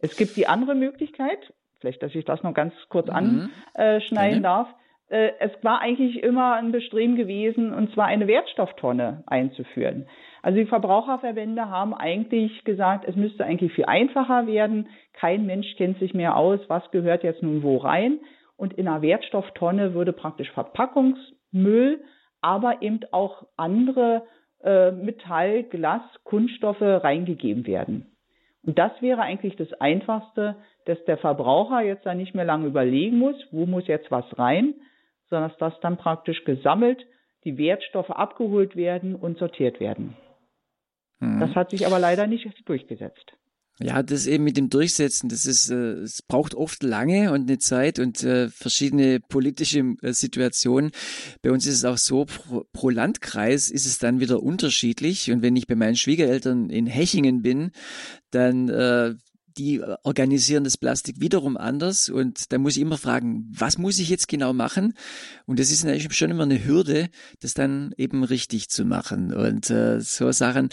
Es 0.00 0.16
gibt 0.16 0.36
die 0.36 0.48
andere 0.48 0.74
Möglichkeit, 0.74 1.52
vielleicht, 1.78 2.02
dass 2.02 2.14
ich 2.14 2.24
das 2.24 2.42
noch 2.42 2.54
ganz 2.54 2.72
kurz 2.88 3.08
mhm. 3.08 3.50
anschneiden 3.74 4.38
mhm. 4.38 4.42
darf 4.42 4.68
äh, 5.10 5.32
es 5.40 5.50
war 5.62 5.80
eigentlich 5.80 6.22
immer 6.22 6.54
ein 6.54 6.72
Bestreben 6.72 7.16
gewesen, 7.16 7.74
und 7.74 7.92
zwar 7.92 8.06
eine 8.06 8.26
Wertstofftonne 8.26 9.24
einzuführen. 9.26 10.06
Also 10.42 10.58
die 10.58 10.66
Verbraucherverbände 10.66 11.68
haben 11.68 11.92
eigentlich 11.92 12.64
gesagt, 12.64 13.04
es 13.06 13.16
müsste 13.16 13.44
eigentlich 13.44 13.72
viel 13.72 13.84
einfacher 13.84 14.46
werden. 14.46 14.88
Kein 15.12 15.44
Mensch 15.44 15.76
kennt 15.76 15.98
sich 15.98 16.14
mehr 16.14 16.36
aus, 16.36 16.60
was 16.68 16.90
gehört 16.92 17.24
jetzt 17.24 17.42
nun 17.42 17.62
wo 17.62 17.76
rein. 17.76 18.20
Und 18.56 18.74
in 18.74 18.88
einer 18.88 19.02
Wertstofftonne 19.02 19.94
würde 19.94 20.12
praktisch 20.12 20.50
Verpackungsmüll, 20.52 22.00
aber 22.40 22.80
eben 22.80 23.00
auch 23.10 23.46
andere 23.56 24.22
äh, 24.62 24.92
Metall, 24.92 25.64
Glas, 25.64 26.02
Kunststoffe 26.24 26.80
reingegeben 26.80 27.66
werden. 27.66 28.06
Und 28.62 28.78
das 28.78 28.92
wäre 29.00 29.22
eigentlich 29.22 29.56
das 29.56 29.72
Einfachste, 29.74 30.56
dass 30.86 31.02
der 31.04 31.18
Verbraucher 31.18 31.80
jetzt 31.82 32.06
da 32.06 32.14
nicht 32.14 32.34
mehr 32.34 32.44
lange 32.44 32.66
überlegen 32.66 33.18
muss, 33.18 33.36
wo 33.50 33.66
muss 33.66 33.86
jetzt 33.86 34.10
was 34.10 34.24
rein, 34.38 34.74
sondern 35.30 35.50
dass 35.50 35.58
das 35.58 35.80
dann 35.80 35.96
praktisch 35.96 36.44
gesammelt, 36.44 37.06
die 37.44 37.56
Wertstoffe 37.56 38.10
abgeholt 38.10 38.76
werden 38.76 39.14
und 39.14 39.38
sortiert 39.38 39.80
werden. 39.80 40.16
Mhm. 41.20 41.40
Das 41.40 41.54
hat 41.54 41.70
sich 41.70 41.86
aber 41.86 41.98
leider 41.98 42.26
nicht 42.26 42.46
durchgesetzt. 42.66 43.32
Ja, 43.82 44.02
das 44.02 44.26
eben 44.26 44.44
mit 44.44 44.58
dem 44.58 44.68
Durchsetzen, 44.68 45.30
das 45.30 45.46
ist, 45.46 45.70
äh, 45.70 46.02
es 46.02 46.20
braucht 46.20 46.54
oft 46.54 46.82
lange 46.82 47.32
und 47.32 47.48
eine 47.48 47.58
Zeit 47.58 47.98
und 47.98 48.22
äh, 48.22 48.50
verschiedene 48.50 49.20
politische 49.20 49.94
äh, 50.02 50.12
Situationen. 50.12 50.90
Bei 51.40 51.50
uns 51.50 51.66
ist 51.66 51.76
es 51.76 51.84
auch 51.86 51.96
so, 51.96 52.26
pro, 52.26 52.64
pro, 52.74 52.90
Landkreis 52.90 53.70
ist 53.70 53.86
es 53.86 53.98
dann 53.98 54.20
wieder 54.20 54.42
unterschiedlich. 54.42 55.30
Und 55.32 55.40
wenn 55.40 55.56
ich 55.56 55.66
bei 55.66 55.76
meinen 55.76 55.96
Schwiegereltern 55.96 56.68
in 56.68 56.86
Hechingen 56.86 57.40
bin, 57.40 57.70
dann 58.30 58.68
äh, 58.68 59.14
die 59.56 59.82
organisieren 60.02 60.64
das 60.64 60.76
Plastik 60.76 61.20
wiederum 61.20 61.56
anders 61.56 62.08
und 62.08 62.52
da 62.52 62.58
muss 62.58 62.76
ich 62.76 62.82
immer 62.82 62.98
fragen, 62.98 63.48
was 63.50 63.78
muss 63.78 63.98
ich 63.98 64.08
jetzt 64.08 64.28
genau 64.28 64.52
machen? 64.52 64.94
Und 65.46 65.58
das 65.58 65.70
ist 65.70 65.84
natürlich 65.84 66.12
schon 66.14 66.30
immer 66.30 66.44
eine 66.44 66.64
Hürde, 66.64 67.08
das 67.40 67.54
dann 67.54 67.92
eben 67.96 68.24
richtig 68.24 68.68
zu 68.68 68.84
machen. 68.84 69.32
Und 69.32 69.70
äh, 69.70 70.00
so 70.00 70.30
Sachen, 70.32 70.70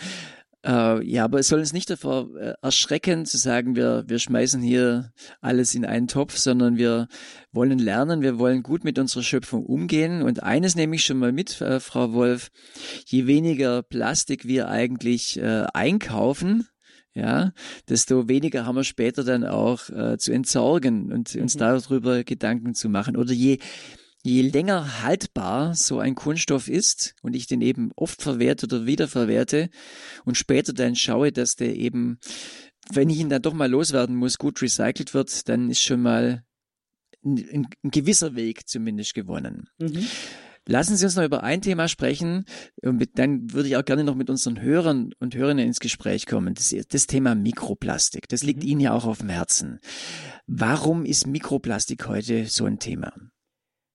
äh, 0.66 1.06
ja, 1.06 1.24
aber 1.24 1.40
es 1.40 1.48
soll 1.48 1.60
uns 1.60 1.74
nicht 1.74 1.90
davor 1.90 2.36
äh, 2.38 2.54
erschrecken 2.62 3.26
zu 3.26 3.38
sagen, 3.38 3.76
wir, 3.76 4.04
wir 4.08 4.20
schmeißen 4.20 4.62
hier 4.62 5.12
alles 5.40 5.76
in 5.76 5.86
einen 5.86 6.08
Topf, 6.08 6.38
sondern 6.38 6.78
wir 6.78 7.08
wollen 7.52 7.80
lernen, 7.80 8.22
wir 8.22 8.38
wollen 8.38 8.64
gut 8.64 8.84
mit 8.84 9.00
unserer 9.00 9.24
Schöpfung 9.24 9.66
umgehen. 9.66 10.22
Und 10.22 10.44
eines 10.44 10.76
nehme 10.76 10.96
ich 10.96 11.06
schon 11.06 11.18
mal 11.18 11.32
mit, 11.32 11.62
äh, 11.62 11.80
Frau 11.80 12.14
Wolf, 12.14 12.50
je 13.06 13.28
weniger 13.28 13.84
Plastik 13.84 14.46
wir 14.46 14.68
eigentlich 14.68 15.40
äh, 15.40 15.66
einkaufen, 15.74 16.68
ja, 17.18 17.52
desto 17.90 18.30
weniger 18.30 18.68
haben 18.68 18.76
wir 18.76 18.84
später 18.84 19.24
dann 19.24 19.44
auch 19.44 19.90
äh, 19.90 20.18
zu 20.20 20.32
entsorgen 20.32 21.12
und 21.12 21.36
uns 21.36 21.56
mhm. 21.56 21.60
darüber 21.60 22.24
Gedanken 22.24 22.76
zu 22.76 22.90
machen. 22.90 23.18
Oder 23.18 23.34
je, 23.34 23.58
je 24.24 24.44
länger 24.44 25.02
haltbar 25.02 25.74
so 25.74 25.98
ein 25.98 26.14
Kunststoff 26.14 26.70
ist 26.70 27.16
und 27.24 27.36
ich 27.36 27.48
den 27.48 27.62
eben 27.62 27.92
oft 27.96 28.22
verwerte 28.22 28.68
oder 28.68 28.86
wiederverwerte 28.86 29.70
und 30.26 30.38
später 30.38 30.74
dann 30.74 30.96
schaue, 30.96 31.32
dass 31.32 31.56
der 31.56 31.76
eben, 31.76 32.20
wenn 32.92 33.10
ich 33.10 33.18
ihn 33.18 33.30
dann 33.30 33.42
doch 33.42 33.54
mal 33.54 33.70
loswerden 33.70 34.16
muss, 34.16 34.38
gut 34.38 34.62
recycelt 34.62 35.16
wird, 35.16 35.50
dann 35.50 35.72
ist 35.72 35.82
schon 35.82 36.04
mal 36.04 36.44
ein, 37.26 37.68
ein, 37.84 37.92
gewisser 37.92 38.36
Weg 38.36 38.68
zumindest 38.70 39.16
gewonnen. 39.16 39.70
Mhm. 39.80 40.06
Lassen 40.68 40.96
Sie 40.96 41.06
uns 41.06 41.16
noch 41.16 41.24
über 41.24 41.44
ein 41.44 41.62
Thema 41.62 41.88
sprechen 41.88 42.46
und 42.84 43.18
dann 43.18 43.54
würde 43.54 43.70
ich 43.70 43.78
auch 43.78 43.86
gerne 43.86 44.04
noch 44.04 44.16
mit 44.16 44.30
unseren 44.30 44.62
Hörern 44.62 45.12
und 45.20 45.34
Hörerinnen 45.34 45.66
ins 45.66 45.80
Gespräch 45.80 46.26
kommen. 46.26 46.56
Das, 46.56 46.76
das 46.92 47.08
Thema 47.08 47.36
Mikroplastik. 47.36 48.28
Das 48.28 48.44
liegt 48.44 48.64
mhm. 48.64 48.70
Ihnen 48.70 48.82
ja 48.82 48.94
auch 48.94 49.08
auf 49.08 49.20
dem 49.20 49.30
Herzen. 49.30 49.80
Warum 50.46 51.06
ist 51.06 51.26
Mikroplastik 51.26 52.08
heute 52.08 52.46
so 52.46 52.66
ein 52.66 52.80
Thema? 52.80 53.14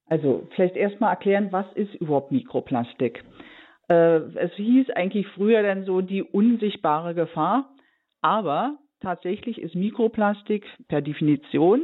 Also 0.06 0.48
vielleicht 0.54 0.76
erstmal 0.76 1.10
erklären, 1.10 1.52
was 1.52 1.66
ist 1.74 1.94
überhaupt 1.96 2.32
Mikroplastik? 2.32 3.22
Äh, 3.88 3.94
es 3.94 4.52
hieß 4.54 4.90
eigentlich 4.90 5.26
früher 5.34 5.62
dann 5.62 5.84
so 5.84 6.00
die 6.00 6.22
unsichtbare 6.22 7.14
Gefahr, 7.14 7.74
aber 8.22 8.78
tatsächlich 9.00 9.58
ist 9.60 9.74
Mikroplastik 9.74 10.64
per 10.88 11.02
Definition 11.02 11.82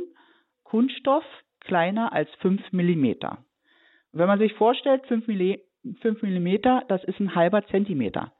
Kunststoff 0.64 1.24
kleiner 1.60 2.12
als 2.12 2.28
5 2.40 2.72
Millimeter. 2.72 3.44
Wenn 4.18 4.26
man 4.26 4.40
sich 4.40 4.52
vorstellt, 4.54 5.06
5 5.06 5.28
Millimeter, 5.28 6.82
das 6.88 7.04
ist 7.04 7.20
ein 7.20 7.36
halber 7.36 7.64
Zentimeter. 7.68 8.32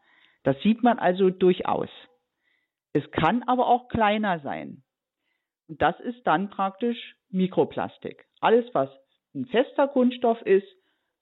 Das 0.43 0.61
sieht 0.63 0.83
man 0.83 0.99
also 0.99 1.31
durchaus. 1.31 1.89
Es 2.93 3.09
kann 3.13 3.45
aber 3.45 3.69
auch 3.69 3.89
kleiner 3.89 4.41
sein. 4.41 4.83
Und 5.69 5.81
das 5.81 5.99
ist 6.01 6.27
dann 6.27 6.51
praktisch 6.51 7.15
Mikroplastik. 7.31 8.25
Alles, 8.41 8.65
was 8.73 8.91
ein 9.37 9.47
fester 9.47 9.87
Kunststoff 9.87 10.43
ist, 10.43 10.67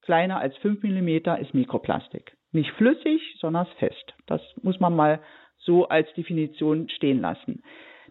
kleiner 0.01 0.41
als 0.41 0.57
5 0.59 0.83
Millimeter, 0.83 1.39
ist 1.39 1.53
Mikroplastik. 1.53 2.35
Nicht 2.53 2.71
flüssig, 2.73 3.21
sondern 3.39 3.67
fest. 3.79 4.15
Das 4.27 4.41
muss 4.63 4.81
man 4.81 4.97
mal 4.97 5.21
so 5.59 5.89
als 5.89 6.11
Definition 6.15 6.89
stehen 6.89 7.21
lassen. 7.21 7.63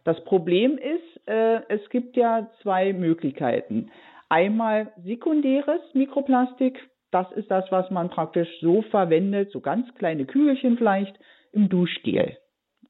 Das 0.04 0.24
Problem 0.26 0.78
ist, 0.78 1.28
äh, 1.28 1.62
es 1.70 1.90
gibt 1.90 2.16
ja 2.16 2.52
zwei 2.62 2.94
Möglichkeiten. 2.94 3.90
Einmal 4.30 4.92
sekundäres 5.04 5.82
Mikroplastik, 5.94 6.80
das 7.12 7.32
ist 7.34 7.50
das, 7.52 7.66
was 7.72 7.90
man 7.92 8.10
praktisch 8.10 8.50
so 8.60 8.82
verwendet, 8.84 9.52
so 9.52 9.62
ganz 9.62 9.94
kleine 9.96 10.26
Kügelchen 10.26 10.78
vielleicht 10.78 11.18
im 11.52 11.70
Duschgel 11.70 12.38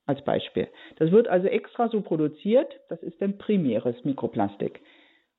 als 0.06 0.24
Beispiel. 0.24 0.68
Das 0.98 1.12
wird 1.12 1.28
also 1.28 1.48
extra 1.48 1.90
so 1.90 2.02
produziert, 2.02 2.74
das 2.90 3.02
ist 3.04 3.22
dann 3.22 3.38
primäres 3.38 4.04
Mikroplastik. 4.04 4.82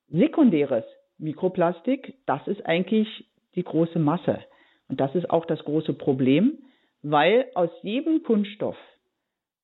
Sekundäres 0.08 0.84
Mikroplastik, 1.18 2.14
das 2.26 2.46
ist 2.46 2.64
eigentlich 2.66 3.08
die 3.54 3.64
große 3.64 3.98
Masse. 3.98 4.40
Und 4.88 5.00
das 5.00 5.14
ist 5.14 5.30
auch 5.30 5.46
das 5.46 5.64
große 5.64 5.94
Problem, 5.94 6.58
weil 7.02 7.46
aus 7.54 7.70
jedem 7.82 8.22
Kunststoff 8.22 8.76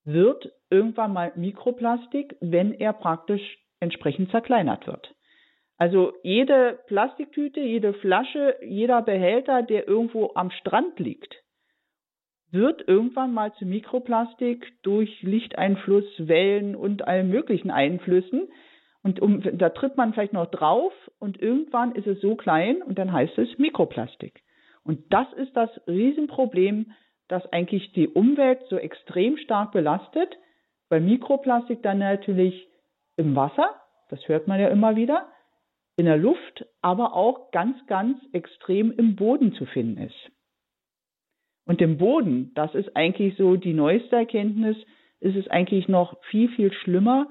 wird 0.03 0.51
irgendwann 0.69 1.13
mal 1.13 1.31
Mikroplastik, 1.35 2.35
wenn 2.41 2.73
er 2.73 2.93
praktisch 2.93 3.59
entsprechend 3.79 4.31
zerkleinert 4.31 4.87
wird. 4.87 5.13
Also 5.83 6.13
jede 6.23 6.79
Plastiktüte, 6.87 7.59
jede 7.59 7.93
Flasche, 7.95 8.55
jeder 8.65 9.01
Behälter, 9.01 9.63
der 9.63 9.85
irgendwo 9.85 10.31
am 10.33 10.49
Strand 10.49 10.97
liegt, 10.97 11.35
wird 12.51 12.87
irgendwann 12.87 13.33
mal 13.33 13.53
zu 13.55 13.65
Mikroplastik 13.65 14.65
durch 14.83 15.21
Lichteinfluss, 15.23 16.05
Wellen 16.19 16.77
und 16.77 17.05
allen 17.05 17.27
möglichen 17.29 17.69
Einflüssen. 17.69 18.47
Und 19.01 19.19
um, 19.19 19.41
da 19.41 19.71
tritt 19.71 19.97
man 19.97 20.13
vielleicht 20.13 20.31
noch 20.31 20.49
drauf 20.49 20.93
und 21.19 21.41
irgendwann 21.41 21.91
ist 21.95 22.07
es 22.07 22.21
so 22.21 22.35
klein 22.35 22.81
und 22.81 22.97
dann 22.97 23.11
heißt 23.11 23.37
es 23.37 23.57
Mikroplastik. 23.57 24.41
Und 24.85 25.11
das 25.11 25.27
ist 25.33 25.53
das 25.57 25.69
Riesenproblem, 25.85 26.93
das 27.27 27.45
eigentlich 27.51 27.91
die 27.91 28.07
Umwelt 28.07 28.61
so 28.69 28.77
extrem 28.77 29.35
stark 29.35 29.73
belastet, 29.73 30.33
weil 30.87 31.01
Mikroplastik 31.01 31.83
dann 31.83 31.99
natürlich 31.99 32.69
im 33.17 33.35
Wasser, 33.35 33.75
das 34.09 34.25
hört 34.29 34.47
man 34.47 34.61
ja 34.61 34.69
immer 34.69 34.95
wieder, 34.95 35.27
in 35.95 36.05
der 36.05 36.17
Luft, 36.17 36.65
aber 36.81 37.15
auch 37.15 37.51
ganz, 37.51 37.77
ganz 37.87 38.17
extrem 38.31 38.91
im 38.91 39.15
Boden 39.15 39.53
zu 39.53 39.65
finden 39.65 40.01
ist. 40.01 40.31
Und 41.65 41.81
im 41.81 41.97
Boden, 41.97 42.51
das 42.55 42.73
ist 42.75 42.95
eigentlich 42.95 43.35
so 43.37 43.55
die 43.55 43.73
neueste 43.73 44.15
Erkenntnis, 44.15 44.77
ist 45.19 45.35
es 45.35 45.47
eigentlich 45.47 45.87
noch 45.87 46.21
viel, 46.23 46.49
viel 46.49 46.73
schlimmer, 46.73 47.27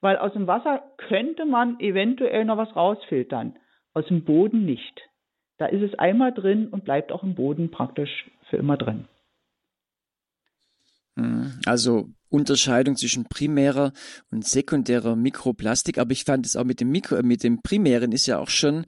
weil 0.00 0.16
aus 0.16 0.32
dem 0.32 0.46
Wasser 0.46 0.82
könnte 0.96 1.44
man 1.44 1.78
eventuell 1.80 2.44
noch 2.44 2.56
was 2.56 2.74
rausfiltern, 2.74 3.56
aus 3.94 4.06
dem 4.06 4.24
Boden 4.24 4.64
nicht. 4.64 5.08
Da 5.58 5.66
ist 5.66 5.82
es 5.82 5.98
einmal 5.98 6.32
drin 6.32 6.68
und 6.68 6.84
bleibt 6.84 7.12
auch 7.12 7.22
im 7.22 7.34
Boden 7.34 7.70
praktisch 7.70 8.30
für 8.48 8.56
immer 8.56 8.76
drin. 8.76 9.06
Hm, 11.18 11.52
also 11.66 12.10
Unterscheidung 12.30 12.96
zwischen 12.96 13.24
primärer 13.24 13.92
und 14.30 14.46
sekundärer 14.46 15.16
Mikroplastik. 15.16 15.98
Aber 15.98 16.12
ich 16.12 16.24
fand 16.24 16.46
es 16.46 16.56
auch 16.56 16.64
mit 16.64 16.80
dem 16.80 16.90
Mikro, 16.90 17.22
mit 17.22 17.42
dem 17.42 17.62
primären 17.62 18.12
ist 18.12 18.26
ja 18.26 18.38
auch 18.38 18.50
schon, 18.50 18.84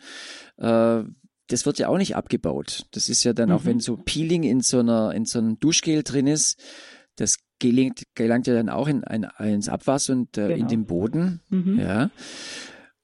äh, 0.58 1.02
das 1.48 1.66
wird 1.66 1.78
ja 1.78 1.88
auch 1.88 1.98
nicht 1.98 2.16
abgebaut. 2.16 2.86
Das 2.92 3.08
ist 3.08 3.24
ja 3.24 3.32
dann 3.32 3.48
mhm. 3.48 3.54
auch, 3.54 3.64
wenn 3.64 3.80
so 3.80 3.96
Peeling 3.96 4.44
in 4.44 4.60
so 4.60 4.80
einer, 4.80 5.12
in 5.14 5.24
so 5.24 5.38
einem 5.38 5.58
Duschgel 5.58 6.02
drin 6.02 6.26
ist, 6.26 6.62
das 7.16 7.36
gelingt, 7.58 8.02
gelangt 8.14 8.46
ja 8.46 8.54
dann 8.54 8.68
auch 8.68 8.88
in, 8.88 9.02
in, 9.02 9.26
ins 9.38 9.68
Abwasser 9.68 10.12
und 10.12 10.38
äh, 10.38 10.48
genau. 10.48 10.60
in 10.60 10.68
den 10.68 10.86
Boden. 10.86 11.40
Mhm. 11.48 11.78
Ja. 11.78 12.10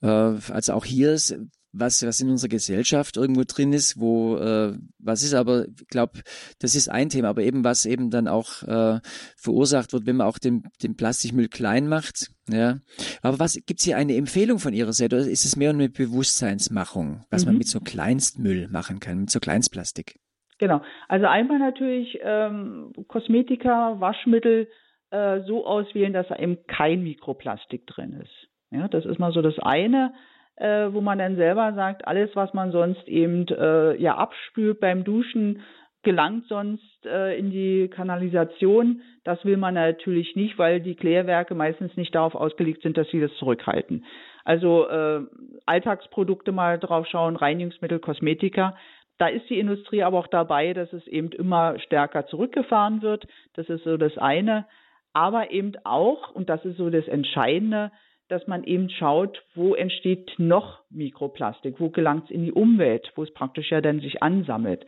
Äh, 0.01 0.39
also 0.51 0.75
auch 0.75 0.85
hier 0.85 1.13
ist 1.13 1.37
was, 1.79 2.05
was 2.07 2.21
in 2.21 2.31
unserer 2.31 2.49
Gesellschaft 2.49 3.17
irgendwo 3.17 3.43
drin 3.47 3.73
ist, 3.73 4.01
wo, 4.01 4.37
äh, 4.37 4.73
was 4.99 5.23
ist 5.23 5.35
aber, 5.35 5.67
ich 5.69 5.89
glaube, 5.89 6.21
das 6.61 6.75
ist 6.75 6.89
ein 6.89 7.09
Thema, 7.09 7.29
aber 7.29 7.43
eben 7.43 7.65
was 7.65 7.87
eben 7.87 8.11
dann 8.11 8.29
auch 8.29 8.63
äh, 8.63 9.01
verursacht 9.37 9.93
wird, 9.93 10.07
wenn 10.07 10.17
man 10.17 10.27
auch 10.27 10.39
den, 10.39 10.65
den 10.83 10.97
Plastikmüll 10.97 11.49
klein 11.49 11.89
macht. 11.89 12.31
Ja. 12.49 12.79
Aber 13.23 13.39
was 13.39 13.55
gibt's 13.67 13.85
hier 13.85 13.97
eine 13.97 14.17
Empfehlung 14.17 14.59
von 14.59 14.73
Ihrer 14.73 14.93
Seite 14.93 15.17
oder 15.17 15.27
ist 15.27 15.45
es 15.45 15.57
mehr 15.57 15.71
eine 15.71 15.89
Bewusstseinsmachung, 15.89 17.25
was 17.31 17.45
mhm. 17.45 17.53
man 17.53 17.59
mit 17.59 17.69
so 17.69 17.81
Kleinstmüll 17.81 18.69
machen 18.69 19.01
kann, 19.01 19.21
mit 19.21 19.31
so 19.31 19.41
Kleinstplastik? 19.41 20.19
Genau. 20.59 20.81
Also 21.09 21.27
einmal 21.27 21.59
natürlich 21.59 22.19
ähm, 22.23 22.93
Kosmetika, 23.09 24.01
Waschmittel 24.01 24.69
äh, 25.11 25.41
so 25.47 25.67
auswählen, 25.67 26.13
dass 26.13 26.29
da 26.29 26.37
eben 26.37 26.59
kein 26.67 27.03
Mikroplastik 27.03 27.87
drin 27.87 28.15
ist. 28.23 28.49
Ja, 28.71 28.89
das 28.89 29.05
ist 29.05 29.19
mal 29.19 29.33
so 29.33 29.43
das 29.43 29.59
eine 29.59 30.13
äh, 30.57 30.93
wo 30.93 31.01
man 31.01 31.19
dann 31.19 31.37
selber 31.37 31.73
sagt, 31.75 32.07
alles, 32.07 32.31
was 32.35 32.53
man 32.55 32.73
sonst 32.73 33.07
eben 33.09 33.47
äh, 33.49 33.97
ja 34.01 34.17
abspült 34.17 34.81
beim 34.81 35.05
Duschen, 35.05 35.63
gelangt 36.03 36.47
sonst 36.47 37.05
äh, 37.05 37.37
in 37.37 37.51
die 37.51 37.89
Kanalisation. 37.89 39.03
Das 39.25 39.45
will 39.45 39.57
man 39.57 39.75
natürlich 39.75 40.37
nicht, 40.37 40.57
weil 40.57 40.81
die 40.81 40.95
Klärwerke 40.95 41.55
meistens 41.57 41.97
nicht 41.97 42.15
darauf 42.15 42.37
ausgelegt 42.37 42.83
sind, 42.83 42.97
dass 42.97 43.09
sie 43.09 43.21
das 43.21 43.35
zurückhalten. 43.39 44.05
Also 44.45 44.89
äh, 44.89 45.23
Alltagsprodukte 45.67 46.53
mal 46.53 46.79
drauf 46.79 47.07
schauen, 47.09 47.35
Reinigungsmittel, 47.35 47.99
Kosmetika. 47.99 48.77
Da 49.19 49.27
ist 49.27 49.51
die 49.51 49.59
Industrie 49.59 50.05
aber 50.05 50.19
auch 50.19 50.29
dabei, 50.29 50.75
dass 50.75 50.93
es 50.93 51.05
eben 51.09 51.33
immer 51.33 51.79
stärker 51.81 52.27
zurückgefahren 52.27 53.03
wird. 53.03 53.27
Das 53.55 53.69
ist 53.69 53.83
so 53.83 53.97
das 53.97 54.17
eine. 54.17 54.67
Aber 55.13 55.51
eben 55.51 55.73
auch, 55.83 56.31
und 56.31 56.49
das 56.49 56.65
ist 56.65 56.77
so 56.77 56.89
das 56.89 57.09
Entscheidende, 57.09 57.91
dass 58.29 58.47
man 58.47 58.65
eben 58.65 58.91
schaut, 58.91 59.43
wo 59.55 59.75
entsteht 59.75 60.35
noch 60.39 60.81
Mikroplastik, 60.91 61.81
wo 61.81 61.91
gelangt 61.91 62.25
es 62.25 62.31
in 62.31 62.45
die 62.45 62.53
Umwelt, 62.53 63.13
wo 63.15 63.23
es 63.23 63.33
praktisch 63.33 63.71
ja 63.71 63.81
dann 63.81 64.01
sich 64.01 64.23
ansammelt. 64.23 64.85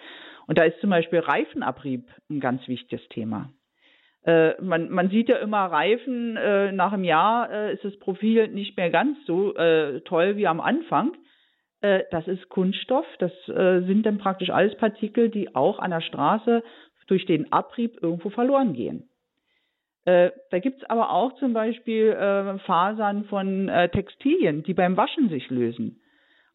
Und 0.46 0.58
da 0.58 0.64
ist 0.64 0.80
zum 0.80 0.90
Beispiel 0.90 1.20
Reifenabrieb 1.20 2.04
ein 2.30 2.40
ganz 2.40 2.66
wichtiges 2.68 3.06
Thema. 3.08 3.50
Äh, 4.24 4.60
man, 4.60 4.90
man, 4.90 5.10
sieht 5.10 5.28
ja 5.28 5.36
immer 5.36 5.66
Reifen, 5.66 6.36
äh, 6.36 6.72
nach 6.72 6.92
einem 6.92 7.04
Jahr 7.04 7.50
äh, 7.50 7.74
ist 7.74 7.84
das 7.84 7.96
Profil 7.98 8.48
nicht 8.48 8.76
mehr 8.76 8.90
ganz 8.90 9.18
so 9.26 9.54
äh, 9.54 10.00
toll 10.00 10.36
wie 10.36 10.46
am 10.46 10.60
Anfang. 10.60 11.12
Äh, 11.80 12.04
das 12.10 12.26
ist 12.26 12.48
Kunststoff, 12.48 13.06
das 13.20 13.32
äh, 13.48 13.82
sind 13.86 14.04
dann 14.04 14.18
praktisch 14.18 14.50
alles 14.50 14.76
Partikel, 14.76 15.28
die 15.28 15.54
auch 15.54 15.78
an 15.78 15.92
der 15.92 16.00
Straße 16.00 16.62
durch 17.06 17.26
den 17.26 17.52
Abrieb 17.52 18.02
irgendwo 18.02 18.30
verloren 18.30 18.72
gehen. 18.72 19.07
Äh, 20.08 20.32
da 20.50 20.58
gibt 20.58 20.82
es 20.82 20.88
aber 20.88 21.10
auch 21.10 21.34
zum 21.34 21.52
Beispiel 21.52 22.12
äh, 22.12 22.58
Fasern 22.60 23.24
von 23.24 23.68
äh, 23.68 23.90
Textilien, 23.90 24.62
die 24.62 24.72
beim 24.72 24.96
Waschen 24.96 25.28
sich 25.28 25.50
lösen. 25.50 26.00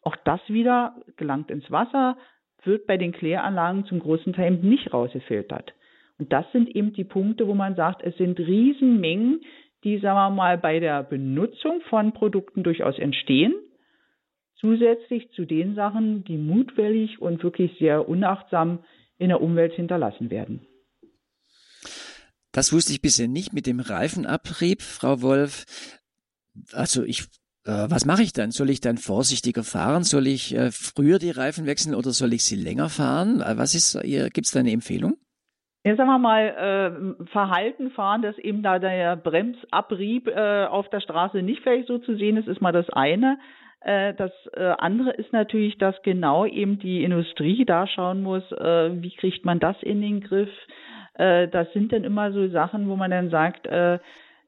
Auch 0.02 0.16
das 0.24 0.40
wieder 0.48 0.96
gelangt 1.16 1.52
ins 1.52 1.70
Wasser, 1.70 2.16
wird 2.64 2.88
bei 2.88 2.96
den 2.96 3.12
Kläranlagen 3.12 3.84
zum 3.84 4.00
großen 4.00 4.32
Teil 4.32 4.50
nicht 4.50 4.92
rausgefiltert. 4.92 5.72
Und 6.18 6.32
das 6.32 6.50
sind 6.50 6.68
eben 6.74 6.94
die 6.94 7.04
Punkte, 7.04 7.46
wo 7.46 7.54
man 7.54 7.76
sagt, 7.76 8.02
es 8.02 8.16
sind 8.16 8.40
Riesenmengen, 8.40 9.42
die, 9.84 9.98
sagen 9.98 10.16
wir 10.16 10.30
mal, 10.30 10.58
bei 10.58 10.80
der 10.80 11.04
Benutzung 11.04 11.80
von 11.82 12.12
Produkten 12.12 12.64
durchaus 12.64 12.98
entstehen. 12.98 13.54
Zusätzlich 14.56 15.30
zu 15.30 15.44
den 15.44 15.76
Sachen, 15.76 16.24
die 16.24 16.38
mutwillig 16.38 17.22
und 17.22 17.44
wirklich 17.44 17.78
sehr 17.78 18.08
unachtsam 18.08 18.80
in 19.16 19.28
der 19.28 19.40
Umwelt 19.40 19.74
hinterlassen 19.74 20.30
werden. 20.30 20.66
Das 22.54 22.72
wusste 22.72 22.92
ich 22.92 23.02
bisher 23.02 23.26
nicht 23.26 23.52
mit 23.52 23.66
dem 23.66 23.80
Reifenabrieb, 23.80 24.80
Frau 24.80 25.22
Wolf. 25.22 25.64
Also 26.72 27.02
ich, 27.02 27.22
äh, 27.66 27.90
was 27.90 28.06
mache 28.06 28.22
ich 28.22 28.32
dann? 28.32 28.52
Soll 28.52 28.70
ich 28.70 28.80
dann 28.80 28.96
vorsichtiger 28.96 29.64
fahren? 29.64 30.04
Soll 30.04 30.28
ich 30.28 30.54
äh, 30.54 30.70
früher 30.70 31.18
die 31.18 31.32
Reifen 31.32 31.66
wechseln 31.66 31.96
oder 31.96 32.10
soll 32.10 32.32
ich 32.32 32.44
sie 32.44 32.54
länger 32.54 32.88
fahren? 32.88 33.40
Äh, 33.40 33.58
was 33.58 33.74
ist, 33.74 34.00
gibt 34.00 34.46
es 34.46 34.52
da 34.52 34.60
eine 34.60 34.70
Empfehlung? 34.70 35.16
Ja, 35.84 35.96
sagen 35.96 36.08
wir 36.08 36.18
mal, 36.18 37.16
äh, 37.18 37.26
Verhalten 37.26 37.90
fahren, 37.90 38.22
dass 38.22 38.38
eben 38.38 38.62
da 38.62 38.78
der 38.78 39.16
Bremsabrieb 39.16 40.28
äh, 40.28 40.66
auf 40.66 40.88
der 40.90 41.00
Straße 41.00 41.42
nicht 41.42 41.60
vielleicht 41.62 41.88
so 41.88 41.98
zu 41.98 42.16
sehen 42.16 42.36
ist, 42.36 42.46
ist 42.46 42.62
mal 42.62 42.72
das 42.72 42.88
eine. 42.90 43.36
Äh, 43.80 44.14
das 44.14 44.30
andere 44.78 45.10
ist 45.10 45.32
natürlich, 45.32 45.76
dass 45.78 46.00
genau 46.04 46.46
eben 46.46 46.78
die 46.78 47.02
Industrie 47.02 47.64
da 47.64 47.88
schauen 47.88 48.22
muss, 48.22 48.44
wie 48.44 49.14
kriegt 49.16 49.44
man 49.44 49.58
das 49.58 49.76
in 49.82 50.00
den 50.00 50.20
Griff, 50.20 50.48
äh, 51.14 51.48
das 51.48 51.72
sind 51.72 51.92
dann 51.92 52.04
immer 52.04 52.32
so 52.32 52.48
Sachen, 52.48 52.88
wo 52.88 52.96
man 52.96 53.10
dann 53.10 53.30
sagt, 53.30 53.66
äh, 53.66 53.98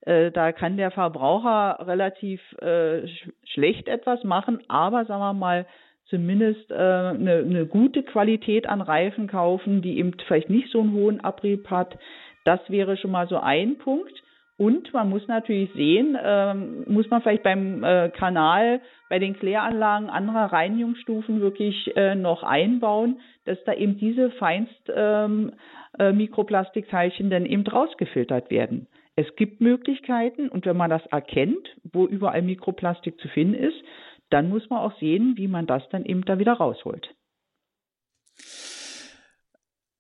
äh, 0.02 0.30
da 0.30 0.52
kann 0.52 0.76
der 0.76 0.90
Verbraucher 0.90 1.86
relativ 1.86 2.40
äh, 2.60 3.06
sch 3.06 3.28
schlecht 3.44 3.88
etwas 3.88 4.22
machen, 4.24 4.60
aber 4.68 5.04
sagen 5.04 5.20
wir 5.20 5.32
mal, 5.32 5.66
zumindest 6.08 6.70
äh, 6.70 6.74
eine, 6.74 7.44
eine 7.44 7.66
gute 7.66 8.02
Qualität 8.02 8.68
an 8.68 8.80
Reifen 8.80 9.26
kaufen, 9.26 9.82
die 9.82 9.98
eben 9.98 10.12
vielleicht 10.26 10.50
nicht 10.50 10.70
so 10.70 10.80
einen 10.80 10.92
hohen 10.92 11.20
Abrieb 11.20 11.68
hat. 11.70 11.98
Das 12.44 12.60
wäre 12.68 12.96
schon 12.96 13.10
mal 13.10 13.26
so 13.28 13.38
ein 13.38 13.78
Punkt. 13.78 14.22
Und 14.58 14.94
man 14.94 15.10
muss 15.10 15.26
natürlich 15.28 15.70
sehen, 15.74 16.16
ähm, 16.22 16.84
muss 16.86 17.10
man 17.10 17.20
vielleicht 17.20 17.42
beim 17.42 17.84
äh, 17.84 18.08
Kanal, 18.08 18.80
bei 19.10 19.18
den 19.18 19.38
Kläranlagen 19.38 20.08
anderer 20.08 20.50
Reinigungsstufen 20.50 21.42
wirklich 21.42 21.94
äh, 21.94 22.14
noch 22.14 22.42
einbauen, 22.42 23.20
dass 23.46 23.58
da 23.64 23.72
eben 23.72 23.98
diese 23.98 24.30
feinst 24.32 24.92
ähm, 24.94 25.52
äh, 25.98 26.12
Mikroplastikteilchen 26.12 27.30
dann 27.30 27.46
eben 27.46 27.66
rausgefiltert 27.66 28.50
werden. 28.50 28.86
Es 29.16 29.26
gibt 29.36 29.60
Möglichkeiten 29.60 30.48
und 30.48 30.66
wenn 30.66 30.76
man 30.76 30.90
das 30.90 31.04
erkennt, 31.06 31.66
wo 31.84 32.06
überall 32.06 32.42
Mikroplastik 32.42 33.18
zu 33.18 33.28
finden 33.28 33.54
ist, 33.54 33.82
dann 34.30 34.48
muss 34.48 34.68
man 34.68 34.80
auch 34.80 34.98
sehen, 34.98 35.34
wie 35.36 35.48
man 35.48 35.66
das 35.66 35.82
dann 35.90 36.04
eben 36.04 36.24
da 36.24 36.38
wieder 36.38 36.52
rausholt. 36.52 37.08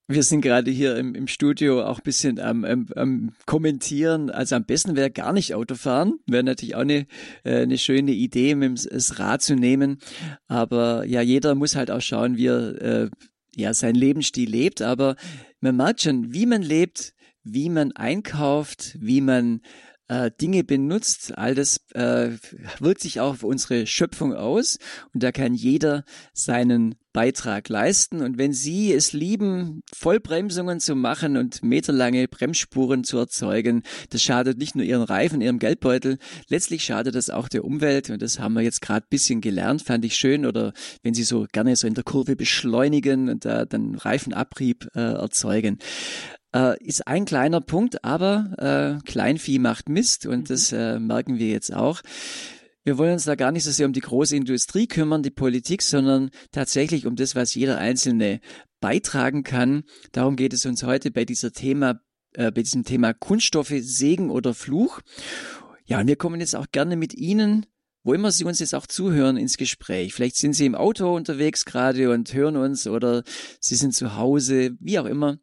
Wir 0.08 0.22
sind 0.22 0.40
gerade 0.40 0.70
hier 0.70 0.96
im, 0.96 1.16
im 1.16 1.26
Studio 1.26 1.82
auch 1.82 1.98
ein 1.98 2.04
bisschen 2.04 2.38
am, 2.38 2.64
am, 2.64 2.86
am 2.94 3.32
kommentieren. 3.44 4.30
Also 4.30 4.54
am 4.54 4.64
besten 4.64 4.94
wäre 4.94 5.10
gar 5.10 5.32
nicht 5.32 5.52
Autofahren. 5.52 6.20
Wäre 6.26 6.44
natürlich 6.44 6.76
auch 6.76 6.80
eine, 6.80 7.06
äh, 7.42 7.62
eine 7.62 7.76
schöne 7.76 8.12
Idee, 8.12 8.54
mit 8.54 8.88
das 8.88 9.18
Rad 9.18 9.42
zu 9.42 9.56
nehmen. 9.56 9.98
Aber 10.46 11.04
ja, 11.06 11.22
jeder 11.22 11.56
muss 11.56 11.74
halt 11.74 11.90
auch 11.90 12.00
schauen, 12.00 12.36
wie 12.36 12.46
er 12.46 12.82
äh, 12.82 13.10
ja 13.56 13.74
seinen 13.74 13.96
Lebensstil 13.96 14.48
lebt. 14.48 14.82
Aber 14.82 15.16
man 15.60 15.76
merkt 15.76 16.02
schon, 16.02 16.32
wie 16.32 16.46
man 16.46 16.62
lebt, 16.62 17.14
wie 17.42 17.68
man 17.68 17.92
einkauft, 17.92 18.96
wie 19.00 19.20
man 19.20 19.60
äh, 20.08 20.30
Dinge 20.40 20.64
benutzt, 20.64 21.36
all 21.36 21.54
das 21.54 21.80
äh, 21.94 22.30
wirkt 22.78 23.00
sich 23.00 23.20
auch 23.20 23.32
auf 23.32 23.42
unsere 23.42 23.86
Schöpfung 23.86 24.34
aus 24.34 24.78
und 25.12 25.22
da 25.22 25.32
kann 25.32 25.54
jeder 25.54 26.04
seinen 26.32 26.94
Beitrag 27.16 27.70
leisten. 27.70 28.20
Und 28.20 28.36
wenn 28.36 28.52
Sie 28.52 28.92
es 28.92 29.14
lieben, 29.14 29.80
Vollbremsungen 29.90 30.80
zu 30.80 30.94
machen 30.94 31.38
und 31.38 31.62
meterlange 31.62 32.28
Bremsspuren 32.28 33.04
zu 33.04 33.16
erzeugen, 33.16 33.84
das 34.10 34.22
schadet 34.22 34.58
nicht 34.58 34.76
nur 34.76 34.84
Ihren 34.84 35.02
Reifen, 35.02 35.40
Ihrem 35.40 35.58
Geldbeutel, 35.58 36.18
letztlich 36.48 36.84
schadet 36.84 37.14
das 37.14 37.30
auch 37.30 37.48
der 37.48 37.64
Umwelt. 37.64 38.10
Und 38.10 38.20
das 38.20 38.38
haben 38.38 38.52
wir 38.52 38.60
jetzt 38.60 38.82
gerade 38.82 39.06
bisschen 39.08 39.40
gelernt, 39.40 39.80
fand 39.80 40.04
ich 40.04 40.14
schön. 40.14 40.44
Oder 40.44 40.74
wenn 41.02 41.14
Sie 41.14 41.22
so 41.22 41.46
gerne 41.50 41.74
so 41.74 41.86
in 41.86 41.94
der 41.94 42.04
Kurve 42.04 42.36
beschleunigen 42.36 43.30
und 43.30 43.46
da 43.46 43.64
dann 43.64 43.94
Reifenabrieb 43.94 44.86
äh, 44.94 45.00
erzeugen. 45.00 45.78
Äh, 46.56 46.82
ist 46.82 47.06
ein 47.06 47.26
kleiner 47.26 47.60
Punkt, 47.60 48.02
aber 48.02 48.98
äh, 49.02 49.04
Kleinvieh 49.04 49.58
macht 49.58 49.90
Mist 49.90 50.24
und 50.24 50.38
mhm. 50.38 50.44
das 50.44 50.72
äh, 50.72 50.98
merken 50.98 51.38
wir 51.38 51.48
jetzt 51.48 51.74
auch. 51.74 52.00
Wir 52.82 52.96
wollen 52.96 53.14
uns 53.14 53.24
da 53.24 53.34
gar 53.34 53.52
nicht 53.52 53.64
so 53.64 53.70
sehr 53.70 53.86
um 53.86 53.92
die 53.92 54.00
große 54.00 54.34
Industrie 54.34 54.86
kümmern, 54.86 55.22
die 55.22 55.30
Politik, 55.30 55.82
sondern 55.82 56.30
tatsächlich 56.52 57.04
um 57.04 57.14
das, 57.16 57.34
was 57.34 57.54
jeder 57.54 57.76
Einzelne 57.78 58.40
beitragen 58.80 59.42
kann. 59.42 59.82
Darum 60.12 60.36
geht 60.36 60.54
es 60.54 60.64
uns 60.64 60.82
heute 60.82 61.10
bei 61.10 61.26
dieser 61.26 61.52
Thema, 61.52 62.00
äh, 62.32 62.50
bei 62.50 62.62
diesem 62.62 62.84
Thema 62.84 63.12
Kunststoffe, 63.12 63.74
Segen 63.80 64.30
oder 64.30 64.54
Fluch. 64.54 65.00
Ja, 65.84 66.00
und 66.00 66.06
wir 66.06 66.16
kommen 66.16 66.40
jetzt 66.40 66.56
auch 66.56 66.66
gerne 66.72 66.96
mit 66.96 67.12
Ihnen 67.14 67.66
wo 68.02 68.14
immer 68.14 68.30
Sie 68.30 68.44
uns 68.44 68.60
jetzt 68.60 68.72
auch 68.72 68.86
zuhören 68.86 69.36
ins 69.36 69.56
Gespräch. 69.56 70.14
Vielleicht 70.14 70.36
sind 70.36 70.52
Sie 70.52 70.64
im 70.64 70.76
Auto 70.76 71.12
unterwegs 71.12 71.64
gerade 71.64 72.12
und 72.12 72.32
hören 72.32 72.56
uns 72.56 72.86
oder 72.86 73.24
Sie 73.58 73.74
sind 73.74 73.96
zu 73.96 74.14
Hause, 74.14 74.76
wie 74.78 75.00
auch 75.00 75.06
immer. 75.06 75.38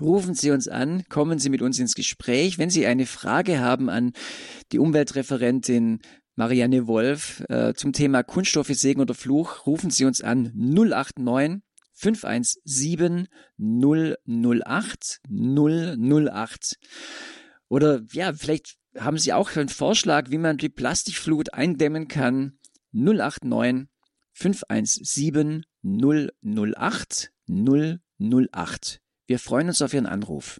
Rufen 0.00 0.34
Sie 0.34 0.50
uns 0.50 0.68
an, 0.68 1.04
kommen 1.08 1.38
Sie 1.38 1.50
mit 1.50 1.62
uns 1.62 1.78
ins 1.78 1.94
Gespräch. 1.94 2.58
Wenn 2.58 2.70
Sie 2.70 2.86
eine 2.86 3.06
Frage 3.06 3.60
haben 3.60 3.90
an 3.90 4.12
die 4.70 4.78
Umweltreferentin 4.78 6.00
Marianne 6.36 6.86
Wolf 6.86 7.44
äh, 7.48 7.74
zum 7.74 7.92
Thema 7.92 8.22
Kunststoffe, 8.22 8.68
Segen 8.68 9.00
oder 9.00 9.14
Fluch, 9.14 9.66
rufen 9.66 9.90
Sie 9.90 10.04
uns 10.04 10.22
an 10.22 10.52
089 10.54 11.62
517 11.94 13.26
008 13.58 15.20
008. 15.28 16.78
Oder 17.68 18.02
ja, 18.12 18.32
vielleicht 18.32 18.76
haben 18.96 19.18
Sie 19.18 19.32
auch 19.32 19.56
einen 19.56 19.68
Vorschlag, 19.68 20.30
wie 20.30 20.38
man 20.38 20.58
die 20.58 20.68
Plastikflut 20.68 21.54
eindämmen 21.54 22.06
kann. 22.06 22.58
089 22.92 23.88
517 24.32 25.64
008 25.82 27.32
008. 27.48 29.00
Wir 29.28 29.38
freuen 29.38 29.68
uns 29.68 29.82
auf 29.82 29.92
Ihren 29.92 30.06
Anruf. 30.06 30.58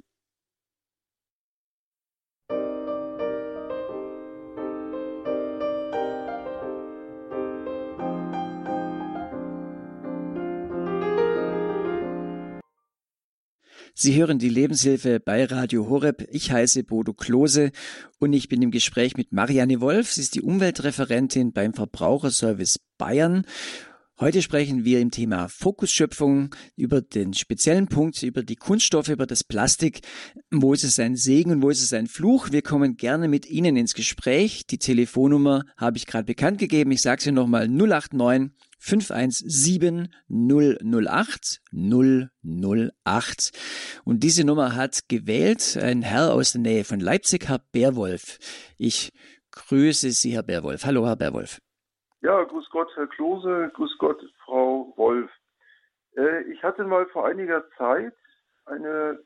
Sie 13.94 14.14
hören 14.14 14.38
die 14.38 14.50
Lebenshilfe 14.50 15.18
bei 15.18 15.46
Radio 15.46 15.88
Horeb. 15.88 16.28
Ich 16.30 16.52
heiße 16.52 16.84
Bodo 16.84 17.14
Klose 17.14 17.72
und 18.18 18.34
ich 18.34 18.50
bin 18.50 18.60
im 18.60 18.70
Gespräch 18.70 19.16
mit 19.16 19.32
Marianne 19.32 19.80
Wolf. 19.80 20.12
Sie 20.12 20.20
ist 20.20 20.34
die 20.34 20.42
Umweltreferentin 20.42 21.52
beim 21.52 21.72
Verbraucherservice 21.72 22.78
Bayern 22.98 23.46
Heute 24.20 24.42
sprechen 24.42 24.84
wir 24.84 24.98
im 24.98 25.12
Thema 25.12 25.46
Fokusschöpfung 25.46 26.52
über 26.74 27.00
den 27.00 27.34
speziellen 27.34 27.86
Punkt, 27.86 28.20
über 28.24 28.42
die 28.42 28.56
Kunststoffe, 28.56 29.10
über 29.10 29.26
das 29.26 29.44
Plastik. 29.44 30.00
Wo 30.50 30.72
ist 30.72 30.82
es 30.82 30.98
ein 30.98 31.14
Segen 31.14 31.52
und 31.52 31.62
wo 31.62 31.70
ist 31.70 31.84
es 31.84 31.92
ein 31.92 32.08
Fluch? 32.08 32.50
Wir 32.50 32.62
kommen 32.62 32.96
gerne 32.96 33.28
mit 33.28 33.46
Ihnen 33.46 33.76
ins 33.76 33.94
Gespräch. 33.94 34.66
Die 34.66 34.78
Telefonnummer 34.78 35.62
habe 35.76 35.98
ich 35.98 36.06
gerade 36.06 36.24
bekannt 36.24 36.58
gegeben. 36.58 36.90
Ich 36.90 37.00
sage 37.00 37.22
sie 37.22 37.30
nochmal 37.30 37.68
089 37.68 38.50
517 38.80 40.08
008 40.28 41.60
008. 41.70 43.52
Und 44.02 44.24
diese 44.24 44.42
Nummer 44.42 44.74
hat 44.74 45.02
gewählt 45.06 45.78
ein 45.80 46.02
Herr 46.02 46.34
aus 46.34 46.50
der 46.50 46.62
Nähe 46.62 46.82
von 46.82 46.98
Leipzig, 46.98 47.46
Herr 47.46 47.60
Bärwolf. 47.70 48.40
Ich 48.78 49.12
grüße 49.52 50.10
Sie, 50.10 50.32
Herr 50.32 50.42
Bärwolf. 50.42 50.84
Hallo, 50.84 51.06
Herr 51.06 51.14
Bärwolf. 51.14 51.60
Ja, 52.20 52.42
grüß 52.42 52.68
Gott, 52.70 52.90
Herr 52.96 53.06
Klose, 53.06 53.70
grüß 53.74 53.96
Gott, 53.98 54.20
Frau 54.44 54.92
Wolf. 54.96 55.30
Äh, 56.16 56.42
ich 56.50 56.62
hatte 56.64 56.84
mal 56.84 57.06
vor 57.06 57.26
einiger 57.26 57.64
Zeit 57.76 58.14
eine 58.66 59.20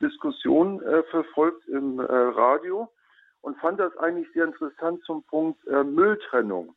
Diskussion 0.00 0.82
äh, 0.82 1.02
verfolgt 1.04 1.68
im 1.68 2.00
äh, 2.00 2.04
Radio 2.04 2.90
und 3.42 3.58
fand 3.58 3.78
das 3.78 3.94
eigentlich 3.98 4.32
sehr 4.32 4.46
interessant 4.46 5.04
zum 5.04 5.22
Punkt 5.24 5.64
Mülltrennung. 5.66 6.74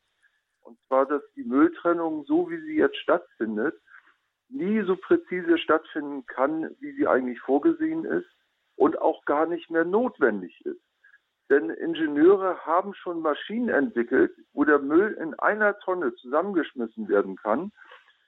Und 0.60 0.78
zwar, 0.86 1.06
dass 1.06 1.22
die 1.34 1.42
Mülltrennung, 1.42 2.24
so 2.26 2.48
wie 2.50 2.60
sie 2.60 2.76
jetzt 2.76 2.98
stattfindet, 2.98 3.74
nie 4.48 4.82
so 4.82 4.94
präzise 4.94 5.58
stattfinden 5.58 6.24
kann, 6.26 6.76
wie 6.78 6.92
sie 6.92 7.08
eigentlich 7.08 7.40
vorgesehen 7.40 8.04
ist 8.04 8.28
und 8.76 9.00
auch 9.00 9.24
gar 9.24 9.46
nicht 9.46 9.70
mehr 9.70 9.84
notwendig 9.84 10.64
ist. 10.64 10.80
Denn 11.52 11.68
Ingenieure 11.68 12.64
haben 12.64 12.94
schon 12.94 13.20
Maschinen 13.20 13.68
entwickelt, 13.68 14.32
wo 14.54 14.64
der 14.64 14.78
Müll 14.78 15.12
in 15.20 15.38
einer 15.38 15.78
Tonne 15.80 16.14
zusammengeschmissen 16.14 17.10
werden 17.10 17.36
kann 17.36 17.72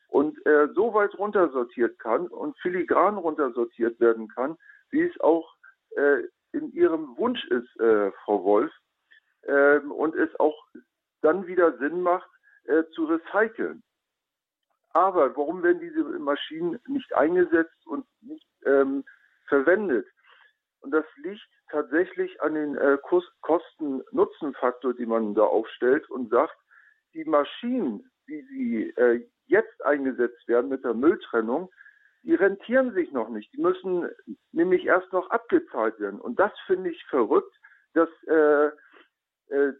und 0.08 0.36
er 0.44 0.68
so 0.74 0.92
weit 0.92 1.18
runtersortiert 1.18 1.98
kann 1.98 2.26
und 2.26 2.54
filigran 2.58 3.16
runtersortiert 3.16 3.98
werden 3.98 4.28
kann, 4.28 4.58
wie 4.90 5.04
es 5.04 5.18
auch 5.20 5.54
äh, 5.96 6.24
in 6.52 6.70
Ihrem 6.74 7.16
Wunsch 7.16 7.42
ist, 7.46 7.80
äh, 7.80 8.12
Frau 8.24 8.44
Wolf, 8.44 8.72
äh, 9.44 9.78
und 9.78 10.14
es 10.16 10.28
auch 10.38 10.62
dann 11.22 11.46
wieder 11.46 11.78
Sinn 11.78 12.02
macht, 12.02 12.28
äh, 12.64 12.82
zu 12.94 13.06
recyceln. 13.06 13.82
Aber 14.92 15.34
warum 15.34 15.62
werden 15.62 15.80
diese 15.80 16.02
Maschinen 16.18 16.78
nicht 16.88 17.10
eingesetzt 17.14 17.86
und 17.86 18.04
nicht 18.20 18.46
ähm, 18.66 19.02
verwendet? 19.48 20.06
Und 20.84 20.90
das 20.90 21.06
liegt 21.16 21.48
tatsächlich 21.70 22.42
an 22.42 22.54
den 22.54 22.76
äh, 22.76 22.98
Kosten-Nutzen-Faktor, 23.40 24.92
die 24.92 25.06
man 25.06 25.34
da 25.34 25.44
aufstellt 25.44 26.10
und 26.10 26.28
sagt, 26.28 26.54
die 27.14 27.24
Maschinen, 27.24 28.10
wie 28.26 28.42
sie 28.42 28.90
äh, 29.00 29.26
jetzt 29.46 29.82
eingesetzt 29.82 30.46
werden 30.46 30.68
mit 30.68 30.84
der 30.84 30.92
Mülltrennung, 30.92 31.72
die 32.22 32.34
rentieren 32.34 32.92
sich 32.92 33.10
noch 33.12 33.30
nicht. 33.30 33.50
Die 33.54 33.62
müssen 33.62 34.10
nämlich 34.52 34.84
erst 34.84 35.10
noch 35.14 35.30
abgezahlt 35.30 35.98
werden. 36.00 36.20
Und 36.20 36.38
das 36.38 36.52
finde 36.66 36.90
ich 36.90 37.02
verrückt, 37.06 37.56
dass, 37.94 38.10
äh, 38.26 38.66
äh, 39.48 39.72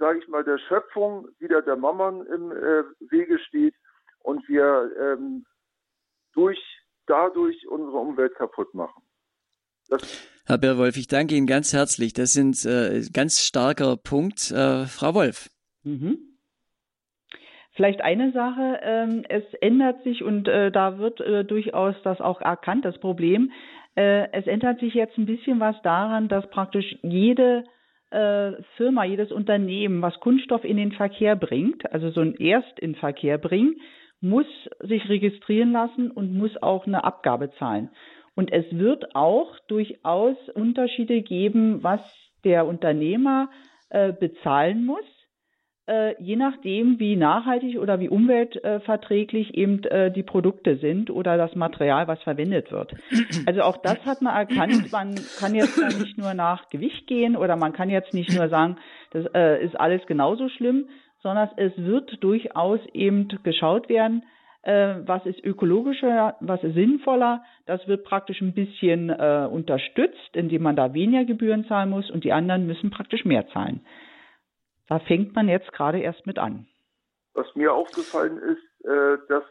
sage 0.00 0.18
ich 0.18 0.26
mal, 0.26 0.42
der 0.42 0.58
Schöpfung 0.58 1.28
wieder 1.38 1.62
der 1.62 1.76
Mammon 1.76 2.26
im 2.26 2.50
äh, 2.50 2.82
Wege 2.98 3.38
steht 3.38 3.76
und 4.18 4.48
wir 4.48 4.90
ähm, 4.98 5.46
durch 6.32 6.60
dadurch 7.06 7.68
unsere 7.68 7.98
Umwelt 7.98 8.34
kaputt 8.34 8.74
machen. 8.74 9.04
Das 9.88 10.31
Herr 10.44 10.58
Berwolf, 10.58 10.96
ich 10.96 11.06
danke 11.06 11.36
Ihnen 11.36 11.46
ganz 11.46 11.72
herzlich. 11.72 12.12
Das 12.14 12.32
sind 12.32 12.64
äh, 12.64 13.02
ganz 13.12 13.46
starker 13.46 13.96
Punkt. 13.96 14.50
Äh, 14.50 14.86
Frau 14.86 15.14
Wolf. 15.14 15.48
Mhm. 15.84 16.18
Vielleicht 17.74 18.02
eine 18.02 18.32
Sache, 18.32 18.80
ähm, 18.82 19.24
es 19.28 19.44
ändert 19.60 20.02
sich 20.04 20.22
und 20.22 20.46
äh, 20.46 20.70
da 20.70 20.98
wird 20.98 21.20
äh, 21.20 21.44
durchaus 21.44 21.94
das 22.04 22.20
auch 22.20 22.40
erkannt, 22.42 22.84
das 22.84 22.98
Problem. 22.98 23.50
Äh, 23.94 24.30
es 24.32 24.46
ändert 24.46 24.80
sich 24.80 24.92
jetzt 24.92 25.16
ein 25.16 25.24
bisschen 25.24 25.58
was 25.58 25.80
daran, 25.82 26.28
dass 26.28 26.48
praktisch 26.50 26.96
jede 27.02 27.64
äh, 28.10 28.52
Firma, 28.76 29.04
jedes 29.04 29.32
Unternehmen, 29.32 30.02
was 30.02 30.20
Kunststoff 30.20 30.64
in 30.64 30.76
den 30.76 30.92
Verkehr 30.92 31.34
bringt, 31.34 31.90
also 31.92 32.10
so 32.10 32.20
ein 32.20 32.34
Erst 32.34 32.78
in 32.78 32.94
Verkehr 32.94 33.38
bringt, 33.38 33.78
muss 34.20 34.46
sich 34.80 35.08
registrieren 35.08 35.72
lassen 35.72 36.10
und 36.10 36.34
muss 36.34 36.62
auch 36.62 36.86
eine 36.86 37.04
Abgabe 37.04 37.52
zahlen. 37.58 37.88
Und 38.34 38.52
es 38.52 38.64
wird 38.70 39.14
auch 39.14 39.58
durchaus 39.68 40.36
Unterschiede 40.54 41.22
geben, 41.22 41.82
was 41.82 42.00
der 42.44 42.66
Unternehmer 42.66 43.50
äh, 43.90 44.12
bezahlen 44.12 44.84
muss 44.84 45.04
äh, 45.86 46.14
je 46.22 46.36
nachdem, 46.36 46.98
wie 47.00 47.16
nachhaltig 47.16 47.78
oder 47.78 47.98
wie 47.98 48.08
umweltverträglich 48.08 49.54
eben 49.54 49.82
äh, 49.84 50.12
die 50.12 50.22
Produkte 50.22 50.76
sind 50.76 51.10
oder 51.10 51.36
das 51.36 51.54
Material, 51.56 52.06
was 52.06 52.22
verwendet 52.22 52.70
wird. 52.70 52.94
Also 53.46 53.62
auch 53.62 53.78
das 53.78 53.98
hat 54.06 54.22
man 54.22 54.34
erkannt. 54.34 54.92
Man 54.92 55.14
kann 55.38 55.54
jetzt 55.54 55.76
nicht 55.98 56.18
nur 56.18 56.34
nach 56.34 56.68
Gewicht 56.68 57.06
gehen 57.06 57.36
oder 57.36 57.56
man 57.56 57.72
kann 57.72 57.90
jetzt 57.90 58.14
nicht 58.14 58.32
nur 58.32 58.48
sagen, 58.48 58.76
das 59.10 59.26
äh, 59.34 59.64
ist 59.64 59.78
alles 59.78 60.06
genauso 60.06 60.48
schlimm, 60.48 60.88
sondern 61.22 61.50
es 61.56 61.72
wird 61.76 62.22
durchaus 62.22 62.80
eben 62.92 63.28
geschaut 63.42 63.88
werden, 63.88 64.22
äh, 64.62 64.96
was 65.06 65.26
ist 65.26 65.42
ökologischer, 65.44 66.36
was 66.40 66.62
ist 66.62 66.74
sinnvoller. 66.74 67.44
Das 67.66 67.86
wird 67.88 68.04
praktisch 68.04 68.40
ein 68.40 68.54
bisschen 68.54 69.10
äh, 69.10 69.48
unterstützt, 69.50 70.34
indem 70.34 70.62
man 70.62 70.76
da 70.76 70.94
weniger 70.94 71.24
Gebühren 71.24 71.66
zahlen 71.66 71.90
muss 71.90 72.10
und 72.10 72.24
die 72.24 72.32
anderen 72.32 72.66
müssen 72.66 72.90
praktisch 72.90 73.24
mehr 73.24 73.48
zahlen. 73.48 73.84
Da 74.88 74.98
fängt 75.00 75.34
man 75.34 75.48
jetzt 75.48 75.72
gerade 75.72 76.00
erst 76.00 76.26
mit 76.26 76.38
an. 76.38 76.66
Was 77.34 77.46
mir 77.54 77.72
aufgefallen 77.72 78.38
ist, 78.38 78.84
äh, 78.84 79.18
dass 79.28 79.44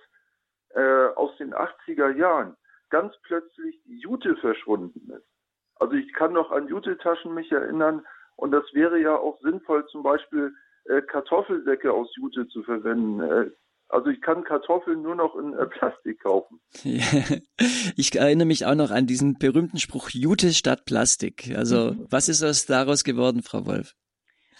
äh, 0.76 1.16
aus 1.16 1.36
den 1.38 1.53
80er 1.53 2.16
Jahren 2.16 2.55
ganz 2.89 3.14
plötzlich 3.24 3.82
die 3.86 3.99
Jute 3.99 4.36
verschwunden 4.38 5.12
ist. 5.12 5.28
Also 5.76 5.93
ich 5.95 6.14
kann 6.14 6.34
noch 6.34 6.51
an 6.51 6.68
Jute-Taschen 6.68 7.34
mich 7.34 7.51
erinnern 7.51 8.05
und 8.36 8.51
das 8.51 8.64
wäre 8.74 8.99
ja 8.99 9.16
auch 9.16 9.39
sinnvoll, 9.41 9.86
zum 9.88 10.03
Beispiel 10.03 10.53
äh, 10.86 11.01
Kartoffelsäcke 11.01 11.91
aus 11.91 12.16
Jute 12.16 12.47
zu 12.47 12.64
verwenden. 12.64 13.51
Also 13.92 14.10
ich 14.10 14.22
kann 14.22 14.44
Kartoffeln 14.44 15.02
nur 15.02 15.16
noch 15.16 15.36
in 15.36 15.54
äh, 15.54 15.66
Plastik 15.78 16.22
kaufen. 16.22 16.60
ich 17.98 18.16
erinnere 18.16 18.48
mich 18.48 18.66
auch 18.66 18.76
noch 18.76 18.92
an 18.92 19.06
diesen 19.06 19.38
berühmten 19.38 19.78
Spruch 19.78 20.10
Jute 20.10 20.54
statt 20.54 20.86
Plastik. 20.86 21.54
Also 21.56 21.94
mhm. 21.94 22.08
was 22.10 22.30
ist 22.30 22.44
aus 22.44 22.66
daraus 22.66 23.04
geworden, 23.04 23.44
Frau 23.44 23.66
Wolf? 23.66 23.94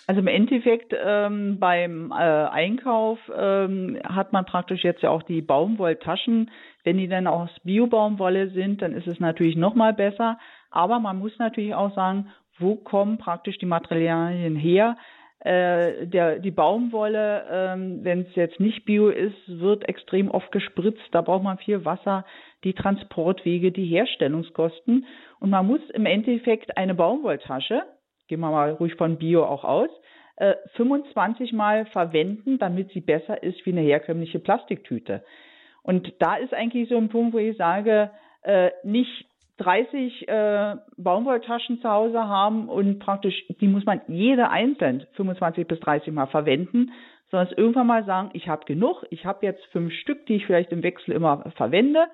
Also 0.07 0.19
im 0.19 0.27
Endeffekt 0.27 0.93
ähm, 0.97 1.59
beim 1.59 2.11
äh, 2.11 2.15
Einkauf 2.15 3.19
ähm, 3.34 3.97
hat 4.03 4.34
man 4.34 4.45
praktisch 4.45 4.84
jetzt 4.84 5.03
ja 5.03 5.09
auch 5.09 5.23
die 5.23 5.41
Baumwolltaschen. 5.41 6.49
Wenn 6.84 6.97
die 6.97 7.07
dann 7.07 7.27
aus 7.27 7.49
Biobaumwolle 7.63 8.49
sind, 8.49 8.82
dann 8.82 8.93
ist 8.93 9.07
es 9.07 9.19
natürlich 9.19 9.55
noch 9.55 9.75
mal 9.75 9.93
besser. 9.93 10.38
Aber 10.71 10.99
man 10.99 11.19
muss 11.19 11.32
natürlich 11.38 11.75
auch 11.75 11.95
sagen, 11.95 12.29
wo 12.57 12.75
kommen 12.75 13.19
praktisch 13.19 13.57
die 13.59 13.65
Materialien 13.65 14.55
her? 14.55 14.97
Äh, 15.41 16.07
der, 16.07 16.39
die 16.39 16.51
Baumwolle, 16.51 17.45
ähm, 17.51 18.03
wenn 18.03 18.21
es 18.21 18.35
jetzt 18.35 18.59
nicht 18.59 18.85
bio 18.85 19.09
ist, 19.09 19.35
wird 19.47 19.89
extrem 19.89 20.29
oft 20.29 20.51
gespritzt. 20.51 21.01
Da 21.11 21.21
braucht 21.21 21.43
man 21.43 21.57
viel 21.57 21.83
Wasser, 21.83 22.25
die 22.63 22.73
Transportwege, 22.73 23.71
die 23.71 23.85
Herstellungskosten. 23.85 25.05
Und 25.39 25.49
man 25.49 25.65
muss 25.65 25.81
im 25.93 26.05
Endeffekt 26.05 26.77
eine 26.77 26.93
Baumwolltasche 26.93 27.83
gehen 28.31 28.39
wir 28.39 28.49
mal 28.49 28.71
ruhig 28.71 28.95
von 28.95 29.17
Bio 29.17 29.43
auch 29.43 29.65
aus, 29.65 29.89
äh, 30.37 30.55
25 30.77 31.51
Mal 31.51 31.85
verwenden, 31.87 32.59
damit 32.59 32.89
sie 32.91 33.01
besser 33.01 33.43
ist 33.43 33.65
wie 33.65 33.73
eine 33.73 33.81
herkömmliche 33.81 34.39
Plastiktüte. 34.39 35.21
Und 35.83 36.13
da 36.19 36.37
ist 36.37 36.53
eigentlich 36.53 36.87
so 36.87 36.95
ein 36.95 37.09
Punkt, 37.09 37.33
wo 37.33 37.39
ich 37.39 37.57
sage, 37.57 38.09
äh, 38.43 38.71
nicht 38.83 39.25
30 39.62 40.28
äh, 40.28 40.76
Baumwolltaschen 40.97 41.82
zu 41.82 41.89
Hause 41.89 42.28
haben 42.28 42.68
und 42.68 42.99
praktisch, 42.99 43.45
die 43.59 43.68
muss 43.68 43.86
man 43.86 44.01
jede 44.07 44.49
einzeln 44.49 45.05
25 45.14 45.68
bis 45.68 45.80
30 45.80 46.12
Mal 46.14 46.28
verwenden, 46.28 46.91
sondern 47.30 47.53
irgendwann 47.55 47.88
mal 47.88 48.05
sagen, 48.05 48.32
ich 48.34 48.47
habe 48.47 48.66
genug, 48.66 49.05
ich 49.09 49.26
habe 49.26 49.45
jetzt 49.45 49.64
fünf 49.72 49.93
Stück, 49.93 50.26
die 50.26 50.36
ich 50.36 50.45
vielleicht 50.45 50.72
im 50.72 50.84
Wechsel 50.84 51.14
immer 51.14 51.51
verwende, 51.55 52.07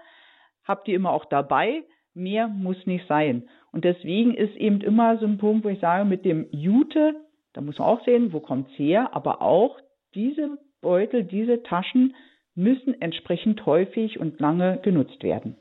habe 0.65 0.81
die 0.85 0.93
immer 0.93 1.11
auch 1.11 1.25
dabei, 1.25 1.83
mehr 2.13 2.47
muss 2.47 2.85
nicht 2.85 3.07
sein. 3.07 3.47
Und 3.71 3.85
deswegen 3.85 4.33
ist 4.33 4.55
eben 4.55 4.81
immer 4.81 5.17
so 5.17 5.25
ein 5.25 5.37
Punkt, 5.37 5.63
wo 5.63 5.69
ich 5.69 5.79
sage, 5.79 6.03
mit 6.03 6.25
dem 6.25 6.47
Jute, 6.51 7.15
da 7.53 7.61
muss 7.61 7.79
man 7.79 7.87
auch 7.87 8.03
sehen, 8.03 8.33
wo 8.33 8.41
kommt 8.41 8.69
es 8.71 8.77
her, 8.77 9.15
aber 9.15 9.41
auch 9.41 9.79
diese 10.13 10.57
Beutel, 10.81 11.23
diese 11.23 11.63
Taschen 11.63 12.15
müssen 12.55 12.99
entsprechend 13.01 13.65
häufig 13.65 14.19
und 14.19 14.39
lange 14.39 14.79
genutzt 14.81 15.23
werden. 15.23 15.55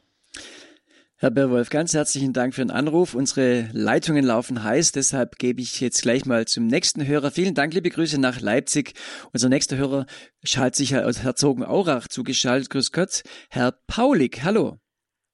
Herr 1.19 1.31
Berwolf, 1.31 1.71
ganz 1.71 1.95
herzlichen 1.95 2.35
Dank 2.35 2.53
für 2.53 2.61
den 2.61 2.71
Anruf. 2.71 3.15
Unsere 3.15 3.69
Leitungen 3.73 4.23
laufen 4.23 4.63
heiß, 4.63 4.93
deshalb 4.93 5.39
gebe 5.39 5.63
ich 5.63 5.81
jetzt 5.81 6.03
gleich 6.03 6.27
mal 6.27 6.45
zum 6.45 6.67
nächsten 6.67 7.07
Hörer. 7.07 7.31
Vielen 7.31 7.55
Dank, 7.55 7.73
liebe 7.73 7.89
Grüße 7.89 8.21
nach 8.21 8.43
Leipzig. 8.43 8.93
Unser 9.33 9.49
nächster 9.49 9.79
Hörer 9.79 10.05
schaltet 10.45 10.75
sich 10.75 10.95
aus 10.95 11.25
Herzogenaurach 11.25 12.09
zugeschaltet. 12.09 12.69
Grüß 12.69 12.93
Gott, 12.93 13.23
Herr 13.49 13.73
Paulik, 13.87 14.45
hallo. 14.45 14.77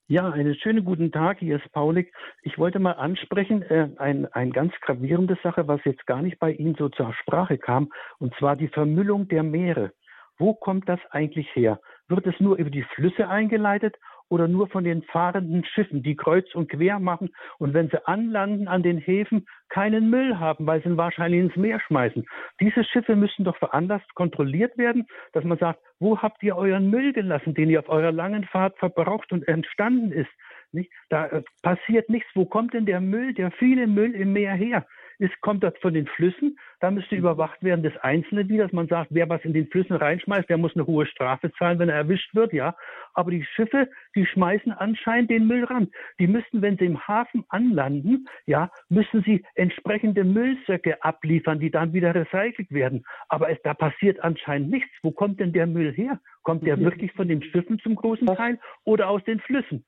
Ja, 0.07 0.31
einen 0.31 0.55
schönen 0.55 0.85
guten 0.85 1.11
Tag. 1.11 1.41
Hier 1.41 1.57
ist 1.57 1.73
Paulik. 1.73 2.13
Ich 2.43 2.59
wollte 2.59 2.79
mal 2.79 2.93
ansprechen, 2.93 3.63
äh, 3.63 3.89
ein, 3.97 4.33
ein 4.33 4.53
ganz 4.53 4.73
gravierende 4.83 5.37
Sache, 5.43 5.67
was 5.67 5.81
jetzt 5.85 6.07
gar 6.07 6.23
nicht 6.23 6.39
bei 6.39 6.53
Ihnen 6.53 6.77
so 6.79 6.91
zur 6.91 7.13
Sprache 7.13 7.59
kam, 7.59 7.91
und 8.21 8.33
zwar 8.39 8.55
die 8.55 8.69
Vermüllung 8.69 9.27
der 9.27 9.43
Meere. 9.43 9.91
Wo 10.39 10.55
kommt 10.55 10.89
das 10.89 11.01
eigentlich 11.11 11.49
her? 11.57 11.81
Wird 12.07 12.27
es 12.29 12.39
nur 12.39 12.57
über 12.57 12.71
die 12.71 12.85
Flüsse 12.95 13.29
eingeleitet 13.29 13.97
oder 14.33 14.49
nur 14.49 14.67
von 14.69 14.83
den 14.83 15.03
fahrenden 15.03 15.63
Schiffen, 15.63 16.03
die 16.03 16.17
kreuz 16.17 16.55
und 16.55 16.71
quer 16.71 16.99
machen 16.99 17.35
und 17.59 17.75
wenn 17.75 17.91
sie 17.91 18.07
anlanden 18.07 18.67
an 18.67 18.83
den 18.83 18.97
Häfen, 18.97 19.47
keinen 19.69 20.09
Müll 20.09 20.39
haben, 20.39 20.67
weil 20.67 20.83
sie 20.83 20.89
ihn 20.89 20.97
wahrscheinlich 20.97 21.41
ins 21.43 21.57
Meer 21.57 21.81
schmeißen. 21.81 22.25
Diese 22.59 22.83
Schiffe 22.83 23.15
müssen 23.15 23.45
doch 23.45 23.59
veranlasst 23.59 24.15
kontrolliert 24.15 24.79
werden, 24.79 25.07
dass 25.35 25.45
man 25.45 25.59
sagt, 25.59 25.81
wo 26.01 26.19
habt 26.19 26.43
ihr 26.43 26.57
euren 26.57 26.89
Müll 26.89 27.13
gelassen, 27.13 27.53
den 27.53 27.69
ihr 27.69 27.81
auf 27.81 27.91
eurer 27.91 28.11
langen 28.11 28.45
Fahrt 28.45 28.79
verbraucht 28.79 29.33
und 29.33 29.47
entstanden 29.47 30.13
ist? 30.13 30.31
Nicht? 30.73 30.91
Da 31.11 31.27
äh, 31.27 31.43
passiert 31.63 32.09
nichts. 32.09 32.31
Wo 32.35 32.47
kommt 32.47 32.73
denn 32.73 32.87
der 32.87 33.03
Müll, 33.03 33.35
der 33.35 33.51
viele 33.51 33.87
Müll 33.87 34.15
im 34.15 34.33
Meer 34.33 34.55
her? 34.55 34.87
Ist, 35.19 35.41
kommt 35.41 35.63
das 35.63 35.75
von 35.81 35.95
den 35.95 36.07
Flüssen. 36.07 36.59
Da 36.81 36.91
müsste 36.91 37.17
überwacht 37.17 37.63
werden, 37.63 37.83
das 37.83 37.97
Einzelne 37.99 38.49
wie, 38.49 38.59
dass 38.59 38.73
man 38.73 38.89
sagt, 38.89 39.09
wer 39.13 39.29
was 39.29 39.45
in 39.45 39.53
den 39.53 39.69
Flüssen 39.69 39.97
reinschmeißt, 39.97 40.49
der 40.49 40.59
muss 40.59 40.75
eine 40.75 40.87
hohe 40.87 41.07
Strafe 41.07 41.53
zahlen, 41.59 41.79
wenn 41.79 41.89
er 41.89 41.97
erwischt 41.97 42.35
wird, 42.35 42.53
ja. 42.53 42.75
Aber 43.15 43.31
die 43.31 43.45
Schiffe, 43.45 43.89
die 44.15 44.27
schmeißen 44.27 44.73
anscheinend 44.73 45.31
den 45.31 45.47
Müll 45.47 45.65
ran. 45.65 45.89
Die 46.19 46.27
müssten, 46.27 46.63
wenn 46.63 46.77
sie 46.77 46.87
im 46.87 47.07
Hafen 47.07 47.45
anlanden, 47.49 48.27
ja, 48.47 48.71
müssen 48.89 49.23
sie 49.23 49.45
entsprechende 49.55 50.25
Müllsäcke 50.25 51.03
abliefern, 51.05 51.61
die 51.61 51.71
dann 51.71 51.93
wieder 51.93 52.15
recycelt 52.15 52.71
werden. 52.71 53.05
Aber 53.29 53.51
es, 53.51 53.59
da 53.63 53.75
passiert 53.75 54.21
anscheinend 54.21 54.71
nichts. 54.71 54.91
Wo 55.03 55.11
kommt 55.11 55.41
denn 55.41 55.53
der 55.53 55.67
Müll 55.67 55.93
her? 55.93 56.21
Kommt 56.43 56.67
der 56.67 56.81
wirklich 56.81 57.13
von 57.13 57.29
den 57.29 57.43
Schiffen 57.43 57.79
zum 57.79 57.95
großen 57.95 58.27
Teil 58.27 58.59
oder 58.85 59.09
aus 59.09 59.23
den 59.25 59.41
Flüssen? 59.41 59.85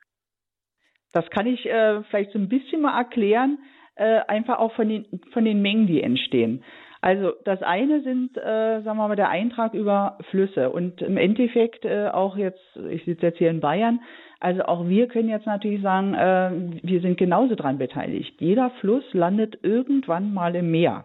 Das 1.12 1.30
kann 1.30 1.46
ich 1.46 1.64
äh, 1.66 2.02
vielleicht 2.04 2.32
so 2.32 2.38
ein 2.38 2.48
bisschen 2.48 2.82
mal 2.82 2.98
erklären 2.98 3.58
äh, 3.96 4.20
einfach 4.26 4.58
auch 4.58 4.72
von 4.72 4.88
den, 4.88 5.06
von 5.32 5.44
den 5.44 5.62
Mengen, 5.62 5.86
die 5.86 6.02
entstehen. 6.02 6.62
Also 7.00 7.32
das 7.44 7.62
eine 7.62 8.00
sind, 8.00 8.36
äh, 8.38 8.80
sagen 8.80 8.96
wir 8.96 9.08
mal, 9.08 9.14
der 9.14 9.28
Eintrag 9.28 9.74
über 9.74 10.16
Flüsse 10.30 10.70
und 10.70 11.02
im 11.02 11.18
Endeffekt 11.18 11.84
äh, 11.84 12.08
auch 12.08 12.36
jetzt, 12.36 12.62
ich 12.90 13.04
sitze 13.04 13.26
jetzt 13.26 13.38
hier 13.38 13.50
in 13.50 13.60
Bayern, 13.60 14.00
also 14.40 14.62
auch 14.64 14.88
wir 14.88 15.06
können 15.08 15.28
jetzt 15.28 15.46
natürlich 15.46 15.82
sagen, 15.82 16.14
äh, 16.14 16.50
wir 16.82 17.00
sind 17.02 17.18
genauso 17.18 17.56
dran 17.56 17.76
beteiligt. 17.76 18.40
Jeder 18.40 18.70
Fluss 18.80 19.04
landet 19.12 19.58
irgendwann 19.62 20.32
mal 20.32 20.54
im 20.54 20.70
Meer. 20.70 21.04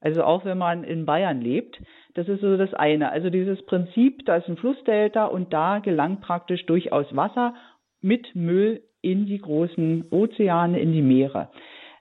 Also 0.00 0.22
auch 0.22 0.44
wenn 0.44 0.58
man 0.58 0.84
in 0.84 1.06
Bayern 1.06 1.40
lebt, 1.40 1.80
das 2.14 2.28
ist 2.28 2.40
so 2.40 2.56
das 2.56 2.72
eine. 2.74 3.10
Also 3.10 3.30
dieses 3.30 3.64
Prinzip, 3.66 4.24
da 4.26 4.36
ist 4.36 4.48
ein 4.48 4.56
Flussdelta 4.56 5.24
und 5.24 5.52
da 5.52 5.80
gelangt 5.80 6.20
praktisch 6.20 6.64
durchaus 6.66 7.06
Wasser 7.16 7.54
mit 8.02 8.36
Müll 8.36 8.82
in 9.02 9.26
die 9.26 9.38
großen 9.38 10.06
Ozeane, 10.10 10.78
in 10.78 10.92
die 10.92 11.02
Meere. 11.02 11.48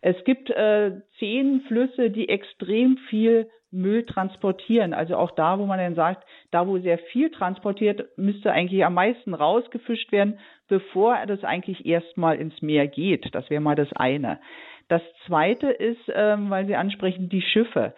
Es 0.05 0.21
gibt 0.25 0.49
äh, 0.49 0.99
zehn 1.17 1.61
Flüsse, 1.61 2.09
die 2.09 2.27
extrem 2.27 2.97
viel 3.09 3.49
Müll 3.71 4.05
transportieren. 4.05 4.93
Also 4.93 5.15
auch 5.15 5.31
da, 5.31 5.57
wo 5.59 5.65
man 5.65 5.79
dann 5.79 5.95
sagt, 5.95 6.27
da 6.51 6.67
wo 6.67 6.77
sehr 6.77 6.97
viel 6.97 7.31
transportiert, 7.31 8.05
müsste 8.17 8.51
eigentlich 8.51 8.83
am 8.83 8.95
meisten 8.95 9.33
rausgefischt 9.33 10.11
werden, 10.11 10.39
bevor 10.67 11.25
das 11.25 11.45
eigentlich 11.45 11.85
erstmal 11.85 12.35
ins 12.35 12.61
Meer 12.61 12.87
geht. 12.87 13.33
Das 13.33 13.49
wäre 13.49 13.61
mal 13.61 13.75
das 13.75 13.93
eine. 13.93 14.41
Das 14.89 15.01
zweite 15.25 15.69
ist, 15.69 16.11
ähm, 16.13 16.49
weil 16.49 16.65
Sie 16.67 16.75
ansprechen, 16.75 17.29
die 17.29 17.41
Schiffe. 17.41 17.93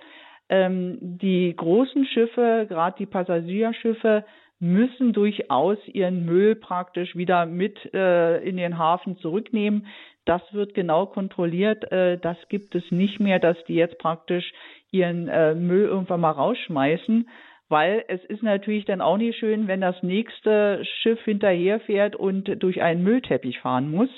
Ähm, 0.48 1.00
die 1.02 1.56
großen 1.58 2.06
Schiffe, 2.06 2.68
gerade 2.70 2.98
die 3.00 3.08
Passagierschiffe, 3.08 4.26
müssen 4.60 5.12
durchaus 5.12 5.80
ihren 5.88 6.24
Müll 6.24 6.56
praktisch 6.56 7.16
wieder 7.16 7.48
mit 7.48 7.78
äh, 7.96 8.38
in 8.48 8.58
den 8.58 8.78
Hafen 8.78 9.18
zurücknehmen. 9.18 9.88
Das 10.26 10.42
wird 10.52 10.74
genau 10.74 11.06
kontrolliert. 11.06 11.92
Äh, 11.92 12.18
das 12.18 12.38
gibt 12.50 12.76
es 12.76 12.84
nicht 12.92 13.20
mehr, 13.20 13.40
dass 13.40 13.58
die 13.66 13.76
jetzt 13.76 14.00
praktisch 14.00 14.52
ihren 14.92 15.28
äh, 15.28 15.54
Müll 15.56 15.86
irgendwann 15.86 16.22
mal 16.22 16.32
rausschmeißen, 16.32 17.30
weil 17.70 18.04
es 18.08 18.24
ist 18.26 18.44
natürlich 18.44 18.86
dann 18.86 19.02
auch 19.02 19.18
nicht 19.18 19.38
schön, 19.38 19.68
wenn 19.68 19.82
das 19.82 20.02
nächste 20.04 20.84
Schiff 21.02 21.22
hinterherfährt 21.24 22.16
und 22.16 22.62
durch 22.62 22.82
einen 22.82 23.04
Müllteppich 23.04 23.60
fahren 23.60 23.90
muss. 23.90 24.10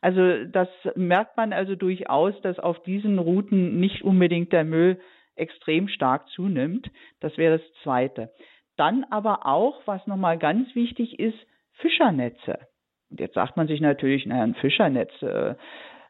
Also 0.00 0.44
das 0.44 0.68
merkt 0.96 1.36
man 1.36 1.52
also 1.52 1.76
durchaus, 1.76 2.38
dass 2.42 2.58
auf 2.58 2.82
diesen 2.82 3.18
Routen 3.18 3.80
nicht 3.80 4.02
unbedingt 4.02 4.52
der 4.52 4.64
Müll 4.64 5.00
extrem 5.36 5.88
stark 5.88 6.28
zunimmt. 6.28 6.90
Das 7.20 7.36
wäre 7.38 7.58
das 7.58 7.82
Zweite. 7.82 8.30
Dann 8.76 9.04
aber 9.10 9.46
auch, 9.46 9.80
was 9.86 10.06
nochmal 10.06 10.38
ganz 10.38 10.74
wichtig 10.74 11.18
ist, 11.18 11.38
Fischernetze. 11.74 12.58
Jetzt 13.18 13.34
sagt 13.34 13.56
man 13.56 13.66
sich 13.66 13.80
natürlich, 13.80 14.26
naja, 14.26 14.42
ein 14.42 14.54
Fischernetz. 14.54 15.10
Äh, 15.22 15.54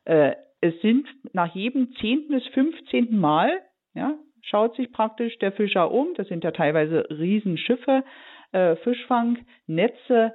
äh, 0.05 0.35
es 0.61 0.81
sind 0.81 1.07
nach 1.33 1.55
jedem 1.55 1.95
zehnten 2.01 2.33
bis 2.33 2.47
fünfzehnten 2.49 3.19
Mal, 3.19 3.51
ja, 3.95 4.15
schaut 4.43 4.77
sich 4.77 4.93
praktisch 4.93 5.39
der 5.39 5.53
Fischer 5.53 5.91
um. 5.91 6.15
Das 6.17 6.29
sind 6.29 6.45
ja 6.45 6.53
teilweise 6.53 7.07
Riesenschiffe, 7.11 8.05
äh, 8.53 8.77
Fischfangnetze, 8.77 10.35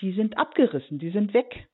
die 0.00 0.12
sind 0.12 0.38
abgerissen, 0.38 0.98
die 0.98 1.10
sind 1.10 1.34
weg. 1.34 1.68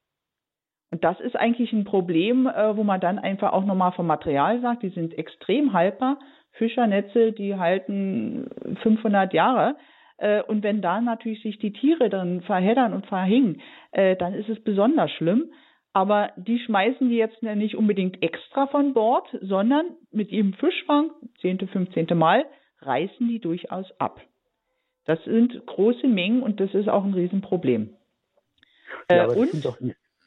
Und 0.91 1.05
das 1.05 1.19
ist 1.21 1.37
eigentlich 1.37 1.73
ein 1.73 1.85
Problem, 1.85 2.47
äh, 2.47 2.77
wo 2.77 2.85
man 2.85 3.01
dann 3.01 3.19
einfach 3.19 3.53
auch 3.53 3.65
nochmal 3.65 3.93
vom 3.93 4.07
Material 4.07 4.61
sagt, 4.61 4.83
die 4.83 4.91
sind 4.91 5.17
extrem 5.17 5.73
haltbar. 5.73 6.19
Fischernetze, 6.53 7.33
die 7.33 7.57
halten 7.57 8.51
500 8.83 9.33
Jahre. 9.33 9.77
Äh, 10.23 10.43
und 10.43 10.63
wenn 10.63 10.81
da 10.81 11.01
natürlich 11.01 11.43
sich 11.43 11.59
die 11.59 11.73
Tiere 11.73 12.09
dann 12.09 12.43
verheddern 12.43 12.95
und 12.95 13.07
verhingen, 13.07 13.61
äh, 13.91 14.17
dann 14.17 14.35
ist 14.35 14.49
es 14.49 14.63
besonders 14.63 15.11
schlimm. 15.11 15.53
Aber 15.93 16.31
die 16.37 16.59
schmeißen 16.61 17.11
die 17.11 17.17
jetzt 17.17 17.43
nicht 17.43 17.77
unbedingt 17.77 18.23
extra 18.23 18.67
von 18.69 18.95
Bord, 18.95 19.27
sondern 19.43 19.85
mit 20.11 20.31
ihrem 20.31 20.55
Fischfang, 20.55 21.11
zehnte, 21.41 21.67
fünfzehnte 21.67 22.15
Mal, 22.15 22.47
reißen 22.81 23.29
die 23.29 23.41
durchaus 23.41 23.93
ab. 24.01 24.23
Das 25.05 25.23
sind 25.25 25.67
große 25.67 26.07
Mengen 26.07 26.43
und 26.43 26.61
das 26.61 26.73
ist 26.73 26.89
auch 26.89 27.05
ein 27.05 27.13
Riesenproblem. 27.13 27.91
Ja, 29.11 29.25
äh, 29.25 29.37
und 29.37 29.65
doch, 29.65 29.77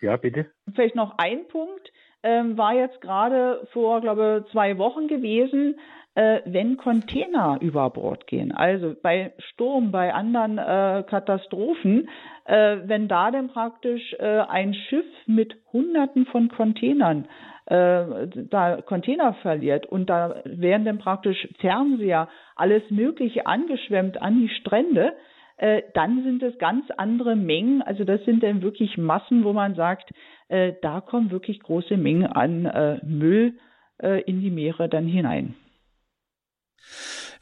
ja, 0.01 0.17
bitte. 0.17 0.51
Vielleicht 0.75 0.95
noch 0.95 1.17
ein 1.17 1.47
Punkt, 1.47 1.91
ähm, 2.25 2.57
war 2.57 2.73
jetzt 2.73 2.99
gerade 2.99 3.65
vor, 3.71 4.01
glaube 4.01 4.45
zwei 4.51 4.77
Wochen 4.77 5.07
gewesen, 5.07 5.79
äh, 6.15 6.41
wenn 6.45 6.77
Container 6.77 7.59
über 7.61 7.89
Bord 7.91 8.25
gehen. 8.25 8.51
Also 8.51 8.95
bei 9.01 9.33
Sturm, 9.51 9.91
bei 9.91 10.13
anderen 10.13 10.57
äh, 10.57 11.03
Katastrophen, 11.07 12.09
äh, 12.45 12.77
wenn 12.85 13.07
da 13.07 13.29
denn 13.31 13.49
praktisch 13.49 14.13
äh, 14.19 14.39
ein 14.41 14.73
Schiff 14.73 15.05
mit 15.27 15.55
Hunderten 15.71 16.25
von 16.25 16.49
Containern 16.49 17.27
äh, 17.67 18.27
da 18.49 18.81
Container 18.81 19.33
verliert 19.41 19.85
und 19.85 20.09
da 20.09 20.41
werden 20.45 20.85
dann 20.85 20.99
praktisch 20.99 21.47
Fernseher, 21.59 22.27
alles 22.55 22.83
Mögliche 22.89 23.45
angeschwemmt 23.45 24.21
an 24.21 24.39
die 24.39 24.49
Strände, 24.49 25.13
äh, 25.57 25.83
dann 25.93 26.23
sind 26.23 26.43
es 26.43 26.57
ganz 26.57 26.85
andere 26.97 27.35
Mengen. 27.35 27.81
Also 27.81 28.03
das 28.03 28.23
sind 28.25 28.43
dann 28.43 28.61
wirklich 28.61 28.97
Massen, 28.97 29.43
wo 29.43 29.53
man 29.53 29.75
sagt, 29.75 30.11
äh, 30.49 30.73
da 30.81 31.01
kommen 31.01 31.31
wirklich 31.31 31.59
große 31.59 31.97
Mengen 31.97 32.27
an 32.27 32.65
äh, 32.65 32.99
Müll 33.05 33.53
äh, 34.01 34.21
in 34.23 34.41
die 34.41 34.51
Meere 34.51 34.89
dann 34.89 35.07
hinein. 35.07 35.55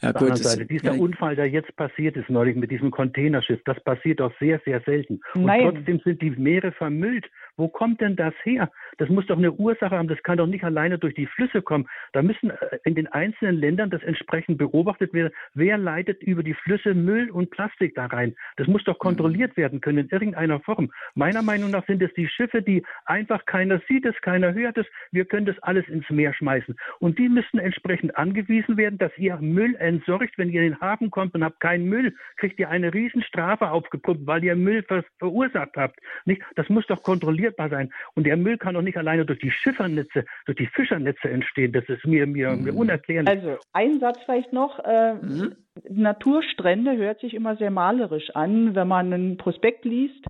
Ja, 0.01 0.11
gut, 0.11 0.29
der 0.29 0.35
Seite, 0.35 0.65
dieser 0.65 0.95
ja, 0.95 1.01
Unfall, 1.01 1.37
der 1.37 1.49
jetzt 1.49 1.73
passiert 1.77 2.17
ist, 2.17 2.29
neulich 2.29 2.57
mit 2.57 2.69
diesem 2.69 2.91
Containerschiff, 2.91 3.61
das 3.63 3.81
passiert 3.83 4.19
doch 4.19 4.33
sehr, 4.37 4.59
sehr 4.65 4.81
selten. 4.81 5.21
Und 5.33 5.45
Nein. 5.45 5.61
trotzdem 5.61 6.01
sind 6.03 6.21
die 6.21 6.31
Meere 6.31 6.73
vermüllt. 6.73 7.25
Wo 7.55 7.69
kommt 7.69 8.01
denn 8.01 8.17
das 8.17 8.33
her? 8.43 8.69
Das 8.97 9.09
muss 9.09 9.25
doch 9.27 9.37
eine 9.37 9.51
Ursache 9.51 9.95
haben. 9.95 10.07
Das 10.07 10.21
kann 10.23 10.37
doch 10.37 10.47
nicht 10.47 10.63
alleine 10.63 10.97
durch 10.97 11.15
die 11.15 11.25
Flüsse 11.25 11.61
kommen. 11.61 11.87
Da 12.11 12.21
müssen 12.21 12.51
äh, 12.51 12.79
in 12.83 12.95
den 12.95 13.07
einzelnen 13.07 13.55
Ländern 13.55 13.89
das 13.89 14.03
entsprechend 14.03 14.57
beobachtet 14.57 15.13
werden. 15.13 15.33
Wer 15.53 15.77
leitet 15.77 16.21
über 16.23 16.43
die 16.43 16.53
Flüsse 16.53 16.93
Müll 16.93 17.29
und 17.29 17.49
Plastik 17.51 17.95
da 17.95 18.05
rein? 18.05 18.35
Das 18.57 18.67
muss 18.67 18.83
doch 18.83 18.99
kontrolliert 18.99 19.57
werden 19.57 19.81
können 19.81 19.99
in 19.99 20.09
irgendeiner 20.09 20.59
Form. 20.59 20.91
Meiner 21.15 21.41
Meinung 21.41 21.71
nach 21.71 21.85
sind 21.85 22.01
es 22.01 22.13
die 22.13 22.27
Schiffe, 22.27 22.61
die 22.61 22.83
einfach 23.05 23.45
keiner 23.45 23.81
sieht 23.87 24.05
es, 24.05 24.15
keiner 24.21 24.53
hört 24.53 24.77
es. 24.77 24.85
Wir 25.11 25.25
können 25.25 25.45
das 25.45 25.59
alles 25.59 25.87
ins 25.87 26.09
Meer 26.09 26.33
schmeißen. 26.33 26.75
Und 26.99 27.17
die 27.19 27.29
müssen 27.29 27.59
entsprechend 27.59 28.15
angewiesen 28.17 28.77
werden, 28.77 28.97
dass 28.97 29.11
ihr 29.17 29.37
Müll 29.37 29.75
entsorgt. 29.75 30.37
Wenn 30.37 30.49
ihr 30.49 30.61
in 30.61 30.71
den 30.71 30.81
Hafen 30.81 31.11
kommt 31.11 31.33
und 31.35 31.43
habt 31.43 31.59
keinen 31.59 31.85
Müll, 31.89 32.15
kriegt 32.37 32.59
ihr 32.59 32.69
eine 32.69 32.93
Riesenstrafe 32.93 33.69
aufgepumpt, 33.69 34.27
weil 34.27 34.43
ihr 34.43 34.55
Müll 34.55 34.83
ver 34.83 35.03
verursacht 35.19 35.75
habt. 35.75 35.99
Nicht? 36.25 36.41
Das 36.55 36.69
muss 36.69 36.85
doch 36.87 37.03
kontrollierbar 37.03 37.69
sein. 37.69 37.91
Und 38.15 38.25
der 38.25 38.37
Müll 38.37 38.57
kann 38.57 38.75
doch 38.75 38.81
nicht 38.83 38.97
alleine 38.97 39.25
durch 39.25 39.39
die 39.39 39.51
Schiffernetze, 39.51 40.25
durch 40.45 40.57
die 40.57 40.67
Fischernetze 40.67 41.29
entstehen. 41.29 41.71
Das 41.71 41.85
ist 41.85 42.05
mir, 42.05 42.27
mir, 42.27 42.51
mhm. 42.51 42.63
mir 42.63 42.75
unerklärlich. 42.75 43.29
Also 43.29 43.57
ein 43.73 43.99
Satz 43.99 44.19
vielleicht 44.25 44.53
noch. 44.53 44.79
Äh, 44.79 45.15
mhm. 45.15 45.55
Naturstrände 45.89 46.95
hört 46.97 47.19
sich 47.19 47.33
immer 47.33 47.55
sehr 47.57 47.71
malerisch 47.71 48.29
an, 48.35 48.75
wenn 48.75 48.87
man 48.87 49.13
einen 49.13 49.37
Prospekt 49.37 49.85
liest. 49.85 50.25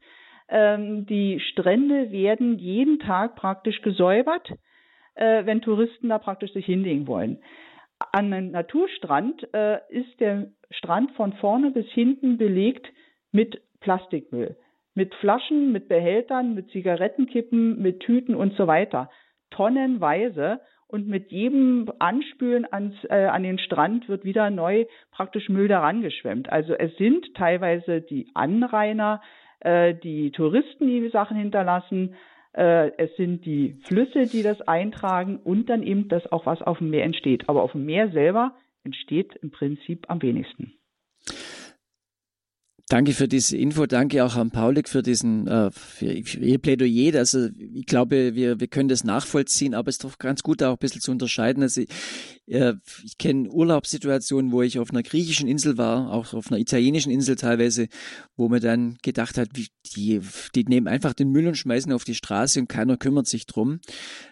Ähm, 0.49 1.05
die 1.05 1.39
Strände 1.39 2.11
werden 2.11 2.59
jeden 2.59 2.99
Tag 2.99 3.35
praktisch 3.35 3.81
gesäubert, 3.81 4.49
äh, 5.15 5.45
wenn 5.45 5.61
Touristen 5.61 6.09
da 6.09 6.19
praktisch 6.19 6.53
sich 6.53 6.65
hinlegen 6.65 7.07
wollen 7.07 7.39
an 8.11 8.33
einem 8.33 8.51
Naturstrand 8.51 9.47
äh, 9.53 9.79
ist 9.89 10.19
der 10.19 10.47
Strand 10.71 11.11
von 11.11 11.33
vorne 11.33 11.71
bis 11.71 11.87
hinten 11.87 12.37
belegt 12.37 12.87
mit 13.31 13.61
Plastikmüll. 13.79 14.55
Mit 14.95 15.13
Flaschen, 15.15 15.71
mit 15.71 15.87
Behältern, 15.87 16.53
mit 16.53 16.69
Zigarettenkippen, 16.71 17.81
mit 17.81 18.01
Tüten 18.01 18.35
und 18.35 18.55
so 18.55 18.67
weiter. 18.67 19.09
Tonnenweise. 19.49 20.61
Und 20.87 21.07
mit 21.07 21.31
jedem 21.31 21.91
Anspülen 21.97 22.71
ans, 22.71 22.95
äh, 23.09 23.25
an 23.25 23.41
den 23.41 23.57
Strand 23.57 24.07
wird 24.07 24.25
wieder 24.25 24.51
neu 24.51 24.85
praktisch 25.11 25.49
Müll 25.49 25.67
daran 25.67 26.03
geschwemmt. 26.03 26.51
Also 26.51 26.75
es 26.75 26.95
sind 26.97 27.33
teilweise 27.33 28.01
die 28.01 28.29
Anrainer, 28.35 29.19
äh, 29.61 29.95
die 29.95 30.31
Touristen, 30.31 30.85
die, 30.85 31.01
die 31.01 31.09
Sachen 31.09 31.35
hinterlassen, 31.35 32.13
äh, 32.53 32.91
es 32.97 33.15
sind 33.15 33.45
die 33.45 33.73
Flüsse, 33.85 34.27
die 34.27 34.43
das 34.43 34.61
eintragen 34.61 35.37
und 35.37 35.69
dann 35.69 35.81
eben 35.81 36.07
das 36.07 36.31
auch, 36.31 36.45
was 36.45 36.61
auf 36.61 36.77
dem 36.77 36.91
Meer 36.91 37.05
entsteht. 37.05 37.49
Aber 37.49 37.63
auf 37.63 37.71
dem 37.71 37.85
Meer 37.85 38.09
selber 38.11 38.53
entsteht 38.83 39.35
im 39.37 39.51
Prinzip 39.51 40.05
am 40.09 40.21
wenigsten. 40.21 40.73
Danke 42.89 43.13
für 43.13 43.29
diese 43.29 43.55
Info, 43.55 43.85
danke 43.85 44.25
auch 44.25 44.35
Herrn 44.35 44.51
Paulik 44.51 44.89
für 44.89 45.01
diesen 45.01 45.47
äh, 45.47 45.71
für, 45.71 46.11
Ihr 46.11 46.59
Plädoyer. 46.59 47.17
Also 47.17 47.47
ich 47.57 47.85
glaube, 47.85 48.35
wir, 48.35 48.59
wir 48.59 48.67
können 48.67 48.89
das 48.89 49.05
nachvollziehen, 49.05 49.73
aber 49.73 49.87
es 49.87 49.95
ist 49.95 50.03
doch 50.03 50.17
ganz 50.17 50.43
gut, 50.43 50.61
auch 50.61 50.73
ein 50.73 50.77
bisschen 50.77 50.99
zu 50.99 51.11
unterscheiden. 51.11 51.63
Also 51.63 51.81
äh, 52.45 52.73
ich 53.03 53.17
kenne 53.17 53.49
Urlaubssituationen, 53.49 54.51
wo 54.51 54.61
ich 54.61 54.79
auf 54.79 54.89
einer 54.91 55.01
griechischen 55.01 55.47
Insel 55.47 55.77
war, 55.77 56.11
auch 56.11 56.33
auf 56.33 56.51
einer 56.51 56.59
italienischen 56.59 57.09
Insel 57.09 57.37
teilweise, 57.37 57.87
wo 58.35 58.49
man 58.49 58.59
dann 58.59 58.97
gedacht 59.01 59.37
hat, 59.37 59.49
wie, 59.53 59.69
die, 59.95 60.19
die 60.53 60.65
nehmen 60.65 60.89
einfach 60.89 61.13
den 61.13 61.31
Müll 61.31 61.47
und 61.47 61.55
schmeißen 61.55 61.93
auf 61.93 62.03
die 62.03 62.15
Straße 62.15 62.59
und 62.59 62.67
keiner 62.67 62.97
kümmert 62.97 63.27
sich 63.27 63.45
drum. 63.45 63.79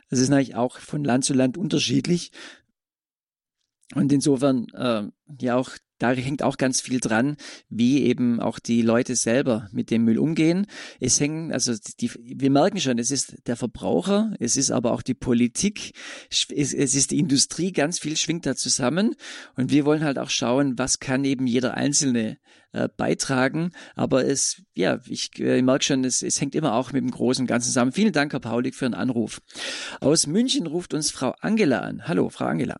Das 0.10 0.20
ist 0.20 0.30
natürlich 0.30 0.56
auch 0.56 0.78
von 0.78 1.06
Land 1.06 1.24
zu 1.24 1.34
Land 1.34 1.58
unterschiedlich. 1.58 2.32
Und 3.96 4.12
insofern 4.12 4.68
äh, 4.74 5.04
ja 5.40 5.56
auch 5.56 5.72
da 6.02 6.12
hängt 6.12 6.42
auch 6.42 6.58
ganz 6.58 6.82
viel 6.82 7.00
dran, 7.00 7.38
wie 7.70 8.04
eben 8.04 8.40
auch 8.40 8.58
die 8.58 8.82
Leute 8.82 9.16
selber 9.16 9.70
mit 9.72 9.92
dem 9.92 10.04
Müll 10.04 10.18
umgehen. 10.18 10.66
Es 11.00 11.20
hängen, 11.20 11.52
also 11.52 11.74
die, 12.00 12.12
wir 12.16 12.50
merken 12.50 12.80
schon, 12.80 12.98
es 12.98 13.12
ist 13.12 13.48
der 13.48 13.56
Verbraucher, 13.56 14.34
es 14.40 14.58
ist 14.58 14.72
aber 14.72 14.94
auch 14.94 15.04
die 15.04 15.14
Politik, 15.14 15.94
es, 16.30 16.48
es 16.50 16.96
ist 16.96 17.12
die 17.12 17.20
Industrie, 17.20 17.72
ganz 17.72 18.00
viel 18.00 18.18
schwingt 18.18 18.48
da 18.48 18.56
zusammen. 18.56 19.16
Und 19.56 19.70
wir 19.72 19.86
wollen 19.86 20.04
halt 20.04 20.18
auch 20.18 20.32
schauen, 20.32 20.80
was 20.80 21.00
kann 21.00 21.24
eben 21.24 21.46
jeder 21.46 21.76
Einzelne 21.76 22.40
äh, 22.72 22.90
beitragen. 22.98 23.72
Aber 23.96 24.26
es, 24.26 24.64
ja, 24.74 25.00
ich, 25.08 25.38
äh, 25.40 25.62
merke 25.62 25.86
schon, 25.86 26.04
es, 26.04 26.24
es 26.24 26.42
hängt 26.42 26.56
immer 26.56 26.74
auch 26.74 26.94
mit 26.94 27.04
dem 27.04 27.12
Großen 27.12 27.44
und 27.44 27.48
Ganzen 27.48 27.68
zusammen. 27.68 27.92
Vielen 27.92 28.14
Dank, 28.14 28.34
Herr 28.34 28.40
Paulik, 28.40 28.74
für 28.74 28.86
den 28.86 28.96
Anruf. 28.96 29.42
Aus 30.00 30.26
München 30.26 30.66
ruft 30.66 30.96
uns 30.96 31.12
Frau 31.12 31.36
Angela 31.42 31.82
an. 31.82 32.08
Hallo, 32.08 32.30
Frau 32.30 32.46
Angela. 32.46 32.78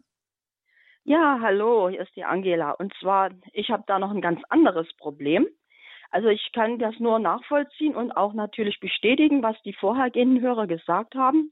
Ja, 1.04 1.40
hallo, 1.42 1.90
hier 1.90 2.02
ist 2.02 2.16
die 2.16 2.24
Angela. 2.24 2.72
Und 2.72 2.94
zwar, 3.00 3.32
ich 3.54 3.72
habe 3.72 3.84
da 3.88 3.98
noch 3.98 4.12
ein 4.12 4.22
ganz 4.22 4.40
anderes 4.50 4.88
Problem. 4.98 5.48
Also 6.12 6.28
ich 6.28 6.52
kann 6.54 6.78
das 6.78 7.00
nur 7.00 7.18
nachvollziehen 7.18 7.96
und 7.96 8.12
auch 8.12 8.34
natürlich 8.34 8.80
bestätigen, 8.80 9.42
was 9.42 9.60
die 9.64 9.74
vorhergehenden 9.74 10.42
Hörer 10.42 10.68
gesagt 10.68 11.16
haben. 11.16 11.52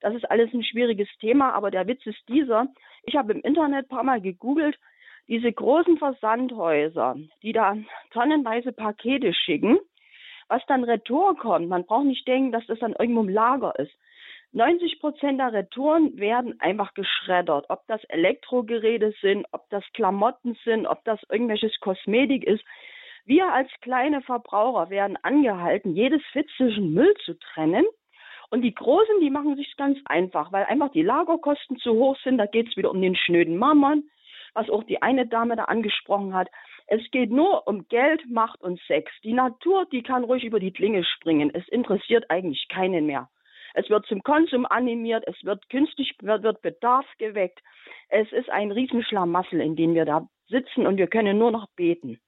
Das 0.00 0.14
ist 0.14 0.30
alles 0.30 0.52
ein 0.52 0.62
schwieriges 0.62 1.08
Thema, 1.18 1.54
aber 1.54 1.72
der 1.72 1.88
Witz 1.88 2.06
ist 2.06 2.22
dieser. 2.28 2.68
Ich 3.02 3.16
habe 3.16 3.32
im 3.32 3.40
Internet 3.40 3.86
ein 3.86 3.88
paar 3.88 4.04
Mal 4.04 4.20
gegoogelt, 4.20 4.78
diese 5.26 5.52
großen 5.52 5.98
Versandhäuser, 5.98 7.16
die 7.42 7.52
da 7.52 7.76
tonnenweise 8.10 8.72
Pakete 8.72 9.34
schicken, 9.34 9.78
was 10.46 10.64
dann 10.66 10.84
retour 10.84 11.36
kommt. 11.36 11.68
Man 11.68 11.84
braucht 11.84 12.04
nicht 12.04 12.28
denken, 12.28 12.52
dass 12.52 12.66
das 12.66 12.78
dann 12.78 12.94
irgendwo 12.96 13.22
im 13.22 13.28
Lager 13.28 13.76
ist. 13.76 13.92
90 14.54 15.00
Prozent 15.00 15.40
der 15.40 15.52
Retouren 15.52 16.16
werden 16.16 16.60
einfach 16.60 16.94
geschreddert. 16.94 17.66
Ob 17.70 17.84
das 17.88 18.04
Elektrogeräte 18.04 19.12
sind, 19.20 19.46
ob 19.50 19.68
das 19.70 19.82
Klamotten 19.94 20.56
sind, 20.64 20.86
ob 20.86 21.04
das 21.04 21.20
irgendwelches 21.28 21.78
Kosmetik 21.80 22.44
ist. 22.44 22.62
Wir 23.24 23.52
als 23.52 23.68
kleine 23.80 24.22
Verbraucher 24.22 24.90
werden 24.90 25.18
angehalten, 25.22 25.96
jedes 25.96 26.22
fitzischen 26.30 26.94
Müll 26.94 27.12
zu 27.24 27.36
trennen. 27.36 27.84
Und 28.50 28.62
die 28.62 28.74
Großen, 28.74 29.18
die 29.20 29.30
machen 29.30 29.56
sich 29.56 29.76
ganz 29.76 29.98
einfach, 30.04 30.52
weil 30.52 30.66
einfach 30.66 30.92
die 30.92 31.02
Lagerkosten 31.02 31.78
zu 31.78 31.94
hoch 31.94 32.16
sind. 32.22 32.38
Da 32.38 32.46
geht 32.46 32.68
es 32.68 32.76
wieder 32.76 32.92
um 32.92 33.02
den 33.02 33.16
schnöden 33.16 33.56
Mammon, 33.56 34.08
was 34.52 34.70
auch 34.70 34.84
die 34.84 35.02
eine 35.02 35.26
Dame 35.26 35.56
da 35.56 35.64
angesprochen 35.64 36.32
hat. 36.32 36.48
Es 36.86 37.00
geht 37.10 37.32
nur 37.32 37.66
um 37.66 37.88
Geld, 37.88 38.22
Macht 38.30 38.62
und 38.62 38.80
Sex. 38.82 39.10
Die 39.24 39.32
Natur, 39.32 39.86
die 39.90 40.04
kann 40.04 40.22
ruhig 40.22 40.44
über 40.44 40.60
die 40.60 40.72
Klinge 40.72 41.02
springen. 41.02 41.50
Es 41.52 41.66
interessiert 41.68 42.30
eigentlich 42.30 42.68
keinen 42.68 43.06
mehr. 43.06 43.28
Es 43.74 43.90
wird 43.90 44.06
zum 44.06 44.22
Konsum 44.22 44.66
animiert, 44.66 45.24
es 45.26 45.36
wird 45.44 45.68
künstlich, 45.68 46.14
wird 46.20 46.62
Bedarf 46.62 47.06
geweckt. 47.18 47.60
Es 48.08 48.30
ist 48.32 48.48
ein 48.48 48.70
Riesenschlamassel, 48.70 49.60
in 49.60 49.76
dem 49.76 49.94
wir 49.94 50.04
da 50.04 50.28
sitzen 50.48 50.86
und 50.86 50.96
wir 50.96 51.08
können 51.08 51.38
nur 51.38 51.50
noch 51.50 51.66
beten. 51.76 52.18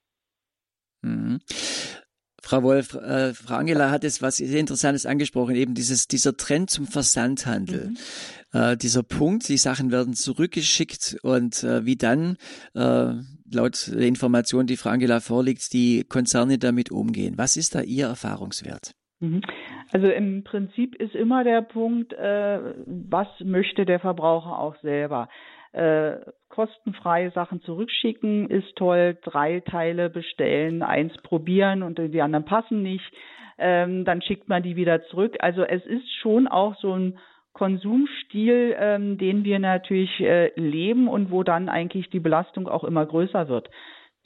Mhm. 1.02 1.40
Frau 2.42 2.62
Wolf, 2.62 2.94
äh, 2.94 3.34
Frau 3.34 3.56
Angela 3.56 3.90
hat 3.90 4.04
es 4.04 4.22
was 4.22 4.36
sehr 4.36 4.60
Interessantes 4.60 5.04
angesprochen, 5.04 5.56
eben 5.56 5.74
dieses, 5.74 6.06
dieser 6.06 6.36
Trend 6.36 6.70
zum 6.70 6.86
Versandhandel. 6.86 7.88
Mhm. 7.88 7.96
Äh, 8.52 8.76
dieser 8.76 9.02
Punkt, 9.02 9.48
die 9.48 9.56
Sachen 9.56 9.90
werden 9.90 10.14
zurückgeschickt 10.14 11.16
und 11.22 11.64
äh, 11.64 11.84
wie 11.84 11.96
dann, 11.96 12.36
äh, 12.74 13.14
laut 13.50 13.88
der 13.88 14.06
Information, 14.06 14.66
die 14.66 14.76
Frau 14.76 14.90
Angela 14.90 15.20
vorliegt, 15.20 15.72
die 15.72 16.04
Konzerne 16.04 16.58
damit 16.58 16.92
umgehen. 16.92 17.36
Was 17.36 17.56
ist 17.56 17.74
da 17.74 17.80
Ihr 17.80 18.06
Erfahrungswert? 18.06 18.92
Mhm. 19.20 19.42
Also 19.92 20.08
im 20.08 20.42
Prinzip 20.44 20.94
ist 20.96 21.14
immer 21.14 21.44
der 21.44 21.62
Punkt, 21.62 22.12
äh, 22.12 22.58
was 22.86 23.28
möchte 23.40 23.84
der 23.84 24.00
Verbraucher 24.00 24.58
auch 24.58 24.76
selber. 24.82 25.28
Äh, 25.72 26.16
kostenfrei 26.48 27.30
Sachen 27.30 27.60
zurückschicken 27.62 28.48
ist 28.48 28.76
toll, 28.76 29.18
drei 29.22 29.60
Teile 29.60 30.08
bestellen, 30.08 30.82
eins 30.82 31.12
probieren 31.18 31.82
und 31.82 31.98
die 31.98 32.22
anderen 32.22 32.46
passen 32.46 32.82
nicht, 32.82 33.04
ähm, 33.58 34.04
dann 34.04 34.22
schickt 34.22 34.48
man 34.48 34.62
die 34.62 34.76
wieder 34.76 35.04
zurück. 35.04 35.36
Also 35.40 35.62
es 35.62 35.84
ist 35.86 36.10
schon 36.20 36.48
auch 36.48 36.76
so 36.76 36.94
ein 36.94 37.18
Konsumstil, 37.52 38.76
ähm, 38.78 39.18
den 39.18 39.44
wir 39.44 39.58
natürlich 39.58 40.20
äh, 40.20 40.50
leben 40.60 41.08
und 41.08 41.30
wo 41.30 41.42
dann 41.42 41.68
eigentlich 41.68 42.10
die 42.10 42.20
Belastung 42.20 42.68
auch 42.68 42.84
immer 42.84 43.06
größer 43.06 43.48
wird. 43.48 43.70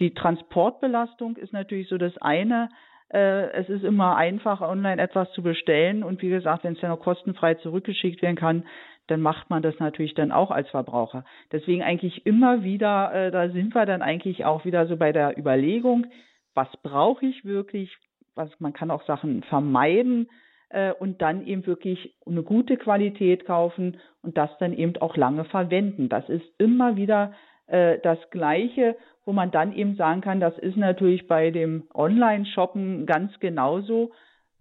Die 0.00 0.14
Transportbelastung 0.14 1.36
ist 1.36 1.52
natürlich 1.52 1.88
so 1.88 1.98
das 1.98 2.16
eine, 2.18 2.70
es 3.12 3.68
ist 3.68 3.82
immer 3.82 4.16
einfach, 4.16 4.60
online 4.60 5.02
etwas 5.02 5.30
zu 5.32 5.42
bestellen. 5.42 6.04
Und 6.04 6.22
wie 6.22 6.28
gesagt, 6.28 6.64
wenn 6.64 6.74
es 6.74 6.80
dann 6.80 6.90
noch 6.90 7.00
kostenfrei 7.00 7.54
zurückgeschickt 7.54 8.22
werden 8.22 8.36
kann, 8.36 8.64
dann 9.10 9.20
macht 9.20 9.50
man 9.50 9.62
das 9.62 9.78
natürlich 9.78 10.14
dann 10.14 10.30
auch 10.30 10.50
als 10.50 10.68
Verbraucher. 10.70 11.24
Deswegen 11.50 11.82
eigentlich 11.82 12.24
immer 12.26 12.62
wieder, 12.62 13.12
äh, 13.12 13.30
da 13.30 13.48
sind 13.48 13.74
wir 13.74 13.84
dann 13.84 14.02
eigentlich 14.02 14.44
auch 14.44 14.64
wieder 14.64 14.86
so 14.86 14.96
bei 14.96 15.12
der 15.12 15.36
Überlegung, 15.36 16.06
was 16.54 16.68
brauche 16.82 17.26
ich 17.26 17.44
wirklich? 17.44 17.96
Was, 18.34 18.48
man 18.60 18.72
kann 18.72 18.90
auch 18.90 19.04
Sachen 19.06 19.42
vermeiden 19.42 20.28
äh, 20.68 20.92
und 20.92 21.20
dann 21.20 21.44
eben 21.46 21.66
wirklich 21.66 22.14
eine 22.26 22.42
gute 22.42 22.76
Qualität 22.76 23.44
kaufen 23.46 23.98
und 24.22 24.38
das 24.38 24.50
dann 24.58 24.72
eben 24.72 24.96
auch 24.98 25.16
lange 25.16 25.44
verwenden. 25.44 26.08
Das 26.08 26.28
ist 26.28 26.46
immer 26.58 26.96
wieder 26.96 27.32
äh, 27.66 27.98
das 28.02 28.18
Gleiche 28.30 28.96
wo 29.30 29.32
man 29.32 29.52
dann 29.52 29.72
eben 29.72 29.94
sagen 29.94 30.22
kann, 30.22 30.40
das 30.40 30.58
ist 30.58 30.76
natürlich 30.76 31.28
bei 31.28 31.52
dem 31.52 31.84
Online-Shoppen 31.94 33.06
ganz 33.06 33.30
genauso. 33.38 34.10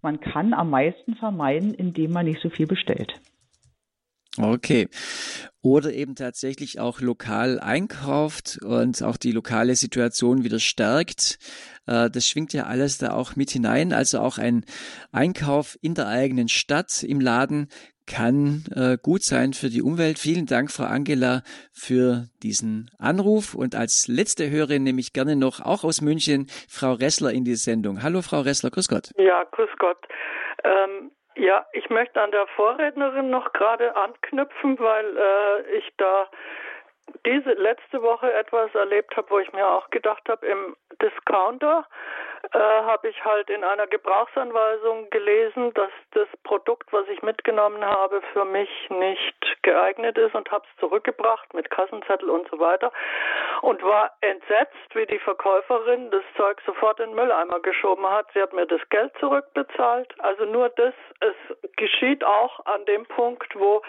Man 0.03 0.19
kann 0.19 0.53
am 0.53 0.69
meisten 0.69 1.15
vermeiden, 1.15 1.73
indem 1.73 2.11
man 2.11 2.27
nicht 2.27 2.39
so 2.39 2.51
viel 2.51 2.67
bestellt. 2.67 3.11
Okay. 4.37 4.87
Oder 5.63 5.91
eben 5.91 6.13
tatsächlich 6.13 6.79
auch 6.79 7.01
lokal 7.01 7.59
einkauft 7.59 8.59
und 8.63 9.01
auch 9.01 9.17
die 9.17 9.31
lokale 9.31 9.75
Situation 9.75 10.43
wieder 10.43 10.59
stärkt. 10.59 11.39
Äh, 11.87 12.11
das 12.11 12.27
schwingt 12.27 12.53
ja 12.53 12.67
alles 12.67 12.99
da 12.99 13.13
auch 13.13 13.35
mit 13.35 13.49
hinein. 13.49 13.91
Also 13.91 14.19
auch 14.19 14.37
ein 14.37 14.65
Einkauf 15.11 15.79
in 15.81 15.95
der 15.95 16.09
eigenen 16.09 16.47
Stadt 16.47 17.01
im 17.01 17.19
Laden 17.19 17.69
kann 18.09 18.65
äh, 18.75 18.97
gut 19.01 19.21
sein 19.21 19.53
für 19.53 19.69
die 19.69 19.81
Umwelt. 19.81 20.17
Vielen 20.17 20.45
Dank, 20.45 20.71
Frau 20.71 20.85
Angela, 20.85 21.43
für 21.71 22.25
diesen 22.41 22.89
Anruf. 22.97 23.53
Und 23.53 23.75
als 23.75 24.07
letzte 24.09 24.49
Hörerin 24.49 24.83
nehme 24.83 24.99
ich 24.99 25.13
gerne 25.13 25.35
noch 25.35 25.61
auch 25.61 25.83
aus 25.83 26.01
München 26.01 26.47
Frau 26.69 26.93
Ressler 26.93 27.31
in 27.31 27.45
die 27.45 27.55
Sendung. 27.55 28.01
Hallo, 28.03 28.21
Frau 28.21 28.41
Ressler, 28.41 28.71
grüß 28.71 28.89
Gott. 28.89 29.11
Ja, 29.17 29.43
grüß 29.43 29.69
Gott. 29.77 30.01
Ähm, 30.63 31.11
ja, 31.35 31.65
ich 31.73 31.89
möchte 31.89 32.21
an 32.21 32.31
der 32.31 32.47
Vorrednerin 32.55 33.29
noch 33.29 33.53
gerade 33.53 33.95
anknüpfen, 33.95 34.77
weil 34.79 35.05
äh, 35.15 35.77
ich 35.77 35.87
da 35.97 36.27
diese 37.25 37.53
letzte 37.53 38.01
Woche 38.01 38.31
etwas 38.33 38.73
erlebt 38.75 39.15
habe, 39.17 39.29
wo 39.29 39.39
ich 39.39 39.51
mir 39.53 39.67
auch 39.67 39.89
gedacht 39.89 40.27
habe, 40.29 40.45
im 40.45 40.75
Discounter 41.01 41.85
äh, 42.51 42.57
habe 42.59 43.09
ich 43.09 43.23
halt 43.23 43.49
in 43.49 43.63
einer 43.63 43.87
Gebrauchsanweisung 43.87 45.09
gelesen, 45.09 45.73
dass 45.73 45.91
das 46.11 46.27
Produkt, 46.43 46.91
was 46.91 47.07
ich 47.09 47.21
mitgenommen 47.21 47.83
habe, 47.85 48.21
für 48.33 48.45
mich 48.45 48.69
nicht 48.89 49.57
geeignet 49.61 50.17
ist 50.17 50.35
und 50.35 50.49
habe 50.51 50.65
es 50.69 50.79
zurückgebracht 50.79 51.53
mit 51.53 51.69
Kassenzettel 51.69 52.29
und 52.29 52.49
so 52.49 52.59
weiter 52.59 52.91
und 53.61 53.83
war 53.83 54.11
entsetzt, 54.21 54.95
wie 54.95 55.05
die 55.05 55.19
Verkäuferin 55.19 56.11
das 56.11 56.23
Zeug 56.37 56.61
sofort 56.65 56.99
in 56.99 57.07
den 57.07 57.15
Mülleimer 57.15 57.59
geschoben 57.59 58.09
hat. 58.09 58.27
Sie 58.33 58.41
hat 58.41 58.53
mir 58.53 58.65
das 58.65 58.81
Geld 58.89 59.11
zurückbezahlt. 59.19 60.13
Also 60.19 60.45
nur 60.45 60.69
das, 60.69 60.93
es 61.19 61.35
geschieht 61.75 62.23
auch 62.23 62.65
an 62.65 62.85
dem 62.85 63.05
Punkt, 63.05 63.53
wo 63.55 63.81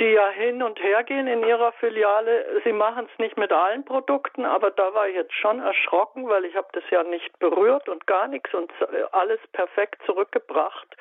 die 0.00 0.10
ja 0.10 0.28
hin 0.30 0.62
und 0.62 0.82
her 0.82 1.04
gehen 1.04 1.26
in 1.26 1.44
ihrer 1.44 1.72
Filiale. 1.72 2.60
Sie 2.64 2.72
machen 2.72 3.08
es 3.12 3.18
nicht 3.18 3.36
mit 3.36 3.52
allen 3.52 3.84
Produkten, 3.84 4.44
aber 4.44 4.70
da 4.70 4.92
war 4.94 5.08
ich 5.08 5.14
jetzt 5.14 5.34
schon 5.34 5.60
erschrocken, 5.60 6.28
weil 6.28 6.44
ich 6.44 6.56
habe 6.56 6.68
das 6.72 6.82
ja 6.90 7.02
nicht 7.04 7.38
berührt 7.38 7.88
und 7.88 8.06
gar 8.06 8.26
nichts 8.26 8.52
und 8.54 8.72
alles 9.12 9.40
perfekt 9.52 10.02
zurückgebracht. 10.06 10.96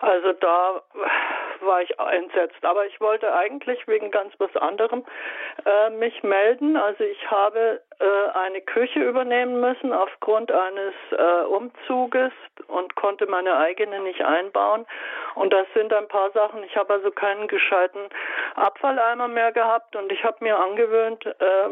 Also 0.00 0.32
da 0.34 0.82
war 1.72 1.80
ich 1.80 1.98
entsetzt. 1.98 2.62
Aber 2.64 2.86
ich 2.86 3.00
wollte 3.00 3.32
eigentlich 3.32 3.86
wegen 3.88 4.10
ganz 4.10 4.34
was 4.38 4.54
anderem 4.56 5.04
äh, 5.64 5.90
mich 5.90 6.22
melden. 6.22 6.76
Also 6.76 7.02
ich 7.04 7.30
habe 7.30 7.80
äh, 7.98 8.38
eine 8.38 8.60
Küche 8.60 9.00
übernehmen 9.00 9.60
müssen 9.60 9.92
aufgrund 9.92 10.52
eines 10.52 10.94
äh, 11.12 11.44
Umzuges 11.46 12.32
und 12.68 12.94
konnte 12.94 13.26
meine 13.26 13.56
eigene 13.56 14.00
nicht 14.00 14.22
einbauen. 14.22 14.86
Und 15.34 15.52
das 15.52 15.66
sind 15.74 15.92
ein 15.92 16.08
paar 16.08 16.30
Sachen. 16.32 16.62
Ich 16.64 16.76
habe 16.76 16.92
also 16.92 17.10
keinen 17.10 17.48
gescheiten 17.48 18.02
Abfalleimer 18.54 19.28
mehr 19.28 19.52
gehabt 19.52 19.96
und 19.96 20.12
ich 20.12 20.22
habe 20.24 20.36
mir 20.40 20.58
angewöhnt, 20.58 21.24
äh, 21.24 21.68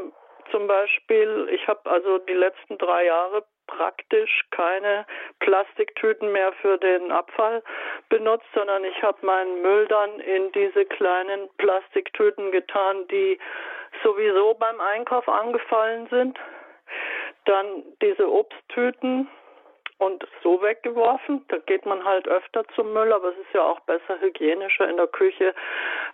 zum 0.51 0.67
Beispiel, 0.67 1.49
ich 1.53 1.69
habe 1.69 1.89
also 1.89 2.19
die 2.19 2.33
letzten 2.33 2.79
drei 2.79 3.05
Jahre 3.05 3.45
praktisch 3.77 4.45
keine 4.51 5.07
Plastiktüten 5.39 6.33
mehr 6.33 6.53
für 6.61 6.79
den 6.79 7.11
Abfall 7.13 7.63
benutzt, 8.09 8.47
sondern 8.55 8.85
ich 8.85 9.03
habe 9.03 9.25
meinen 9.25 9.63
Müll 9.63 9.87
dann 9.87 10.21
in 10.21 10.53
diese 10.53 10.85
kleinen 10.85 11.49
Plastiktüten 11.59 12.51
getan, 12.51 13.07
die 13.09 13.39
sowieso 14.03 14.55
beim 14.55 14.81
Einkauf 14.81 15.29
angefallen 15.29 16.09
sind. 16.11 16.39
Dann 17.45 17.85
diese 18.03 18.31
Obsttüten 18.31 19.29
und 20.01 20.27
so 20.43 20.61
weggeworfen. 20.63 21.45
Da 21.49 21.59
geht 21.59 21.85
man 21.87 22.05
halt 22.05 22.27
öfter 22.27 22.65
zum 22.75 22.93
Müll, 22.93 23.13
aber 23.13 23.29
es 23.29 23.37
ist 23.37 23.55
ja 23.55 23.63
auch 23.63 23.81
besser 23.81 24.21
hygienischer 24.21 24.89
in 24.89 24.97
der 24.97 25.07
Küche, 25.07 25.55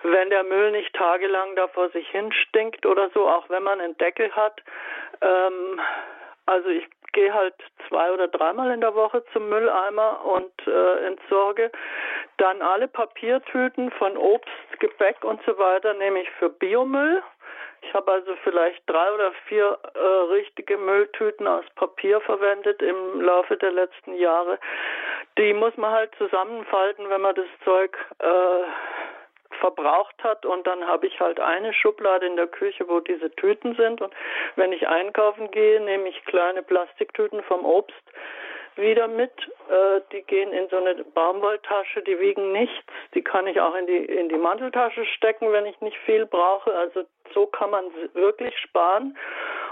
wenn 0.03 0.29
der 0.29 0.43
Müll 0.43 0.73
nicht 0.73 0.93
tagelang 0.95 1.55
da 1.57 1.69
vor 1.69 1.89
sich 1.91 2.09
hin 2.11 2.33
stinkt 2.33 2.85
oder 2.85 3.11
so, 3.11 3.29
auch 3.29 3.49
wenn 3.49 3.63
man 3.63 3.81
einen 3.81 3.97
Deckel 3.99 4.35
hat. 4.35 4.61
Ähm, 5.21 5.81
also 6.47 6.69
ich 6.69 6.87
gehe 7.17 7.33
halt 7.33 7.55
zwei 7.89 8.13
oder 8.13 8.29
dreimal 8.29 8.71
in 8.71 8.83
der 8.83 8.95
Woche 8.95 9.25
zum 9.33 9.49
Mülleimer 9.49 10.25
und 10.25 10.53
äh, 10.67 11.07
entsorge. 11.07 11.73
Dann 12.37 12.61
alle 12.61 12.89
Papiertüten 12.89 13.91
von 13.93 14.17
Obst, 14.19 14.79
Gebäck 14.79 15.25
und 15.25 15.41
so 15.47 15.59
weiter 15.59 15.95
nehme 15.95 16.21
ich 16.21 16.31
für 16.33 16.51
Biomüll. 16.51 17.23
Ich 17.81 17.95
habe 17.95 18.13
also 18.13 18.37
vielleicht 18.45 18.83
drei 18.87 19.13
oder 19.13 19.33
vier 19.49 19.79
äh, 19.95 19.99
richtige 20.33 20.77
Mülltüten 20.77 21.47
aus 21.47 21.65
Papier 21.77 22.21
verwendet 22.21 22.83
im 22.83 23.23
Laufe 23.23 23.57
der 23.57 23.71
letzten 23.73 24.15
Jahre. 24.15 24.59
Die 25.39 25.55
muss 25.55 25.75
man 25.77 25.93
halt 25.93 26.15
zusammenfalten, 26.19 27.09
wenn 27.09 27.23
man 27.23 27.35
das 27.35 27.47
Zeug 27.65 27.97
äh, 28.19 28.27
verbraucht 29.61 30.23
hat 30.23 30.45
und 30.47 30.67
dann 30.67 30.87
habe 30.87 31.07
ich 31.07 31.21
halt 31.21 31.41
eine 31.41 31.73
Schublade 31.73 32.27
in 32.27 32.37
der 32.37 32.47
Küche, 32.47 32.89
wo 32.89 33.01
diese 33.01 33.31
Tüten 33.37 33.75
sind 33.77 34.01
und 34.01 34.13
wenn 34.57 34.73
ich 34.73 34.87
einkaufen 34.89 35.51
gehe, 35.51 35.81
nehme 35.81 36.09
ich 36.09 36.25
kleine 36.25 36.63
Plastiktüten 36.63 37.43
vom 37.45 37.65
Obst 37.65 37.95
wieder 38.77 39.09
mit. 39.09 39.33
Äh, 39.71 40.01
die 40.13 40.23
gehen 40.23 40.53
in 40.53 40.69
so 40.69 40.77
eine 40.77 41.03
Baumwolltasche, 41.03 42.03
die 42.03 42.19
wiegen 42.21 42.53
nichts. 42.53 42.93
Die 43.15 43.23
kann 43.23 43.47
ich 43.47 43.61
auch 43.61 43.75
in 43.75 43.87
die 43.87 44.05
in 44.05 44.29
die 44.29 44.37
Manteltasche 44.37 45.05
stecken, 45.07 45.53
wenn 45.53 45.67
ich 45.67 45.81
nicht 45.81 45.97
viel 46.05 46.27
brauche. 46.27 46.75
Also 46.75 47.05
so 47.35 47.47
kann 47.47 47.71
man 47.71 47.85
wirklich 48.15 48.57
sparen. 48.59 49.17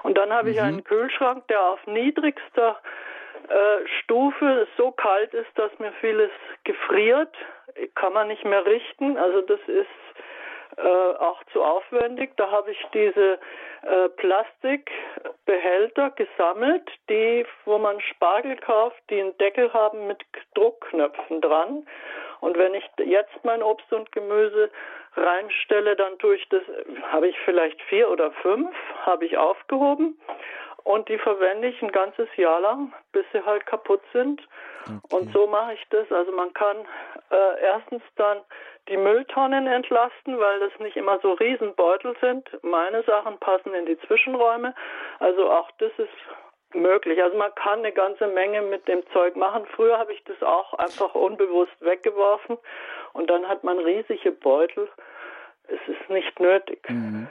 Und 0.02 0.18
dann 0.18 0.32
habe 0.32 0.48
mhm. 0.48 0.54
ich 0.54 0.60
einen 0.60 0.84
Kühlschrank, 0.84 1.46
der 1.48 1.62
auf 1.62 1.86
niedrigster 1.86 2.80
äh, 3.48 3.86
Stufe 4.02 4.66
so 4.76 4.92
kalt 4.92 5.34
ist, 5.34 5.50
dass 5.56 5.76
mir 5.78 5.92
vieles 6.00 6.30
gefriert 6.64 7.34
kann 7.94 8.12
man 8.12 8.28
nicht 8.28 8.44
mehr 8.44 8.64
richten. 8.64 9.16
Also 9.16 9.40
das 9.42 9.58
ist 9.66 9.88
äh, 10.76 11.16
auch 11.18 11.42
zu 11.52 11.62
aufwendig. 11.62 12.32
Da 12.36 12.50
habe 12.50 12.72
ich 12.72 12.86
diese 12.92 13.38
äh, 13.82 14.08
Plastikbehälter 14.10 16.10
gesammelt, 16.10 16.90
die, 17.08 17.46
wo 17.64 17.78
man 17.78 18.00
Spargel 18.00 18.56
kauft, 18.56 19.00
die 19.10 19.20
einen 19.20 19.36
Deckel 19.38 19.72
haben 19.72 20.06
mit 20.06 20.22
Druckknöpfen 20.54 21.40
dran. 21.40 21.86
Und 22.40 22.58
wenn 22.58 22.74
ich 22.74 22.84
jetzt 23.04 23.44
mein 23.44 23.62
Obst 23.62 23.90
und 23.92 24.10
Gemüse 24.12 24.70
reinstelle, 25.16 25.96
dann 25.96 26.18
tue 26.18 26.36
ich 26.36 26.46
das, 26.48 26.62
habe 27.10 27.28
ich 27.28 27.38
vielleicht 27.44 27.80
vier 27.82 28.10
oder 28.10 28.32
fünf, 28.32 28.74
habe 29.04 29.24
ich 29.24 29.38
aufgehoben 29.38 30.18
und 30.84 31.08
die 31.08 31.18
verwende 31.18 31.68
ich 31.68 31.82
ein 31.82 31.92
ganzes 31.92 32.28
Jahr 32.36 32.60
lang, 32.60 32.92
bis 33.12 33.24
sie 33.32 33.44
halt 33.44 33.66
kaputt 33.66 34.02
sind. 34.12 34.46
Okay. 34.82 35.16
Und 35.16 35.32
so 35.32 35.46
mache 35.46 35.72
ich 35.74 35.84
das. 35.88 36.10
Also 36.12 36.30
man 36.32 36.52
kann 36.52 36.76
äh, 37.30 37.62
erstens 37.62 38.02
dann 38.16 38.38
die 38.88 38.98
Mülltonnen 38.98 39.66
entlasten, 39.66 40.38
weil 40.38 40.60
das 40.60 40.78
nicht 40.80 40.96
immer 40.96 41.18
so 41.20 41.32
Riesenbeutel 41.32 42.14
sind. 42.20 42.48
Meine 42.62 43.02
Sachen 43.04 43.38
passen 43.38 43.72
in 43.72 43.86
die 43.86 43.98
Zwischenräume. 44.00 44.74
Also 45.20 45.50
auch 45.50 45.70
das 45.78 45.90
ist 45.96 46.74
möglich. 46.74 47.22
Also 47.22 47.36
man 47.38 47.54
kann 47.54 47.78
eine 47.78 47.92
ganze 47.92 48.26
Menge 48.26 48.60
mit 48.60 48.86
dem 48.86 49.02
Zeug 49.12 49.36
machen. 49.36 49.64
Früher 49.74 49.98
habe 49.98 50.12
ich 50.12 50.22
das 50.24 50.42
auch 50.42 50.74
einfach 50.74 51.14
unbewusst 51.14 51.80
weggeworfen 51.80 52.58
und 53.14 53.30
dann 53.30 53.48
hat 53.48 53.64
man 53.64 53.78
riesige 53.78 54.32
Beutel. 54.32 54.88
Es 55.66 55.80
ist 55.88 56.10
nicht 56.10 56.38
nötig. 56.40 56.82
Mhm. 56.90 57.28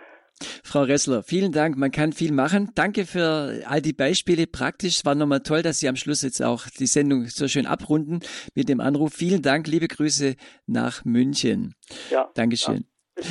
Frau 0.73 0.81
Ressler, 0.81 1.21
vielen 1.21 1.51
Dank. 1.51 1.77
Man 1.77 1.91
kann 1.91 2.13
viel 2.13 2.31
machen. 2.31 2.71
Danke 2.73 3.05
für 3.05 3.61
all 3.67 3.79
die 3.79 3.93
Beispiele. 3.93 4.47
Praktisch 4.47 4.95
Es 4.97 5.05
war 5.05 5.13
nochmal 5.13 5.41
toll, 5.41 5.61
dass 5.61 5.77
Sie 5.77 5.87
am 5.87 5.95
Schluss 5.95 6.23
jetzt 6.23 6.41
auch 6.41 6.65
die 6.67 6.87
Sendung 6.87 7.27
so 7.27 7.47
schön 7.47 7.67
abrunden 7.67 8.21
mit 8.55 8.69
dem 8.69 8.79
Anruf. 8.79 9.13
Vielen 9.13 9.43
Dank. 9.43 9.67
Liebe 9.67 9.87
Grüße 9.87 10.35
nach 10.65 11.05
München. 11.05 11.75
Ja. 12.09 12.27
Dankeschön. 12.33 12.85
Ja. 13.15 13.23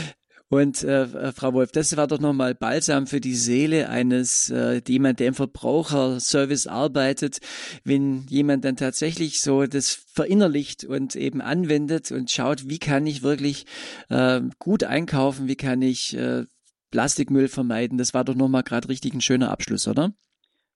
Und 0.51 0.85
äh, 0.85 1.03
äh, 1.03 1.33
Frau 1.33 1.53
Wolf, 1.53 1.73
das 1.73 1.97
war 1.97 2.07
doch 2.07 2.21
nochmal 2.21 2.55
Balsam 2.55 3.09
für 3.09 3.21
die 3.21 3.35
Seele 3.35 3.89
eines 3.89 4.49
äh, 4.49 4.81
jemand, 4.87 5.19
der 5.19 5.27
im 5.27 5.35
Verbraucherservice 5.35 6.69
arbeitet, 6.69 7.39
wenn 7.83 8.25
jemand 8.29 8.65
dann 8.65 8.77
tatsächlich 8.77 9.41
so 9.41 9.67
das 9.67 10.05
verinnerlicht 10.13 10.85
und 10.85 11.17
eben 11.17 11.41
anwendet 11.41 12.13
und 12.13 12.31
schaut, 12.31 12.69
wie 12.69 12.79
kann 12.79 13.05
ich 13.05 13.25
wirklich 13.25 13.67
äh, 14.11 14.43
gut 14.61 14.85
einkaufen, 14.85 15.49
wie 15.49 15.57
kann 15.57 15.83
ich 15.83 16.17
äh, 16.17 16.45
Plastikmüll 16.93 17.49
vermeiden. 17.49 17.99
Das 17.99 18.15
war 18.15 18.25
doch 18.25 18.37
nochmal 18.37 18.63
gerade 18.63 18.89
richtig 18.89 19.15
ein 19.15 19.21
schöner 19.21 19.51
Abschluss, 19.51 19.89
oder? 19.89 20.13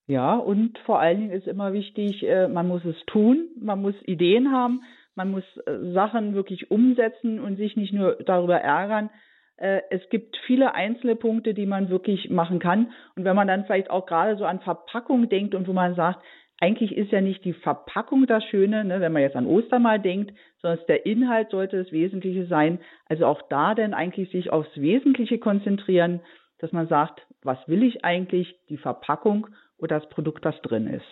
Ja, 0.07 0.35
und 0.35 0.77
vor 0.85 0.99
allen 0.99 1.19
Dingen 1.19 1.31
ist 1.31 1.47
immer 1.47 1.73
wichtig, 1.73 2.23
äh, 2.23 2.47
man 2.47 2.67
muss 2.67 2.83
es 2.85 2.95
tun, 3.07 3.49
man 3.59 3.81
muss 3.81 3.95
Ideen 4.05 4.51
haben, 4.51 4.81
man 5.15 5.31
muss 5.31 5.43
äh, 5.65 5.93
Sachen 5.93 6.33
wirklich 6.33 6.71
umsetzen 6.71 7.39
und 7.39 7.57
sich 7.57 7.75
nicht 7.75 7.93
nur 7.93 8.15
darüber 8.25 8.57
ärgern. 8.57 9.09
Äh, 9.57 9.81
es 9.89 10.01
gibt 10.09 10.37
viele 10.45 10.75
einzelne 10.75 11.15
Punkte, 11.15 11.53
die 11.53 11.65
man 11.65 11.89
wirklich 11.89 12.29
machen 12.29 12.59
kann. 12.59 12.91
Und 13.15 13.25
wenn 13.25 13.35
man 13.35 13.47
dann 13.47 13.65
vielleicht 13.65 13.89
auch 13.89 14.05
gerade 14.05 14.37
so 14.37 14.45
an 14.45 14.61
Verpackung 14.61 15.27
denkt 15.27 15.55
und 15.55 15.67
wo 15.67 15.73
man 15.73 15.95
sagt, 15.95 16.23
eigentlich 16.59 16.95
ist 16.95 17.11
ja 17.11 17.21
nicht 17.21 17.45
die 17.45 17.53
Verpackung 17.53 18.25
das 18.25 18.43
Schöne, 18.45 18.83
ne, 18.83 18.99
wenn 18.99 19.13
man 19.13 19.21
jetzt 19.21 19.35
an 19.35 19.45
Ostern 19.45 19.83
mal 19.83 19.99
denkt, 19.99 20.33
sondern 20.61 20.79
der 20.87 21.05
Inhalt 21.05 21.51
sollte 21.51 21.77
das 21.77 21.91
Wesentliche 21.91 22.47
sein. 22.47 22.79
Also 23.05 23.25
auch 23.25 23.41
da 23.49 23.75
denn 23.75 23.93
eigentlich 23.93 24.31
sich 24.31 24.51
aufs 24.51 24.75
Wesentliche 24.75 25.37
konzentrieren, 25.37 26.21
dass 26.57 26.71
man 26.71 26.87
sagt, 26.87 27.21
was 27.43 27.59
will 27.67 27.83
ich 27.83 28.03
eigentlich, 28.03 28.55
die 28.69 28.77
Verpackung 28.77 29.47
oder 29.77 29.99
das 29.99 30.09
Produkt, 30.09 30.43
das 30.45 30.59
drin 30.61 30.87
ist. 30.87 31.05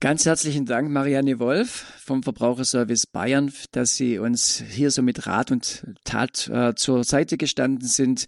Ganz 0.00 0.26
herzlichen 0.26 0.66
Dank, 0.66 0.90
Marianne 0.90 1.38
Wolf 1.38 1.70
vom 2.04 2.22
Verbraucherservice 2.22 3.06
Bayern, 3.06 3.50
dass 3.72 3.96
Sie 3.96 4.18
uns 4.18 4.62
hier 4.68 4.90
so 4.90 5.00
mit 5.00 5.26
Rat 5.26 5.50
und 5.50 5.86
Tat 6.04 6.50
äh, 6.52 6.74
zur 6.74 7.04
Seite 7.04 7.38
gestanden 7.38 7.88
sind. 7.88 8.26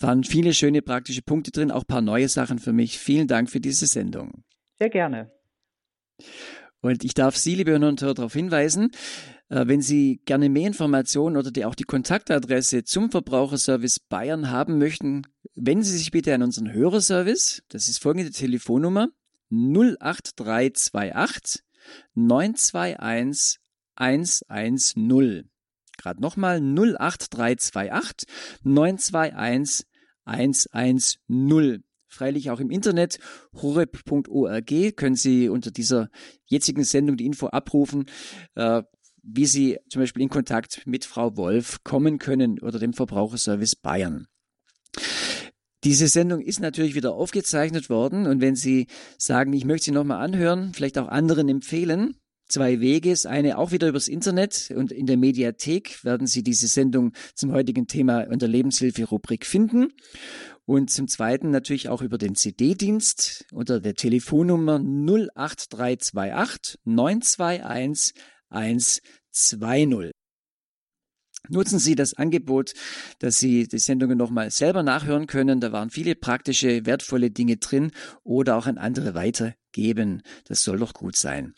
Waren 0.00 0.24
viele 0.24 0.52
schöne 0.54 0.82
praktische 0.82 1.22
Punkte 1.22 1.52
drin, 1.52 1.70
auch 1.70 1.82
ein 1.82 1.86
paar 1.86 2.00
neue 2.00 2.28
Sachen 2.28 2.58
für 2.58 2.72
mich. 2.72 2.98
Vielen 2.98 3.28
Dank 3.28 3.48
für 3.48 3.60
diese 3.60 3.86
Sendung. 3.86 4.42
Sehr 4.78 4.90
gerne. 4.90 5.30
Und 6.80 7.04
ich 7.04 7.14
darf 7.14 7.36
Sie, 7.36 7.54
liebe 7.54 7.70
Hörer 7.70 7.88
und 7.88 8.02
Hörer, 8.02 8.14
darauf 8.14 8.34
hinweisen, 8.34 8.90
äh, 9.48 9.66
wenn 9.66 9.80
Sie 9.80 10.20
gerne 10.26 10.50
mehr 10.50 10.66
Informationen 10.66 11.36
oder 11.36 11.50
die, 11.50 11.64
auch 11.64 11.74
die 11.74 11.84
Kontaktadresse 11.84 12.84
zum 12.84 13.10
Verbraucherservice 13.10 14.00
Bayern 14.00 14.50
haben 14.50 14.78
möchten, 14.78 15.22
wenden 15.54 15.84
Sie 15.84 15.96
sich 15.96 16.10
bitte 16.10 16.34
an 16.34 16.42
unseren 16.42 16.72
Hörerservice. 16.72 17.62
Das 17.68 17.88
ist 17.88 18.02
folgende 18.02 18.30
Telefonnummer 18.30 19.08
08328 19.50 21.62
921 22.14 23.60
110. 23.96 25.50
Gerade 25.96 26.20
nochmal 26.20 26.60
08328 26.60 28.28
921 28.64 29.86
110 30.24 31.84
freilich 32.14 32.50
auch 32.50 32.60
im 32.60 32.70
Internet. 32.70 33.18
horeb.org 33.60 34.96
können 34.96 35.16
Sie 35.16 35.48
unter 35.48 35.70
dieser 35.70 36.08
jetzigen 36.46 36.84
Sendung 36.84 37.16
die 37.16 37.26
Info 37.26 37.48
abrufen, 37.48 38.06
äh, 38.54 38.82
wie 39.22 39.46
Sie 39.46 39.78
zum 39.90 40.02
Beispiel 40.02 40.22
in 40.22 40.28
Kontakt 40.28 40.86
mit 40.86 41.04
Frau 41.04 41.36
Wolf 41.36 41.82
kommen 41.84 42.18
können 42.18 42.60
oder 42.60 42.78
dem 42.78 42.92
Verbraucherservice 42.92 43.76
Bayern. 43.76 44.26
Diese 45.84 46.08
Sendung 46.08 46.40
ist 46.40 46.60
natürlich 46.60 46.94
wieder 46.94 47.12
aufgezeichnet 47.14 47.90
worden 47.90 48.26
und 48.26 48.40
wenn 48.40 48.56
Sie 48.56 48.86
sagen, 49.18 49.52
ich 49.52 49.66
möchte 49.66 49.86
sie 49.86 49.90
nochmal 49.90 50.22
anhören, 50.22 50.72
vielleicht 50.72 50.96
auch 50.96 51.08
anderen 51.08 51.48
empfehlen, 51.50 52.16
zwei 52.48 52.80
Wege. 52.80 53.10
Das 53.10 53.26
eine 53.26 53.58
auch 53.58 53.70
wieder 53.70 53.88
übers 53.88 54.08
Internet 54.08 54.72
und 54.74 54.92
in 54.92 55.06
der 55.06 55.16
Mediathek 55.16 56.02
werden 56.04 56.26
Sie 56.26 56.42
diese 56.42 56.68
Sendung 56.68 57.12
zum 57.34 57.52
heutigen 57.52 57.86
Thema 57.86 58.26
unter 58.30 58.48
Lebenshilfe-Rubrik 58.48 59.44
finden. 59.44 59.88
Und 60.66 60.90
zum 60.90 61.08
Zweiten 61.08 61.50
natürlich 61.50 61.88
auch 61.88 62.00
über 62.00 62.16
den 62.16 62.34
CD-Dienst 62.34 63.44
unter 63.52 63.80
der 63.80 63.94
Telefonnummer 63.94 64.80
08328 65.34 66.78
921 66.84 68.14
120. 68.48 70.12
Nutzen 71.50 71.78
Sie 71.78 71.94
das 71.94 72.14
Angebot, 72.14 72.72
dass 73.18 73.38
Sie 73.38 73.68
die 73.68 73.78
Sendungen 73.78 74.16
nochmal 74.16 74.50
selber 74.50 74.82
nachhören 74.82 75.26
können. 75.26 75.60
Da 75.60 75.72
waren 75.72 75.90
viele 75.90 76.14
praktische, 76.14 76.86
wertvolle 76.86 77.30
Dinge 77.30 77.58
drin 77.58 77.90
oder 78.22 78.56
auch 78.56 78.66
an 78.66 78.78
andere 78.78 79.14
weitergeben. 79.14 80.22
Das 80.46 80.62
soll 80.62 80.78
doch 80.78 80.94
gut 80.94 81.16
sein. 81.16 81.52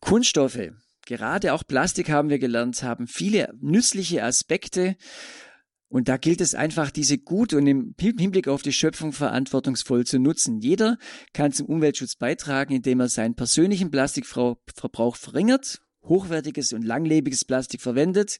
Kunststoffe, 0.00 0.70
gerade 1.04 1.52
auch 1.52 1.66
Plastik 1.66 2.08
haben 2.08 2.30
wir 2.30 2.38
gelernt, 2.38 2.82
haben 2.82 3.06
viele 3.06 3.52
nützliche 3.60 4.24
Aspekte. 4.24 4.96
Und 5.90 6.08
da 6.08 6.16
gilt 6.16 6.40
es 6.40 6.54
einfach, 6.54 6.92
diese 6.92 7.18
gut 7.18 7.52
und 7.52 7.66
im 7.66 7.94
Hinblick 7.98 8.46
auf 8.46 8.62
die 8.62 8.72
Schöpfung 8.72 9.12
verantwortungsvoll 9.12 10.06
zu 10.06 10.20
nutzen. 10.20 10.60
Jeder 10.60 10.98
kann 11.34 11.52
zum 11.52 11.66
Umweltschutz 11.66 12.14
beitragen, 12.14 12.74
indem 12.74 13.00
er 13.00 13.08
seinen 13.08 13.34
persönlichen 13.34 13.90
Plastikverbrauch 13.90 15.16
verringert 15.16 15.80
hochwertiges 16.02 16.72
und 16.72 16.82
langlebiges 16.82 17.44
Plastik 17.44 17.80
verwendet 17.80 18.38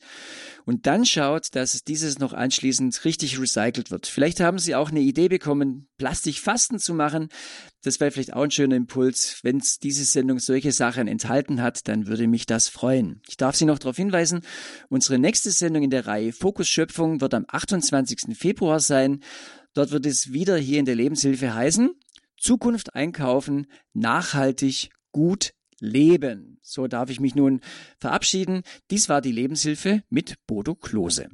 und 0.65 0.87
dann 0.87 1.05
schaut, 1.05 1.55
dass 1.55 1.85
dieses 1.85 2.19
noch 2.19 2.33
anschließend 2.33 3.05
richtig 3.05 3.39
recycelt 3.39 3.91
wird. 3.91 4.07
Vielleicht 4.07 4.41
haben 4.41 4.59
Sie 4.59 4.75
auch 4.75 4.91
eine 4.91 5.01
Idee 5.01 5.29
bekommen, 5.29 5.89
Plastikfasten 5.99 6.79
zu 6.79 6.95
machen. 6.95 7.29
Das 7.83 8.01
wäre 8.01 8.11
vielleicht 8.11 8.33
auch 8.33 8.43
ein 8.43 8.51
schöner 8.51 8.77
Impuls. 8.77 9.41
Wenn 9.43 9.63
diese 9.83 10.05
Sendung 10.05 10.39
solche 10.39 10.73
Sachen 10.73 11.09
enthalten 11.09 11.63
hat, 11.63 11.87
dann 11.89 12.07
würde 12.07 12.27
mich 12.27 12.47
das 12.47 12.69
freuen. 12.69 13.21
Ich 13.29 13.37
darf 13.37 13.57
Sie 13.57 13.65
noch 13.67 13.79
darauf 13.79 13.97
hinweisen, 13.97 14.41
unsere 14.89 15.19
nächste 15.19 15.51
Sendung 15.51 15.83
in 15.83 15.91
der 15.91 16.07
Reihe 16.07 16.33
Fokus 16.33 16.69
Schöpfung 16.69 17.21
wird 17.21 17.35
am 17.35 17.45
28. 17.49 18.37
Februar 18.37 18.81
sein. 18.81 19.21
Dort 19.75 19.93
wird 19.93 20.07
es 20.07 20.33
wieder 20.33 20.57
hier 20.57 20.81
in 20.81 20.85
der 20.85 20.97
Lebenshilfe 20.97 21.55
heißen, 21.55 21.91
Zukunft 22.37 22.95
einkaufen, 22.95 23.67
nachhaltig, 23.93 24.91
gut 25.13 25.53
leben. 25.81 26.59
So 26.63 26.87
darf 26.87 27.11
ich 27.11 27.21
mich 27.21 27.35
nun 27.35 27.61
verabschieden. 27.99 28.63
Dies 28.91 29.09
war 29.09 29.21
die 29.21 29.33
Lebenshilfe 29.33 30.03
mit 30.09 30.37
Bodo 30.47 30.75
Klose. 30.75 31.29